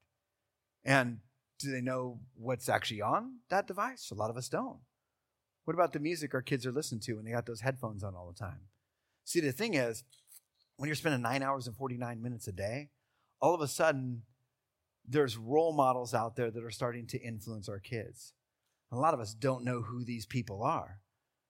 And 0.83 1.19
do 1.59 1.71
they 1.71 1.81
know 1.81 2.19
what's 2.35 2.67
actually 2.67 3.01
on 3.01 3.39
that 3.49 3.67
device? 3.67 4.09
A 4.09 4.15
lot 4.15 4.31
of 4.31 4.37
us 4.37 4.49
don't. 4.49 4.79
What 5.65 5.75
about 5.75 5.93
the 5.93 5.99
music 5.99 6.33
our 6.33 6.41
kids 6.41 6.65
are 6.65 6.71
listening 6.71 7.01
to 7.01 7.13
when 7.13 7.25
they 7.25 7.31
got 7.31 7.45
those 7.45 7.61
headphones 7.61 8.03
on 8.03 8.15
all 8.15 8.27
the 8.27 8.39
time? 8.39 8.61
See, 9.23 9.39
the 9.39 9.51
thing 9.51 9.75
is, 9.75 10.03
when 10.77 10.87
you're 10.87 10.95
spending 10.95 11.21
nine 11.21 11.43
hours 11.43 11.67
and 11.67 11.75
49 11.75 12.19
minutes 12.23 12.47
a 12.47 12.51
day, 12.51 12.89
all 13.39 13.53
of 13.53 13.61
a 13.61 13.67
sudden, 13.67 14.23
there's 15.07 15.37
role 15.37 15.73
models 15.73 16.15
out 16.15 16.35
there 16.35 16.49
that 16.49 16.63
are 16.63 16.71
starting 16.71 17.05
to 17.07 17.21
influence 17.21 17.69
our 17.69 17.77
kids. 17.77 18.33
A 18.91 18.97
lot 18.97 19.13
of 19.13 19.19
us 19.19 19.35
don't 19.35 19.63
know 19.63 19.81
who 19.81 20.03
these 20.03 20.25
people 20.25 20.63
are. 20.63 21.01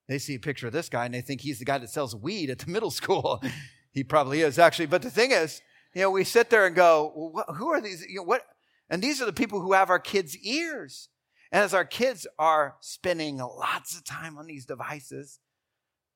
They 0.09 0.17
see 0.17 0.33
a 0.33 0.39
picture 0.39 0.65
of 0.65 0.73
this 0.73 0.89
guy 0.89 1.05
and 1.05 1.13
they 1.13 1.21
think 1.21 1.41
he's 1.41 1.59
the 1.59 1.65
guy 1.65 1.77
that 1.77 1.91
sells 1.91 2.15
weed 2.15 2.49
at 2.49 2.57
the 2.57 2.71
middle 2.71 2.89
school. 2.89 3.41
he 3.93 4.03
probably 4.03 4.41
is 4.41 4.57
actually. 4.57 4.87
But 4.87 5.03
the 5.03 5.11
thing 5.11 5.29
is, 5.31 5.61
you 5.93 6.01
know, 6.01 6.09
we 6.09 6.23
sit 6.23 6.49
there 6.49 6.65
and 6.65 6.75
go, 6.75 7.13
well, 7.15 7.55
who 7.55 7.69
are 7.69 7.79
these? 7.79 8.03
You 8.09 8.17
know, 8.17 8.23
what? 8.23 8.41
And 8.89 9.03
these 9.03 9.21
are 9.21 9.25
the 9.25 9.33
people 9.33 9.61
who 9.61 9.73
have 9.73 9.91
our 9.91 9.99
kids' 9.99 10.35
ears. 10.37 11.09
And 11.51 11.63
as 11.63 11.75
our 11.75 11.85
kids 11.85 12.25
are 12.39 12.75
spending 12.79 13.37
lots 13.37 13.95
of 13.95 14.03
time 14.03 14.35
on 14.39 14.47
these 14.47 14.65
devices, 14.65 15.39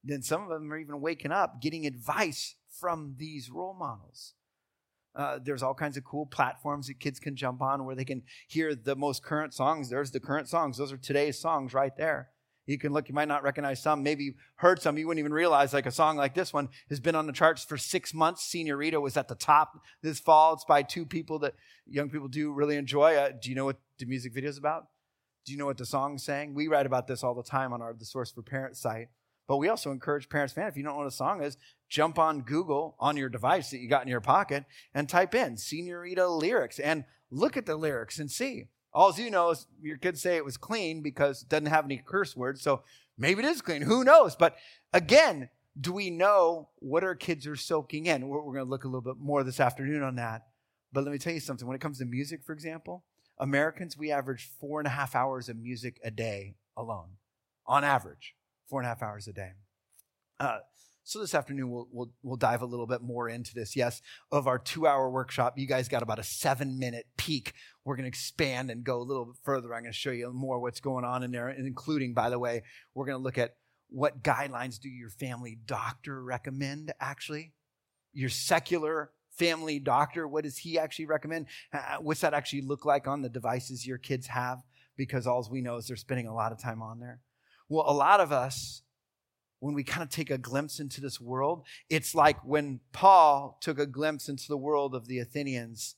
then 0.04 0.24
some 0.24 0.42
of 0.42 0.50
them 0.50 0.74
are 0.74 0.78
even 0.78 1.00
waking 1.00 1.32
up 1.32 1.62
getting 1.62 1.86
advice 1.86 2.56
from 2.80 3.16
these 3.20 3.52
role 3.52 3.76
models. 3.76 4.34
Uh, 5.16 5.38
there's 5.42 5.62
all 5.62 5.76
kinds 5.76 5.98
of 5.98 6.04
cool 6.04 6.26
platforms 6.26 6.88
that 6.88 7.00
kids 7.00 7.20
can 7.20 7.36
jump 7.36 7.62
on 7.62 7.86
where 7.86 7.96
they 7.96 8.06
can 8.06 8.24
hear 8.48 8.74
the 8.74 8.96
most 8.96 9.24
current 9.24 9.54
songs. 9.54 9.92
There's 9.92 10.10
the 10.10 10.20
current 10.20 10.50
songs. 10.50 10.78
Those 10.78 10.92
are 10.92 10.98
today's 10.98 11.40
songs 11.40 11.76
right 11.76 11.96
there. 11.96 12.33
You 12.66 12.78
can 12.78 12.94
look, 12.94 13.10
you 13.10 13.16
might 13.16 13.28
not 13.28 13.44
recognize 13.44 13.82
some, 13.82 14.04
maybe 14.04 14.24
you 14.24 14.34
heard 14.56 14.82
some, 14.82 14.98
you 14.98 15.06
wouldn't 15.06 15.20
even 15.20 15.34
realize, 15.34 15.74
like 15.74 15.86
a 15.86 15.92
song 15.92 16.16
like 16.16 16.34
this 16.34 16.54
one 16.54 16.70
has 16.90 17.00
been 17.00 17.16
on 17.16 17.28
the 17.28 17.34
charts 17.34 17.66
for 17.66 17.78
six 17.78 18.14
months. 18.14 18.44
Senorita 18.46 19.02
was 19.02 19.18
at 19.18 19.28
the 19.28 19.36
top 19.36 19.82
this 20.02 20.20
fall. 20.20 20.54
It's 20.54 20.64
by 20.64 20.82
two 20.82 21.06
people 21.06 21.40
that 21.40 21.56
young 21.86 22.10
people 22.10 22.30
do 22.30 22.54
really 22.54 22.78
enjoy. 22.78 23.16
Uh, 23.16 23.32
do 23.42 23.50
you 23.50 23.56
know 23.56 23.66
what 23.66 23.80
the 24.00 24.06
music 24.06 24.34
video 24.34 24.50
is 24.50 24.58
about? 24.58 24.88
Do 25.46 25.52
you 25.52 25.58
know 25.58 25.66
what 25.66 25.78
the 25.78 25.86
song's 25.86 26.24
saying? 26.24 26.54
We 26.54 26.70
write 26.70 26.86
about 26.86 27.08
this 27.08 27.22
all 27.22 27.36
the 27.36 27.44
time 27.44 27.74
on 27.74 27.82
our 27.82 27.94
The 27.94 28.06
Source 28.06 28.32
for 28.32 28.42
Parents 28.42 28.80
site. 28.80 29.10
But 29.46 29.58
we 29.58 29.68
also 29.68 29.92
encourage 29.92 30.30
parents, 30.30 30.54
fan, 30.54 30.68
if 30.68 30.78
you 30.78 30.84
don't 30.84 30.94
know 30.94 31.00
what 31.00 31.08
a 31.08 31.12
song 31.12 31.44
is, 31.44 31.58
jump 31.90 32.18
on 32.18 32.42
Google 32.42 32.96
on 32.98 33.18
your 33.18 33.28
device 33.28 33.72
that 33.72 33.80
you 33.80 33.90
got 33.90 34.04
in 34.04 34.08
your 34.08 34.22
pocket 34.22 34.64
and 34.94 35.10
type 35.10 35.36
in 35.36 35.58
Senorita 35.58 36.30
lyrics 36.30 36.80
and 36.80 37.04
look 37.30 37.58
at 37.58 37.66
the 37.66 37.76
lyrics 37.76 38.20
and 38.20 38.32
see. 38.32 38.70
All 38.94 39.14
you 39.16 39.32
know 39.32 39.50
is 39.50 39.66
your 39.82 39.98
kids 39.98 40.22
say 40.22 40.38
it 40.38 40.46
was 40.46 40.58
clean 40.58 41.02
because 41.02 41.42
it 41.42 41.50
doesn't 41.50 41.66
have 41.66 41.86
any 41.86 42.02
curse 42.06 42.36
words. 42.36 42.62
So 42.62 42.84
maybe 43.18 43.42
it 43.42 43.46
is 43.46 43.62
clean. 43.62 43.82
Who 43.82 44.04
knows? 44.04 44.36
But 44.36 44.56
again, 44.94 45.50
do 45.80 45.92
we 45.92 46.12
know 46.12 46.70
what 46.76 47.04
our 47.04 47.16
kids 47.16 47.48
are 47.48 47.56
soaking 47.56 48.06
in? 48.06 48.28
We're, 48.28 48.42
we're 48.42 48.54
going 48.54 48.66
to 48.66 48.70
look 48.70 48.84
a 48.84 48.88
little 48.88 49.02
bit 49.02 49.18
more 49.18 49.44
this 49.44 49.60
afternoon 49.60 50.04
on 50.04 50.16
that. 50.18 50.44
But 50.92 51.04
let 51.04 51.12
me 51.12 51.18
tell 51.18 51.34
you 51.34 51.40
something. 51.40 51.68
When 51.68 51.76
it 51.76 51.82
comes 51.82 51.98
to 52.00 52.06
music, 52.06 52.44
for 52.44 52.54
example, 52.54 53.04
Americans, 53.40 53.98
we 53.98 54.12
average 54.12 54.50
four 54.60 54.80
and 54.80 54.86
a 54.86 54.92
half 54.92 55.16
hours 55.16 55.50
of 55.50 55.58
music 55.58 56.00
a 56.04 56.12
day 56.12 56.56
alone, 56.78 57.18
on 57.66 57.84
average, 57.84 58.36
four 58.70 58.80
and 58.80 58.86
a 58.86 58.90
half 58.90 59.02
hours 59.02 59.28
a 59.28 59.34
day. 59.34 59.54
Uh, 60.40 60.60
so 61.04 61.20
this 61.20 61.36
afternoon 61.36 61.70
we'll, 61.70 61.88
we'll 61.92 62.12
we'll 62.24 62.38
dive 62.38 62.62
a 62.62 62.66
little 62.66 62.88
bit 62.88 63.02
more 63.02 63.30
into 63.30 63.54
this. 63.54 63.76
Yes, 63.76 64.02
of 64.32 64.48
our 64.48 64.58
two 64.58 64.88
hour 64.88 65.10
workshop, 65.10 65.58
you 65.58 65.68
guys 65.68 65.88
got 65.88 66.04
about 66.04 66.20
a 66.20 66.24
seven 66.24 66.80
minute 66.80 67.06
peek. 67.18 67.54
We're 67.84 67.96
going 67.96 68.06
to 68.06 68.10
expand 68.10 68.70
and 68.70 68.84
go 68.84 69.02
a 69.02 69.04
little 69.04 69.26
bit 69.26 69.36
further. 69.44 69.74
I'm 69.74 69.82
going 69.82 69.92
to 69.92 69.98
show 69.98 70.12
you 70.12 70.32
more 70.32 70.60
what's 70.60 70.80
going 70.80 71.06
on 71.06 71.24
in 71.24 71.32
there, 71.32 71.50
including, 71.50 72.14
by 72.14 72.30
the 72.30 72.40
way, 72.40 72.64
we're 72.94 73.06
going 73.06 73.18
to 73.18 73.24
look 73.24 73.38
at 73.38 73.56
what 73.90 74.24
guidelines 74.24 74.80
do 74.80 74.90
your 74.90 75.10
family 75.10 75.58
doctor 75.66 76.24
recommend. 76.24 76.94
Actually, 77.00 77.54
your 78.14 78.30
secular 78.30 79.12
family 79.32 79.80
doctor, 79.80 80.28
what 80.28 80.44
does 80.44 80.58
he 80.58 80.80
actually 80.80 81.06
recommend? 81.06 81.48
Uh, 81.74 81.78
uh, 81.78 81.98
what's 82.00 82.22
that 82.22 82.34
actually 82.34 82.62
look 82.62 82.86
like 82.86 83.08
on 83.08 83.22
the 83.22 83.30
devices 83.30 83.86
your 83.86 83.98
kids 83.98 84.28
have? 84.28 84.60
Because 84.96 85.28
all 85.28 85.48
we 85.52 85.62
know 85.62 85.78
is 85.78 85.88
they're 85.88 85.98
spending 85.98 86.28
a 86.28 86.34
lot 86.34 86.52
of 86.52 86.62
time 86.62 86.82
on 86.82 87.00
there. 87.00 87.20
Well, 87.68 87.86
a 87.88 87.94
lot 87.94 88.20
of 88.20 88.32
us 88.32 88.84
when 89.64 89.74
we 89.74 89.84
kind 89.86 90.04
of 90.04 90.10
take 90.10 90.30
a 90.30 90.38
glimpse 90.38 90.82
into 90.82 91.00
this 91.00 91.22
world, 91.22 91.66
it's 91.90 92.14
like 92.14 92.38
when 92.44 92.82
Paul 92.92 93.58
took 93.62 93.80
a 93.80 93.86
glimpse 93.86 94.28
into 94.28 94.50
the 94.50 94.58
world 94.58 94.94
of 94.94 95.08
the 95.08 95.20
Athenians 95.20 95.96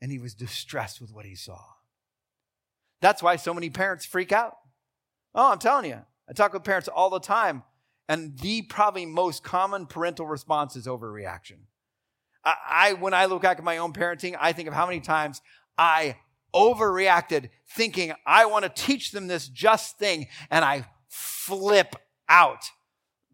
and 0.00 0.10
he 0.10 0.18
was 0.18 0.32
distressed 0.32 1.02
with 1.02 1.12
what 1.12 1.26
he 1.26 1.34
saw. 1.34 1.60
That's 3.02 3.22
why 3.22 3.36
so 3.36 3.52
many 3.52 3.68
parents 3.68 4.06
freak 4.06 4.32
out. 4.32 4.56
Oh, 5.34 5.52
I'm 5.52 5.58
telling 5.58 5.90
you, 5.90 6.00
I 6.26 6.32
talk 6.32 6.54
with 6.54 6.64
parents 6.64 6.88
all 6.88 7.10
the 7.10 7.20
time, 7.20 7.62
and 8.08 8.38
the 8.38 8.62
probably 8.62 9.04
most 9.04 9.44
common 9.44 9.84
parental 9.84 10.26
response 10.26 10.74
is 10.74 10.86
overreaction. 10.86 11.58
I, 12.42 12.54
I 12.70 12.92
when 12.94 13.12
I 13.12 13.26
look 13.26 13.42
back 13.42 13.58
at 13.58 13.64
my 13.64 13.76
own 13.76 13.92
parenting, 13.92 14.34
I 14.40 14.52
think 14.52 14.66
of 14.66 14.72
how 14.72 14.86
many 14.86 15.00
times 15.00 15.42
I 15.76 16.16
overreacted 16.54 17.50
thinking 17.68 18.14
I 18.26 18.46
want 18.46 18.64
to 18.64 18.70
teach 18.70 19.12
them 19.12 19.26
this 19.26 19.46
just 19.46 19.98
thing, 19.98 20.28
and 20.50 20.64
I 20.64 20.86
flip 21.10 21.96
out 22.30 22.64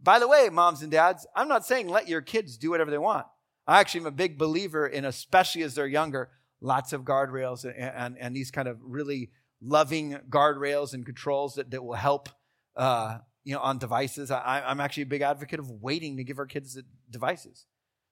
by 0.03 0.19
the 0.19 0.29
way, 0.29 0.49
moms 0.51 0.83
and 0.83 0.91
dads, 0.91 1.27
I'm 1.35 1.49
not 1.49 1.67
saying 1.67 1.89
let 1.89 2.09
your 2.09 2.21
kids 2.21 2.57
do 2.57 2.71
whatever 2.71 2.91
they 2.91 2.99
want. 2.99 3.27
I 3.67 3.81
actually 3.81 4.01
am 4.03 4.07
a 4.07 4.13
big 4.13 4.39
believer 4.39 4.87
in, 4.87 5.05
especially 5.05 5.63
as 5.63 5.75
they're 5.75 5.87
younger, 5.87 6.31
lots 6.61 6.93
of 6.93 7.03
guardrails 7.03 7.65
and, 7.65 7.75
and, 7.77 8.17
and 8.19 8.35
these 8.35 8.51
kind 8.51 8.69
of 8.69 8.79
really 8.83 9.31
loving 9.63 10.19
guardrails 10.29 10.95
and 10.95 11.05
controls 11.05 11.55
that, 11.55 11.71
that 11.71 11.85
will 11.85 11.95
help 11.95 12.29
uh, 12.77 13.19
you 13.45 13.55
know, 13.55 13.61
on 13.61 13.79
devices. 13.79 14.31
I, 14.31 14.63
I'm 14.67 14.81
actually 14.81 15.05
a 15.05 15.07
big 15.07 15.23
advocate 15.23 15.61
of 15.61 15.71
waiting 15.71 16.17
to 16.17 16.25
give 16.25 16.39
our 16.39 16.47
kids 16.47 16.81
devices. 17.11 17.67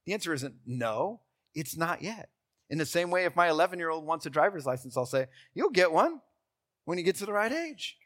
The 0.07 0.13
answer 0.13 0.33
isn't 0.33 0.55
no, 0.67 1.21
it's 1.55 1.77
not 1.77 2.03
yet. 2.03 2.29
In 2.71 2.79
the 2.79 2.87
same 2.87 3.11
way, 3.11 3.25
if 3.25 3.35
my 3.35 3.49
11 3.49 3.79
year 3.79 3.91
old 3.91 4.05
wants 4.05 4.27
a 4.27 4.31
driver's 4.31 4.67
license, 4.67 4.97
I'll 4.97 5.07
say, 5.07 5.27
You'll 5.55 5.71
get 5.71 5.93
one 5.93 6.21
when 6.85 6.99
you 6.99 7.05
get 7.05 7.17
to 7.17 7.27
the 7.27 7.33
right 7.33 7.53
age. 7.53 7.97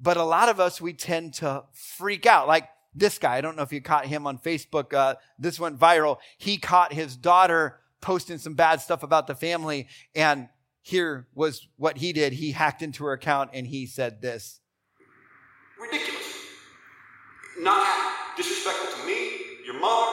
But 0.00 0.16
a 0.16 0.24
lot 0.24 0.48
of 0.48 0.60
us, 0.60 0.80
we 0.80 0.92
tend 0.92 1.34
to 1.34 1.64
freak 1.72 2.24
out. 2.26 2.46
Like 2.46 2.68
this 2.94 3.18
guy, 3.18 3.36
I 3.36 3.40
don't 3.40 3.56
know 3.56 3.62
if 3.62 3.72
you 3.72 3.80
caught 3.80 4.06
him 4.06 4.26
on 4.26 4.38
Facebook. 4.38 4.94
Uh, 4.94 5.16
this 5.38 5.58
went 5.58 5.78
viral. 5.78 6.18
He 6.36 6.56
caught 6.56 6.92
his 6.92 7.16
daughter 7.16 7.80
posting 8.00 8.38
some 8.38 8.54
bad 8.54 8.80
stuff 8.80 9.02
about 9.02 9.26
the 9.26 9.34
family. 9.34 9.88
And 10.14 10.48
here 10.82 11.26
was 11.34 11.66
what 11.76 11.98
he 11.98 12.12
did. 12.12 12.32
He 12.32 12.52
hacked 12.52 12.82
into 12.82 13.04
her 13.04 13.12
account 13.12 13.50
and 13.52 13.66
he 13.66 13.86
said 13.86 14.22
this. 14.22 14.60
Ridiculous. 15.80 16.34
Not 17.60 17.86
disrespectful 18.36 19.00
to 19.00 19.06
me, 19.06 19.64
your 19.64 19.80
mother, 19.80 20.12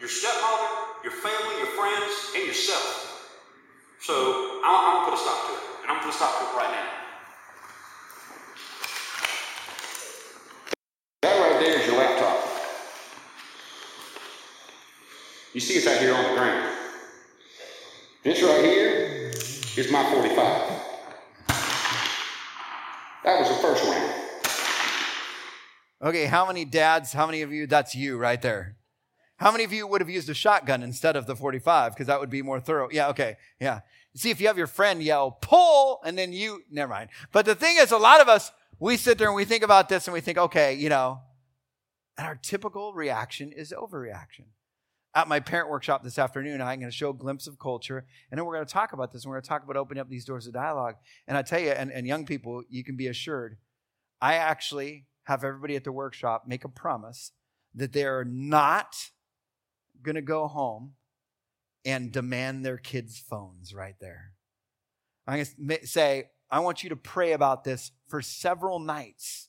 your 0.00 0.08
stepmother, 0.08 0.66
your 1.04 1.12
family, 1.12 1.56
your 1.58 1.66
friends, 1.66 2.12
and 2.36 2.46
yourself. 2.46 3.30
So 4.00 4.60
I'm, 4.64 4.74
I'm 4.74 4.94
going 4.94 5.04
to 5.04 5.10
put 5.10 5.14
a 5.14 5.22
stop 5.22 5.46
to 5.46 5.52
it. 5.54 5.60
And 5.82 5.90
I'm 5.92 6.00
going 6.00 6.10
to 6.10 6.16
stop 6.16 6.38
to 6.38 6.44
it 6.44 6.56
right 6.58 6.70
now. 6.72 6.92
there's 11.62 11.86
your 11.86 11.96
laptop. 11.96 12.42
You 15.52 15.60
see 15.60 15.74
it's 15.74 15.86
out 15.86 15.98
here 16.00 16.14
on 16.14 16.22
the 16.22 16.30
ground. 16.30 16.74
This 18.24 18.42
right 18.42 18.64
here 18.64 19.30
is 19.76 19.92
my 19.92 20.02
45. 20.10 20.36
That 23.24 23.38
was 23.38 23.48
the 23.48 23.54
first 23.56 23.84
round. 23.84 24.12
Okay, 26.02 26.24
how 26.24 26.46
many 26.46 26.64
dads, 26.64 27.12
how 27.12 27.26
many 27.26 27.42
of 27.42 27.52
you, 27.52 27.66
that's 27.66 27.94
you 27.94 28.16
right 28.16 28.40
there. 28.40 28.76
How 29.36 29.52
many 29.52 29.64
of 29.64 29.72
you 29.72 29.86
would 29.86 30.00
have 30.00 30.08
used 30.08 30.30
a 30.30 30.34
shotgun 30.34 30.82
instead 30.82 31.16
of 31.16 31.26
the 31.26 31.36
45? 31.36 31.92
Because 31.92 32.06
that 32.06 32.18
would 32.18 32.30
be 32.30 32.40
more 32.40 32.58
thorough. 32.60 32.88
Yeah, 32.90 33.08
okay, 33.08 33.36
yeah. 33.60 33.80
See, 34.14 34.30
if 34.30 34.40
you 34.40 34.46
have 34.46 34.56
your 34.56 34.66
friend 34.66 35.02
yell, 35.02 35.32
pull, 35.32 36.00
and 36.04 36.16
then 36.16 36.32
you, 36.32 36.62
never 36.70 36.90
mind. 36.90 37.10
But 37.30 37.44
the 37.44 37.54
thing 37.54 37.76
is, 37.78 37.92
a 37.92 37.98
lot 37.98 38.20
of 38.22 38.28
us, 38.28 38.52
we 38.78 38.96
sit 38.96 39.18
there 39.18 39.28
and 39.28 39.36
we 39.36 39.44
think 39.44 39.62
about 39.62 39.88
this 39.90 40.06
and 40.06 40.14
we 40.14 40.20
think, 40.20 40.38
okay, 40.38 40.74
you 40.74 40.88
know, 40.88 41.20
and 42.16 42.26
our 42.26 42.36
typical 42.36 42.94
reaction 42.94 43.52
is 43.52 43.74
overreaction. 43.76 44.46
At 45.14 45.28
my 45.28 45.40
parent 45.40 45.68
workshop 45.68 46.02
this 46.02 46.18
afternoon, 46.18 46.62
I'm 46.62 46.80
going 46.80 46.90
to 46.90 46.96
show 46.96 47.10
a 47.10 47.14
glimpse 47.14 47.46
of 47.46 47.58
culture, 47.58 48.06
and 48.30 48.38
then 48.38 48.46
we're 48.46 48.54
going 48.54 48.66
to 48.66 48.72
talk 48.72 48.94
about 48.94 49.12
this. 49.12 49.24
And 49.24 49.30
we're 49.30 49.36
going 49.36 49.42
to 49.42 49.48
talk 49.48 49.64
about 49.64 49.76
opening 49.76 50.00
up 50.00 50.08
these 50.08 50.24
doors 50.24 50.46
of 50.46 50.54
dialogue. 50.54 50.94
And 51.28 51.36
I 51.36 51.42
tell 51.42 51.60
you, 51.60 51.70
and, 51.70 51.92
and 51.92 52.06
young 52.06 52.24
people, 52.24 52.62
you 52.70 52.82
can 52.82 52.96
be 52.96 53.08
assured, 53.08 53.58
I 54.20 54.34
actually 54.34 55.06
have 55.24 55.44
everybody 55.44 55.76
at 55.76 55.84
the 55.84 55.92
workshop 55.92 56.44
make 56.46 56.64
a 56.64 56.68
promise 56.68 57.32
that 57.74 57.92
they 57.92 58.04
are 58.04 58.24
not 58.24 58.96
going 60.02 60.14
to 60.14 60.22
go 60.22 60.48
home 60.48 60.94
and 61.84 62.12
demand 62.12 62.64
their 62.64 62.78
kids' 62.78 63.18
phones 63.18 63.74
right 63.74 63.96
there. 64.00 64.32
I'm 65.26 65.44
going 65.44 65.78
to 65.80 65.86
say, 65.86 66.30
I 66.50 66.60
want 66.60 66.82
you 66.82 66.90
to 66.90 66.96
pray 66.96 67.32
about 67.32 67.64
this 67.64 67.92
for 68.08 68.22
several 68.22 68.78
nights 68.78 69.48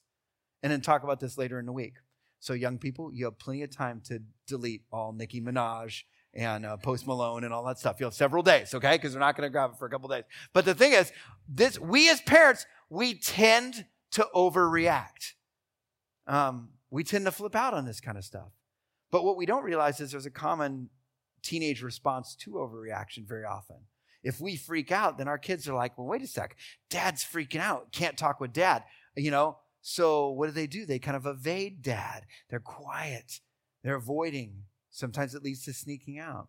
and 0.62 0.72
then 0.72 0.82
talk 0.82 1.04
about 1.04 1.20
this 1.20 1.38
later 1.38 1.60
in 1.60 1.66
the 1.66 1.74
week. 1.74 1.96
So, 2.44 2.52
young 2.52 2.78
people, 2.78 3.10
you 3.14 3.24
have 3.24 3.40
plenty 3.40 3.64
of 3.64 3.70
time 3.70 4.02
to 4.08 4.22
delete 4.48 4.82
all 4.92 5.14
Nicki 5.14 5.40
Minaj 5.40 6.04
and 6.34 6.66
uh, 6.66 6.76
Post 6.76 7.08
Malone 7.08 7.46
and 7.46 7.54
all 7.54 7.64
that 7.64 7.80
stuff. 7.80 8.02
You 8.02 8.06
have 8.06 8.14
several 8.14 8.44
days, 8.44 8.74
okay? 8.74 8.98
Because 8.98 9.14
they're 9.14 9.22
not 9.22 9.38
going 9.38 9.48
to 9.48 9.50
grab 9.50 9.72
it 9.72 9.78
for 9.80 9.86
a 9.86 9.90
couple 9.90 10.10
days. 10.10 10.26
But 10.52 10.66
the 10.66 10.76
thing 10.76 10.92
is, 10.92 11.14
this 11.48 11.80
we 11.80 12.10
as 12.10 12.20
parents, 12.20 12.66
we 12.90 13.14
tend 13.14 13.86
to 14.12 14.28
overreact. 14.36 15.36
Um, 16.28 16.72
we 16.92 17.06
tend 17.06 17.24
to 17.24 17.32
flip 17.32 17.56
out 17.56 17.74
on 17.74 17.86
this 17.86 18.02
kind 18.02 18.18
of 18.18 18.26
stuff. 18.26 18.52
But 19.10 19.24
what 19.24 19.38
we 19.38 19.46
don't 19.46 19.64
realize 19.64 20.02
is 20.02 20.12
there's 20.12 20.26
a 20.26 20.30
common 20.30 20.90
teenage 21.44 21.82
response 21.82 22.36
to 22.42 22.56
overreaction 22.56 23.26
very 23.26 23.46
often. 23.46 23.78
If 24.22 24.42
we 24.42 24.58
freak 24.58 24.92
out, 24.92 25.18
then 25.18 25.30
our 25.30 25.38
kids 25.38 25.70
are 25.70 25.76
like, 25.76 25.98
well, 25.98 26.08
wait 26.08 26.22
a 26.22 26.28
sec. 26.28 26.58
Dad's 26.90 27.24
freaking 27.24 27.62
out. 27.62 27.94
Can't 27.94 28.18
talk 28.18 28.42
with 28.42 28.52
dad. 28.52 28.84
You 29.16 29.32
know, 29.32 29.60
so 29.86 30.30
what 30.30 30.46
do 30.48 30.54
they 30.54 30.66
do? 30.66 30.86
They 30.86 30.98
kind 30.98 31.18
of 31.18 31.26
evade 31.26 31.82
dad. 31.82 32.26
They're 32.50 32.62
quiet. 32.62 33.42
They're 33.84 33.98
avoiding. 33.98 34.64
Sometimes 34.90 35.36
it 35.36 35.44
leads 35.44 35.66
to 35.66 35.74
sneaking 35.74 36.18
out. 36.18 36.48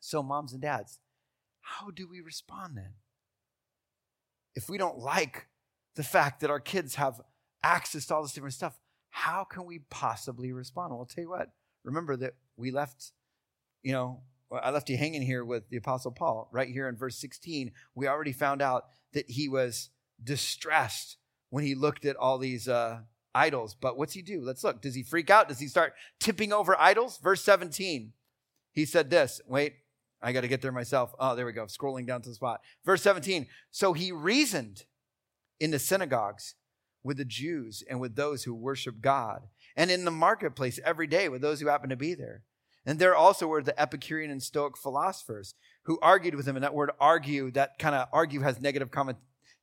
So, 0.00 0.20
moms 0.20 0.52
and 0.52 0.60
dads, 0.60 0.98
how 1.60 1.90
do 1.90 2.08
we 2.08 2.20
respond 2.20 2.76
then? 2.76 2.94
If 4.56 4.68
we 4.68 4.78
don't 4.78 4.98
like 4.98 5.46
the 5.94 6.02
fact 6.02 6.40
that 6.40 6.50
our 6.50 6.58
kids 6.58 6.96
have 6.96 7.20
access 7.62 8.06
to 8.06 8.16
all 8.16 8.22
this 8.22 8.32
different 8.32 8.54
stuff, 8.54 8.80
how 9.10 9.44
can 9.44 9.64
we 9.64 9.82
possibly 9.88 10.52
respond? 10.52 10.90
Well, 10.90 11.00
I'll 11.00 11.06
tell 11.06 11.22
you 11.22 11.30
what, 11.30 11.50
remember 11.84 12.16
that 12.16 12.34
we 12.56 12.72
left, 12.72 13.12
you 13.84 13.92
know, 13.92 14.22
I 14.50 14.70
left 14.70 14.90
you 14.90 14.96
hanging 14.96 15.22
here 15.22 15.44
with 15.44 15.68
the 15.68 15.76
Apostle 15.76 16.10
Paul 16.10 16.48
right 16.50 16.68
here 16.68 16.88
in 16.88 16.96
verse 16.96 17.16
16. 17.18 17.70
We 17.94 18.08
already 18.08 18.32
found 18.32 18.60
out 18.60 18.86
that 19.12 19.30
he 19.30 19.48
was 19.48 19.90
distressed 20.22 21.16
when 21.50 21.64
he 21.64 21.74
looked 21.74 22.04
at 22.04 22.16
all 22.16 22.38
these 22.38 22.68
uh, 22.68 23.00
idols. 23.34 23.76
But 23.78 23.98
what's 23.98 24.14
he 24.14 24.22
do? 24.22 24.40
Let's 24.40 24.64
look. 24.64 24.80
Does 24.80 24.94
he 24.94 25.02
freak 25.02 25.30
out? 25.30 25.48
Does 25.48 25.60
he 25.60 25.68
start 25.68 25.94
tipping 26.18 26.52
over 26.52 26.78
idols? 26.80 27.18
Verse 27.22 27.42
17. 27.42 28.12
He 28.72 28.84
said 28.84 29.10
this. 29.10 29.40
Wait, 29.46 29.74
I 30.22 30.32
got 30.32 30.42
to 30.42 30.48
get 30.48 30.62
there 30.62 30.72
myself. 30.72 31.12
Oh, 31.18 31.34
there 31.34 31.46
we 31.46 31.52
go. 31.52 31.66
Scrolling 31.66 32.06
down 32.06 32.22
to 32.22 32.28
the 32.28 32.34
spot. 32.34 32.60
Verse 32.84 33.02
17. 33.02 33.46
So 33.70 33.92
he 33.92 34.12
reasoned 34.12 34.84
in 35.58 35.70
the 35.70 35.78
synagogues 35.78 36.54
with 37.02 37.16
the 37.16 37.24
Jews 37.24 37.82
and 37.88 38.00
with 38.00 38.14
those 38.14 38.44
who 38.44 38.54
worship 38.54 39.00
God, 39.00 39.48
and 39.74 39.90
in 39.90 40.04
the 40.04 40.10
marketplace 40.10 40.78
every 40.84 41.06
day 41.06 41.28
with 41.28 41.40
those 41.40 41.60
who 41.60 41.68
happen 41.68 41.88
to 41.90 41.96
be 41.96 42.14
there. 42.14 42.42
And 42.84 42.98
there 42.98 43.14
also 43.14 43.46
were 43.46 43.62
the 43.62 43.78
Epicurean 43.80 44.30
and 44.30 44.42
Stoic 44.42 44.76
philosophers 44.76 45.54
who 45.84 45.98
argued 46.00 46.34
with 46.34 46.46
him. 46.46 46.56
And 46.56 46.64
that 46.64 46.74
word 46.74 46.90
argue, 46.98 47.50
that 47.52 47.78
kind 47.78 47.94
of 47.94 48.08
argue 48.12 48.40
has 48.40 48.60
negative 48.60 48.90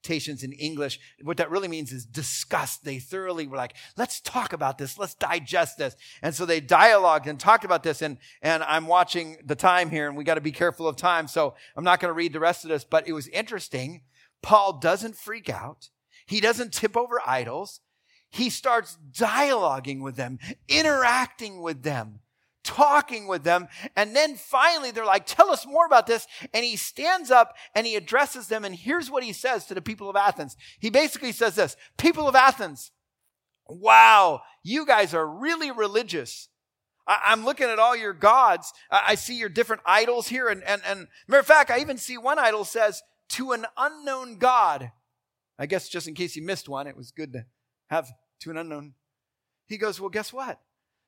connotations 0.07 0.43
in 0.43 0.53
English. 0.53 0.99
What 1.23 1.37
that 1.37 1.51
really 1.51 1.67
means 1.67 1.91
is 1.91 2.05
discuss. 2.05 2.77
They 2.77 2.99
thoroughly 2.99 3.47
were 3.47 3.57
like, 3.57 3.75
let's 3.97 4.21
talk 4.21 4.53
about 4.53 4.77
this. 4.77 4.97
Let's 4.97 5.15
digest 5.15 5.77
this. 5.77 5.95
And 6.21 6.33
so 6.33 6.45
they 6.45 6.61
dialogued 6.61 7.27
and 7.27 7.39
talked 7.39 7.65
about 7.65 7.83
this. 7.83 8.01
And, 8.01 8.17
and 8.41 8.63
I'm 8.63 8.87
watching 8.87 9.37
the 9.45 9.55
time 9.55 9.89
here 9.89 10.07
and 10.07 10.17
we 10.17 10.23
got 10.23 10.35
to 10.35 10.41
be 10.41 10.51
careful 10.51 10.87
of 10.87 10.95
time. 10.95 11.27
So 11.27 11.55
I'm 11.75 11.83
not 11.83 11.99
going 11.99 12.09
to 12.09 12.17
read 12.17 12.33
the 12.33 12.39
rest 12.39 12.63
of 12.63 12.69
this, 12.69 12.83
but 12.83 13.07
it 13.07 13.13
was 13.13 13.27
interesting. 13.29 14.01
Paul 14.41 14.79
doesn't 14.79 15.15
freak 15.15 15.49
out. 15.49 15.89
He 16.25 16.41
doesn't 16.41 16.73
tip 16.73 16.95
over 16.95 17.21
idols. 17.25 17.81
he 18.29 18.49
starts 18.49 18.97
dialoguing 19.11 20.01
with 20.01 20.17
them, 20.17 20.37
interacting 20.67 21.61
with 21.61 21.83
them, 21.83 22.19
talking 22.67 23.27
with 23.27 23.43
them. 23.43 23.67
And 23.95 24.15
then 24.15 24.35
finally, 24.35 24.91
they're 24.91 25.05
like, 25.05 25.25
Tell 25.25 25.49
us 25.49 25.65
more 25.65 25.85
about 25.85 26.05
this. 26.05 26.27
And 26.53 26.63
he 26.63 26.75
stands 26.75 27.31
up 27.31 27.55
and 27.73 27.87
he 27.87 27.95
addresses 27.95 28.47
them. 28.47 28.65
And 28.65 28.75
here's 28.75 29.09
what 29.09 29.23
he 29.23 29.33
says 29.33 29.65
to 29.65 29.73
the 29.73 29.81
people 29.81 30.09
of 30.09 30.15
Athens. 30.15 30.57
He 30.79 30.89
basically 30.89 31.31
says 31.31 31.55
this 31.55 31.75
People 31.97 32.27
of 32.27 32.35
Athens, 32.35 32.91
wow, 33.67 34.41
you 34.63 34.85
guys 34.85 35.13
are 35.13 35.27
really 35.27 35.71
religious. 35.71 36.49
I, 37.07 37.31
am 37.31 37.45
looking 37.45 37.67
at 37.67 37.79
all 37.79 37.95
your 37.95 38.13
gods. 38.13 38.73
I, 38.91 39.15
see 39.15 39.37
your 39.39 39.47
different 39.47 39.81
idols 39.85 40.27
here. 40.27 40.49
And, 40.49 40.61
and, 40.63 40.81
and 40.85 41.07
matter 41.27 41.39
of 41.39 41.47
fact, 41.47 41.71
I 41.71 41.79
even 41.79 41.97
see 41.97 42.17
one 42.17 42.37
idol 42.37 42.65
says, 42.65 43.01
to 43.29 43.53
an 43.53 43.65
unknown 43.77 44.37
God. 44.37 44.91
I 45.57 45.65
guess 45.65 45.87
just 45.87 46.07
in 46.07 46.15
case 46.15 46.35
you 46.35 46.43
missed 46.43 46.67
one, 46.67 46.85
it 46.85 46.97
was 46.97 47.11
good 47.11 47.33
to 47.33 47.45
have 47.89 48.09
to 48.41 48.51
an 48.51 48.57
unknown. 48.57 48.93
He 49.67 49.77
goes, 49.77 49.99
Well, 49.99 50.09
guess 50.09 50.31
what? 50.31 50.59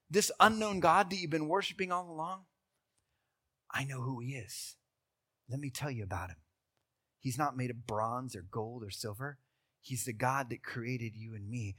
This 0.10 0.32
unknown 0.39 0.80
God 0.80 1.10
that 1.10 1.18
you've 1.18 1.30
been 1.30 1.47
worshiping 1.47 1.91
all 1.91 2.10
along, 2.10 2.45
I 3.72 3.84
know 3.84 4.01
who 4.01 4.20
he 4.20 4.32
is. 4.32 4.76
Let 5.49 5.60
me 5.60 5.70
tell 5.70 5.91
you 5.91 6.03
about 6.03 6.30
him. 6.30 6.38
He's 7.20 7.38
not 7.38 7.57
made 7.57 7.70
of 7.70 7.86
bronze 7.86 8.36
or 8.36 8.41
gold 8.49 8.84
or 8.84 8.89
silver. 8.89 9.38
He's 9.82 10.05
the 10.05 10.14
God 10.14 10.49
that 10.49 10.64
created 10.64 11.16
you 11.16 11.36
and 11.36 11.49
me. 11.49 11.76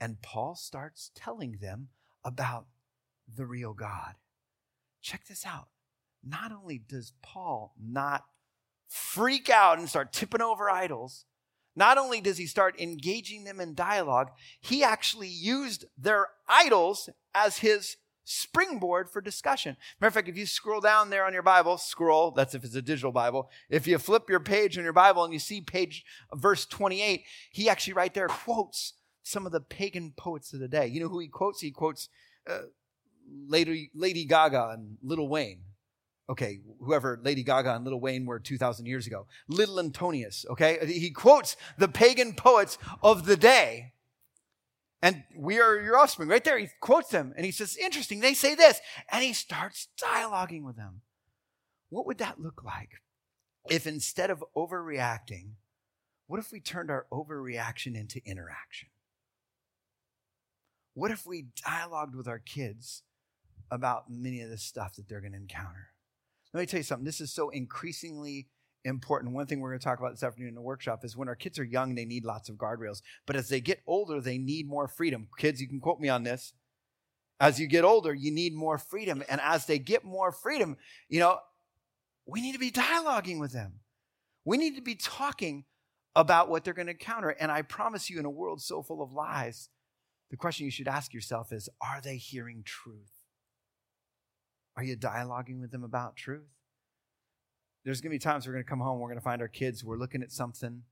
And 0.00 0.22
Paul 0.22 0.56
starts 0.56 1.10
telling 1.14 1.58
them 1.60 1.88
about 2.24 2.66
the 3.32 3.46
real 3.46 3.74
God. 3.74 4.14
Check 5.00 5.26
this 5.28 5.46
out. 5.46 5.68
Not 6.24 6.52
only 6.52 6.78
does 6.78 7.12
Paul 7.22 7.74
not 7.80 8.24
freak 8.88 9.50
out 9.50 9.78
and 9.78 9.88
start 9.88 10.12
tipping 10.12 10.42
over 10.42 10.70
idols, 10.70 11.24
not 11.74 11.98
only 11.98 12.20
does 12.20 12.38
he 12.38 12.46
start 12.46 12.80
engaging 12.80 13.44
them 13.44 13.60
in 13.60 13.74
dialogue, 13.74 14.30
he 14.60 14.84
actually 14.84 15.28
used 15.28 15.86
their 15.96 16.28
idols 16.48 17.08
as 17.34 17.58
his 17.58 17.96
springboard 18.24 19.10
for 19.10 19.20
discussion. 19.20 19.76
Matter 20.00 20.08
of 20.08 20.14
fact, 20.14 20.28
if 20.28 20.36
you 20.36 20.46
scroll 20.46 20.80
down 20.80 21.10
there 21.10 21.24
on 21.24 21.32
your 21.32 21.42
Bible, 21.42 21.76
scroll, 21.78 22.30
that's 22.30 22.54
if 22.54 22.64
it's 22.64 22.74
a 22.74 22.82
digital 22.82 23.12
Bible. 23.12 23.50
If 23.68 23.86
you 23.86 23.98
flip 23.98 24.28
your 24.28 24.40
page 24.40 24.78
on 24.78 24.84
your 24.84 24.92
Bible 24.92 25.24
and 25.24 25.32
you 25.32 25.38
see 25.38 25.60
page 25.60 26.04
verse 26.34 26.64
28, 26.66 27.24
he 27.50 27.68
actually 27.68 27.94
right 27.94 28.14
there 28.14 28.28
quotes 28.28 28.94
some 29.22 29.46
of 29.46 29.52
the 29.52 29.60
pagan 29.60 30.12
poets 30.16 30.52
of 30.52 30.60
the 30.60 30.68
day. 30.68 30.86
You 30.86 31.00
know 31.00 31.08
who 31.08 31.20
he 31.20 31.28
quotes? 31.28 31.60
He 31.60 31.70
quotes 31.70 32.08
uh, 32.48 32.62
Lady, 33.46 33.90
Lady 33.94 34.24
Gaga 34.24 34.70
and 34.74 34.98
Little 35.02 35.28
Wayne. 35.28 35.60
Okay, 36.32 36.60
whoever 36.80 37.20
Lady 37.22 37.42
Gaga 37.42 37.74
and 37.74 37.84
Little 37.84 38.00
Wayne 38.00 38.24
were 38.24 38.40
2,000 38.40 38.86
years 38.86 39.06
ago. 39.06 39.26
Little 39.48 39.78
Antonius, 39.78 40.46
okay? 40.48 40.78
He 40.86 41.10
quotes 41.10 41.58
the 41.76 41.88
pagan 41.88 42.32
poets 42.32 42.78
of 43.02 43.26
the 43.26 43.36
day. 43.36 43.92
And 45.02 45.24
we 45.36 45.60
are 45.60 45.78
your 45.78 45.98
offspring. 45.98 46.30
Right 46.30 46.42
there, 46.42 46.58
he 46.58 46.68
quotes 46.80 47.10
them 47.10 47.34
and 47.36 47.44
he 47.44 47.52
says, 47.52 47.76
Interesting, 47.76 48.20
they 48.20 48.32
say 48.32 48.54
this. 48.54 48.80
And 49.10 49.22
he 49.22 49.34
starts 49.34 49.88
dialoguing 50.02 50.62
with 50.62 50.76
them. 50.76 51.02
What 51.90 52.06
would 52.06 52.16
that 52.16 52.40
look 52.40 52.64
like 52.64 53.02
if 53.68 53.86
instead 53.86 54.30
of 54.30 54.42
overreacting, 54.56 55.56
what 56.28 56.40
if 56.40 56.50
we 56.50 56.60
turned 56.60 56.90
our 56.90 57.06
overreaction 57.12 57.94
into 57.94 58.22
interaction? 58.24 58.88
What 60.94 61.10
if 61.10 61.26
we 61.26 61.48
dialogued 61.62 62.14
with 62.14 62.26
our 62.26 62.38
kids 62.38 63.02
about 63.70 64.04
many 64.08 64.40
of 64.40 64.48
the 64.48 64.56
stuff 64.56 64.94
that 64.94 65.10
they're 65.10 65.20
going 65.20 65.32
to 65.32 65.38
encounter? 65.38 65.91
Let 66.54 66.60
me 66.60 66.66
tell 66.66 66.78
you 66.78 66.84
something. 66.84 67.04
This 67.04 67.20
is 67.20 67.32
so 67.32 67.48
increasingly 67.50 68.48
important. 68.84 69.34
One 69.34 69.46
thing 69.46 69.60
we're 69.60 69.70
going 69.70 69.80
to 69.80 69.84
talk 69.84 69.98
about 69.98 70.12
this 70.12 70.22
afternoon 70.22 70.50
in 70.50 70.54
the 70.54 70.60
workshop 70.60 71.04
is 71.04 71.16
when 71.16 71.28
our 71.28 71.34
kids 71.34 71.58
are 71.58 71.64
young, 71.64 71.94
they 71.94 72.04
need 72.04 72.24
lots 72.24 72.48
of 72.48 72.56
guardrails. 72.56 73.00
But 73.26 73.36
as 73.36 73.48
they 73.48 73.60
get 73.60 73.80
older, 73.86 74.20
they 74.20 74.38
need 74.38 74.68
more 74.68 74.88
freedom. 74.88 75.28
Kids, 75.38 75.60
you 75.60 75.68
can 75.68 75.80
quote 75.80 76.00
me 76.00 76.08
on 76.08 76.24
this. 76.24 76.52
As 77.40 77.58
you 77.58 77.66
get 77.66 77.84
older, 77.84 78.14
you 78.14 78.30
need 78.30 78.54
more 78.54 78.78
freedom. 78.78 79.22
And 79.28 79.40
as 79.40 79.66
they 79.66 79.78
get 79.78 80.04
more 80.04 80.30
freedom, 80.30 80.76
you 81.08 81.20
know, 81.20 81.38
we 82.26 82.40
need 82.40 82.52
to 82.52 82.58
be 82.58 82.70
dialoguing 82.70 83.40
with 83.40 83.52
them. 83.52 83.80
We 84.44 84.58
need 84.58 84.76
to 84.76 84.82
be 84.82 84.94
talking 84.94 85.64
about 86.14 86.48
what 86.48 86.64
they're 86.64 86.74
going 86.74 86.86
to 86.86 86.92
encounter. 86.92 87.30
And 87.30 87.50
I 87.50 87.62
promise 87.62 88.10
you, 88.10 88.18
in 88.18 88.24
a 88.24 88.30
world 88.30 88.60
so 88.60 88.82
full 88.82 89.02
of 89.02 89.12
lies, 89.12 89.70
the 90.30 90.36
question 90.36 90.64
you 90.64 90.70
should 90.70 90.88
ask 90.88 91.12
yourself 91.14 91.52
is 91.52 91.68
Are 91.80 92.00
they 92.00 92.16
hearing 92.16 92.62
truth? 92.64 93.21
Are 94.76 94.82
you 94.82 94.96
dialoguing 94.96 95.60
with 95.60 95.70
them 95.70 95.84
about 95.84 96.16
truth? 96.16 96.48
There's 97.84 98.00
going 98.00 98.10
to 98.10 98.14
be 98.14 98.18
times 98.18 98.46
we're 98.46 98.52
going 98.52 98.64
to 98.64 98.68
come 98.70 98.80
home, 98.80 99.00
we're 99.00 99.08
going 99.08 99.18
to 99.18 99.24
find 99.24 99.42
our 99.42 99.48
kids, 99.48 99.84
we're 99.84 99.98
looking 99.98 100.22
at 100.22 100.30
something, 100.30 100.82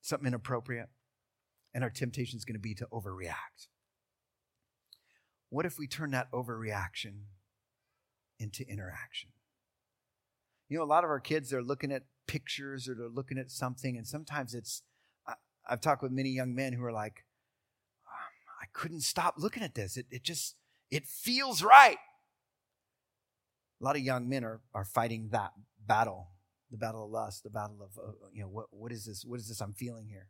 something 0.00 0.26
inappropriate, 0.26 0.88
and 1.74 1.82
our 1.82 1.90
temptation 1.90 2.36
is 2.36 2.44
going 2.44 2.54
to 2.54 2.60
be 2.60 2.74
to 2.74 2.86
overreact. 2.92 3.66
What 5.50 5.66
if 5.66 5.78
we 5.78 5.86
turn 5.86 6.12
that 6.12 6.30
overreaction 6.32 7.22
into 8.38 8.68
interaction? 8.68 9.30
You 10.68 10.78
know, 10.78 10.84
a 10.84 10.86
lot 10.86 11.04
of 11.04 11.10
our 11.10 11.20
kids, 11.20 11.50
they're 11.50 11.62
looking 11.62 11.90
at 11.90 12.04
pictures 12.26 12.88
or 12.88 12.94
they're 12.94 13.08
looking 13.08 13.38
at 13.38 13.50
something, 13.50 13.96
and 13.96 14.06
sometimes 14.06 14.54
it's, 14.54 14.82
I, 15.26 15.34
have 15.68 15.80
talked 15.80 16.02
with 16.02 16.12
many 16.12 16.30
young 16.30 16.54
men 16.54 16.74
who 16.74 16.84
are 16.84 16.92
like, 16.92 17.24
um, 18.06 18.62
I 18.62 18.66
couldn't 18.72 19.00
stop 19.00 19.34
looking 19.38 19.62
at 19.62 19.74
this. 19.74 19.96
It, 19.96 20.06
it 20.10 20.22
just, 20.22 20.54
it 20.90 21.06
feels 21.06 21.62
right. 21.62 21.96
A 23.80 23.84
lot 23.84 23.96
of 23.96 24.02
young 24.02 24.28
men 24.28 24.44
are, 24.44 24.60
are 24.74 24.84
fighting 24.84 25.28
that 25.30 25.52
battle, 25.86 26.28
the 26.70 26.76
battle 26.76 27.04
of 27.04 27.10
lust, 27.10 27.44
the 27.44 27.50
battle 27.50 27.78
of, 27.82 27.98
uh, 27.98 28.12
you 28.32 28.42
know, 28.42 28.48
what, 28.48 28.66
what 28.70 28.92
is 28.92 29.04
this? 29.04 29.24
What 29.24 29.38
is 29.38 29.48
this 29.48 29.60
I'm 29.60 29.72
feeling 29.72 30.06
here? 30.06 30.28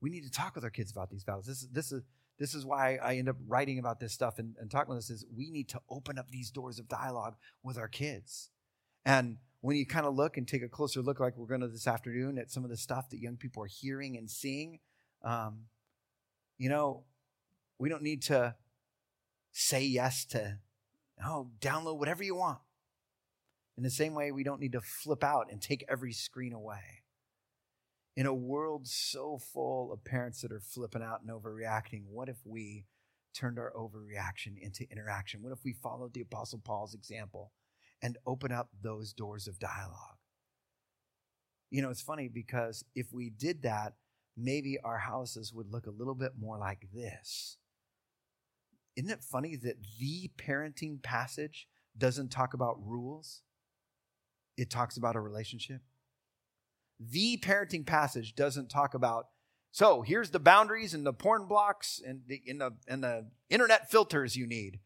We 0.00 0.10
need 0.10 0.24
to 0.24 0.30
talk 0.30 0.54
with 0.54 0.64
our 0.64 0.70
kids 0.70 0.90
about 0.90 1.10
these 1.10 1.24
battles. 1.24 1.46
This, 1.46 1.66
this, 1.72 1.92
is, 1.92 2.02
this 2.38 2.54
is 2.54 2.64
why 2.64 2.96
I 2.96 3.16
end 3.16 3.28
up 3.28 3.36
writing 3.46 3.78
about 3.78 4.00
this 4.00 4.12
stuff 4.12 4.38
and, 4.38 4.54
and 4.58 4.70
talking 4.70 4.94
with 4.94 4.98
this 4.98 5.10
is 5.10 5.26
we 5.36 5.50
need 5.50 5.68
to 5.70 5.80
open 5.90 6.18
up 6.18 6.30
these 6.30 6.50
doors 6.50 6.78
of 6.78 6.88
dialogue 6.88 7.34
with 7.62 7.76
our 7.76 7.88
kids. 7.88 8.50
And 9.04 9.38
when 9.60 9.76
you 9.76 9.84
kind 9.84 10.06
of 10.06 10.14
look 10.14 10.36
and 10.36 10.48
take 10.48 10.62
a 10.62 10.68
closer 10.68 11.02
look, 11.02 11.20
like 11.20 11.36
we're 11.36 11.46
going 11.46 11.60
to 11.60 11.68
this 11.68 11.86
afternoon, 11.86 12.38
at 12.38 12.50
some 12.50 12.64
of 12.64 12.70
the 12.70 12.76
stuff 12.76 13.10
that 13.10 13.20
young 13.20 13.36
people 13.36 13.62
are 13.62 13.68
hearing 13.70 14.16
and 14.16 14.30
seeing, 14.30 14.78
um, 15.22 15.64
you 16.56 16.68
know, 16.68 17.04
we 17.78 17.88
don't 17.88 18.02
need 18.02 18.22
to 18.22 18.54
say 19.52 19.82
yes 19.82 20.24
to 20.26 20.58
Oh, 21.24 21.50
download 21.60 21.98
whatever 21.98 22.22
you 22.22 22.34
want. 22.34 22.58
In 23.76 23.82
the 23.82 23.90
same 23.90 24.14
way, 24.14 24.30
we 24.30 24.44
don't 24.44 24.60
need 24.60 24.72
to 24.72 24.80
flip 24.80 25.24
out 25.24 25.46
and 25.50 25.60
take 25.60 25.84
every 25.88 26.12
screen 26.12 26.52
away. 26.52 27.04
In 28.16 28.26
a 28.26 28.34
world 28.34 28.86
so 28.86 29.38
full 29.38 29.92
of 29.92 30.04
parents 30.04 30.42
that 30.42 30.52
are 30.52 30.60
flipping 30.60 31.02
out 31.02 31.22
and 31.22 31.30
overreacting, 31.30 32.02
what 32.08 32.28
if 32.28 32.38
we 32.44 32.86
turned 33.34 33.58
our 33.58 33.72
overreaction 33.76 34.58
into 34.60 34.90
interaction? 34.90 35.42
What 35.42 35.52
if 35.52 35.64
we 35.64 35.72
followed 35.72 36.12
the 36.12 36.20
Apostle 36.20 36.60
Paul's 36.62 36.94
example 36.94 37.52
and 38.02 38.18
open 38.26 38.52
up 38.52 38.68
those 38.82 39.12
doors 39.12 39.46
of 39.46 39.58
dialogue? 39.58 40.18
You 41.70 41.82
know, 41.82 41.90
it's 41.90 42.02
funny 42.02 42.28
because 42.28 42.84
if 42.94 43.12
we 43.12 43.30
did 43.30 43.62
that, 43.62 43.94
maybe 44.36 44.78
our 44.82 44.98
houses 44.98 45.52
would 45.54 45.70
look 45.70 45.86
a 45.86 45.90
little 45.90 46.14
bit 46.14 46.32
more 46.38 46.58
like 46.58 46.88
this 46.92 47.58
isn't 49.00 49.10
it 49.10 49.24
funny 49.24 49.56
that 49.56 49.76
the 49.98 50.30
parenting 50.36 51.02
passage 51.02 51.66
doesn't 51.96 52.28
talk 52.28 52.52
about 52.52 52.76
rules? 52.84 53.40
It 54.58 54.68
talks 54.68 54.98
about 54.98 55.16
a 55.16 55.20
relationship. 55.20 55.80
The 56.98 57.38
parenting 57.38 57.86
passage 57.86 58.34
doesn't 58.34 58.68
talk 58.68 58.92
about, 58.92 59.28
so 59.72 60.02
here's 60.02 60.30
the 60.30 60.38
boundaries 60.38 60.92
and 60.92 61.06
the 61.06 61.14
porn 61.14 61.46
blocks 61.46 62.02
and 62.06 62.20
the, 62.26 62.42
and 62.46 62.60
the, 62.60 62.72
and 62.86 63.02
the 63.02 63.30
internet 63.48 63.90
filters 63.90 64.36
you 64.36 64.46
need. 64.46 64.80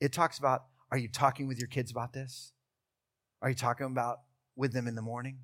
It 0.00 0.12
talks 0.12 0.38
about, 0.38 0.64
are 0.90 0.98
you 0.98 1.08
talking 1.08 1.48
with 1.48 1.58
your 1.58 1.68
kids 1.68 1.90
about 1.90 2.12
this? 2.12 2.52
Are 3.40 3.48
you 3.48 3.54
talking 3.54 3.86
about 3.86 4.18
with 4.54 4.74
them 4.74 4.86
in 4.86 4.96
the 4.96 5.02
morning? 5.02 5.38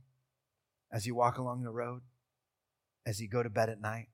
As 0.92 1.06
you 1.06 1.14
walk 1.14 1.38
along 1.38 1.62
the 1.62 1.70
road? 1.70 2.02
As 3.06 3.22
you 3.22 3.28
go 3.28 3.42
to 3.42 3.48
bed 3.48 3.70
at 3.70 3.80
night? 3.80 4.08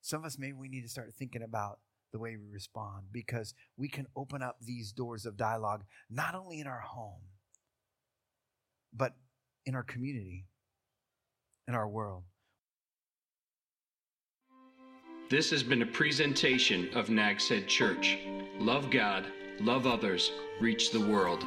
Some 0.00 0.20
of 0.20 0.26
us, 0.26 0.38
maybe 0.38 0.52
we 0.52 0.68
need 0.68 0.82
to 0.82 0.88
start 0.88 1.12
thinking 1.12 1.42
about 1.42 1.80
the 2.12 2.18
way 2.18 2.36
we 2.36 2.52
respond 2.52 3.04
because 3.10 3.54
we 3.76 3.88
can 3.88 4.06
open 4.16 4.42
up 4.42 4.56
these 4.60 4.92
doors 4.92 5.26
of 5.26 5.36
dialogue 5.36 5.82
not 6.10 6.34
only 6.34 6.60
in 6.60 6.66
our 6.66 6.80
home, 6.80 7.22
but 8.92 9.12
in 9.64 9.74
our 9.74 9.82
community, 9.82 10.44
in 11.66 11.74
our 11.74 11.88
world. 11.88 12.24
This 15.30 15.50
has 15.50 15.62
been 15.62 15.80
a 15.80 15.86
presentation 15.86 16.90
of 16.94 17.08
Nags 17.08 17.48
Head 17.48 17.66
Church. 17.66 18.18
Love 18.58 18.90
God, 18.90 19.24
love 19.60 19.86
others, 19.86 20.30
reach 20.60 20.90
the 20.90 21.00
world. 21.00 21.42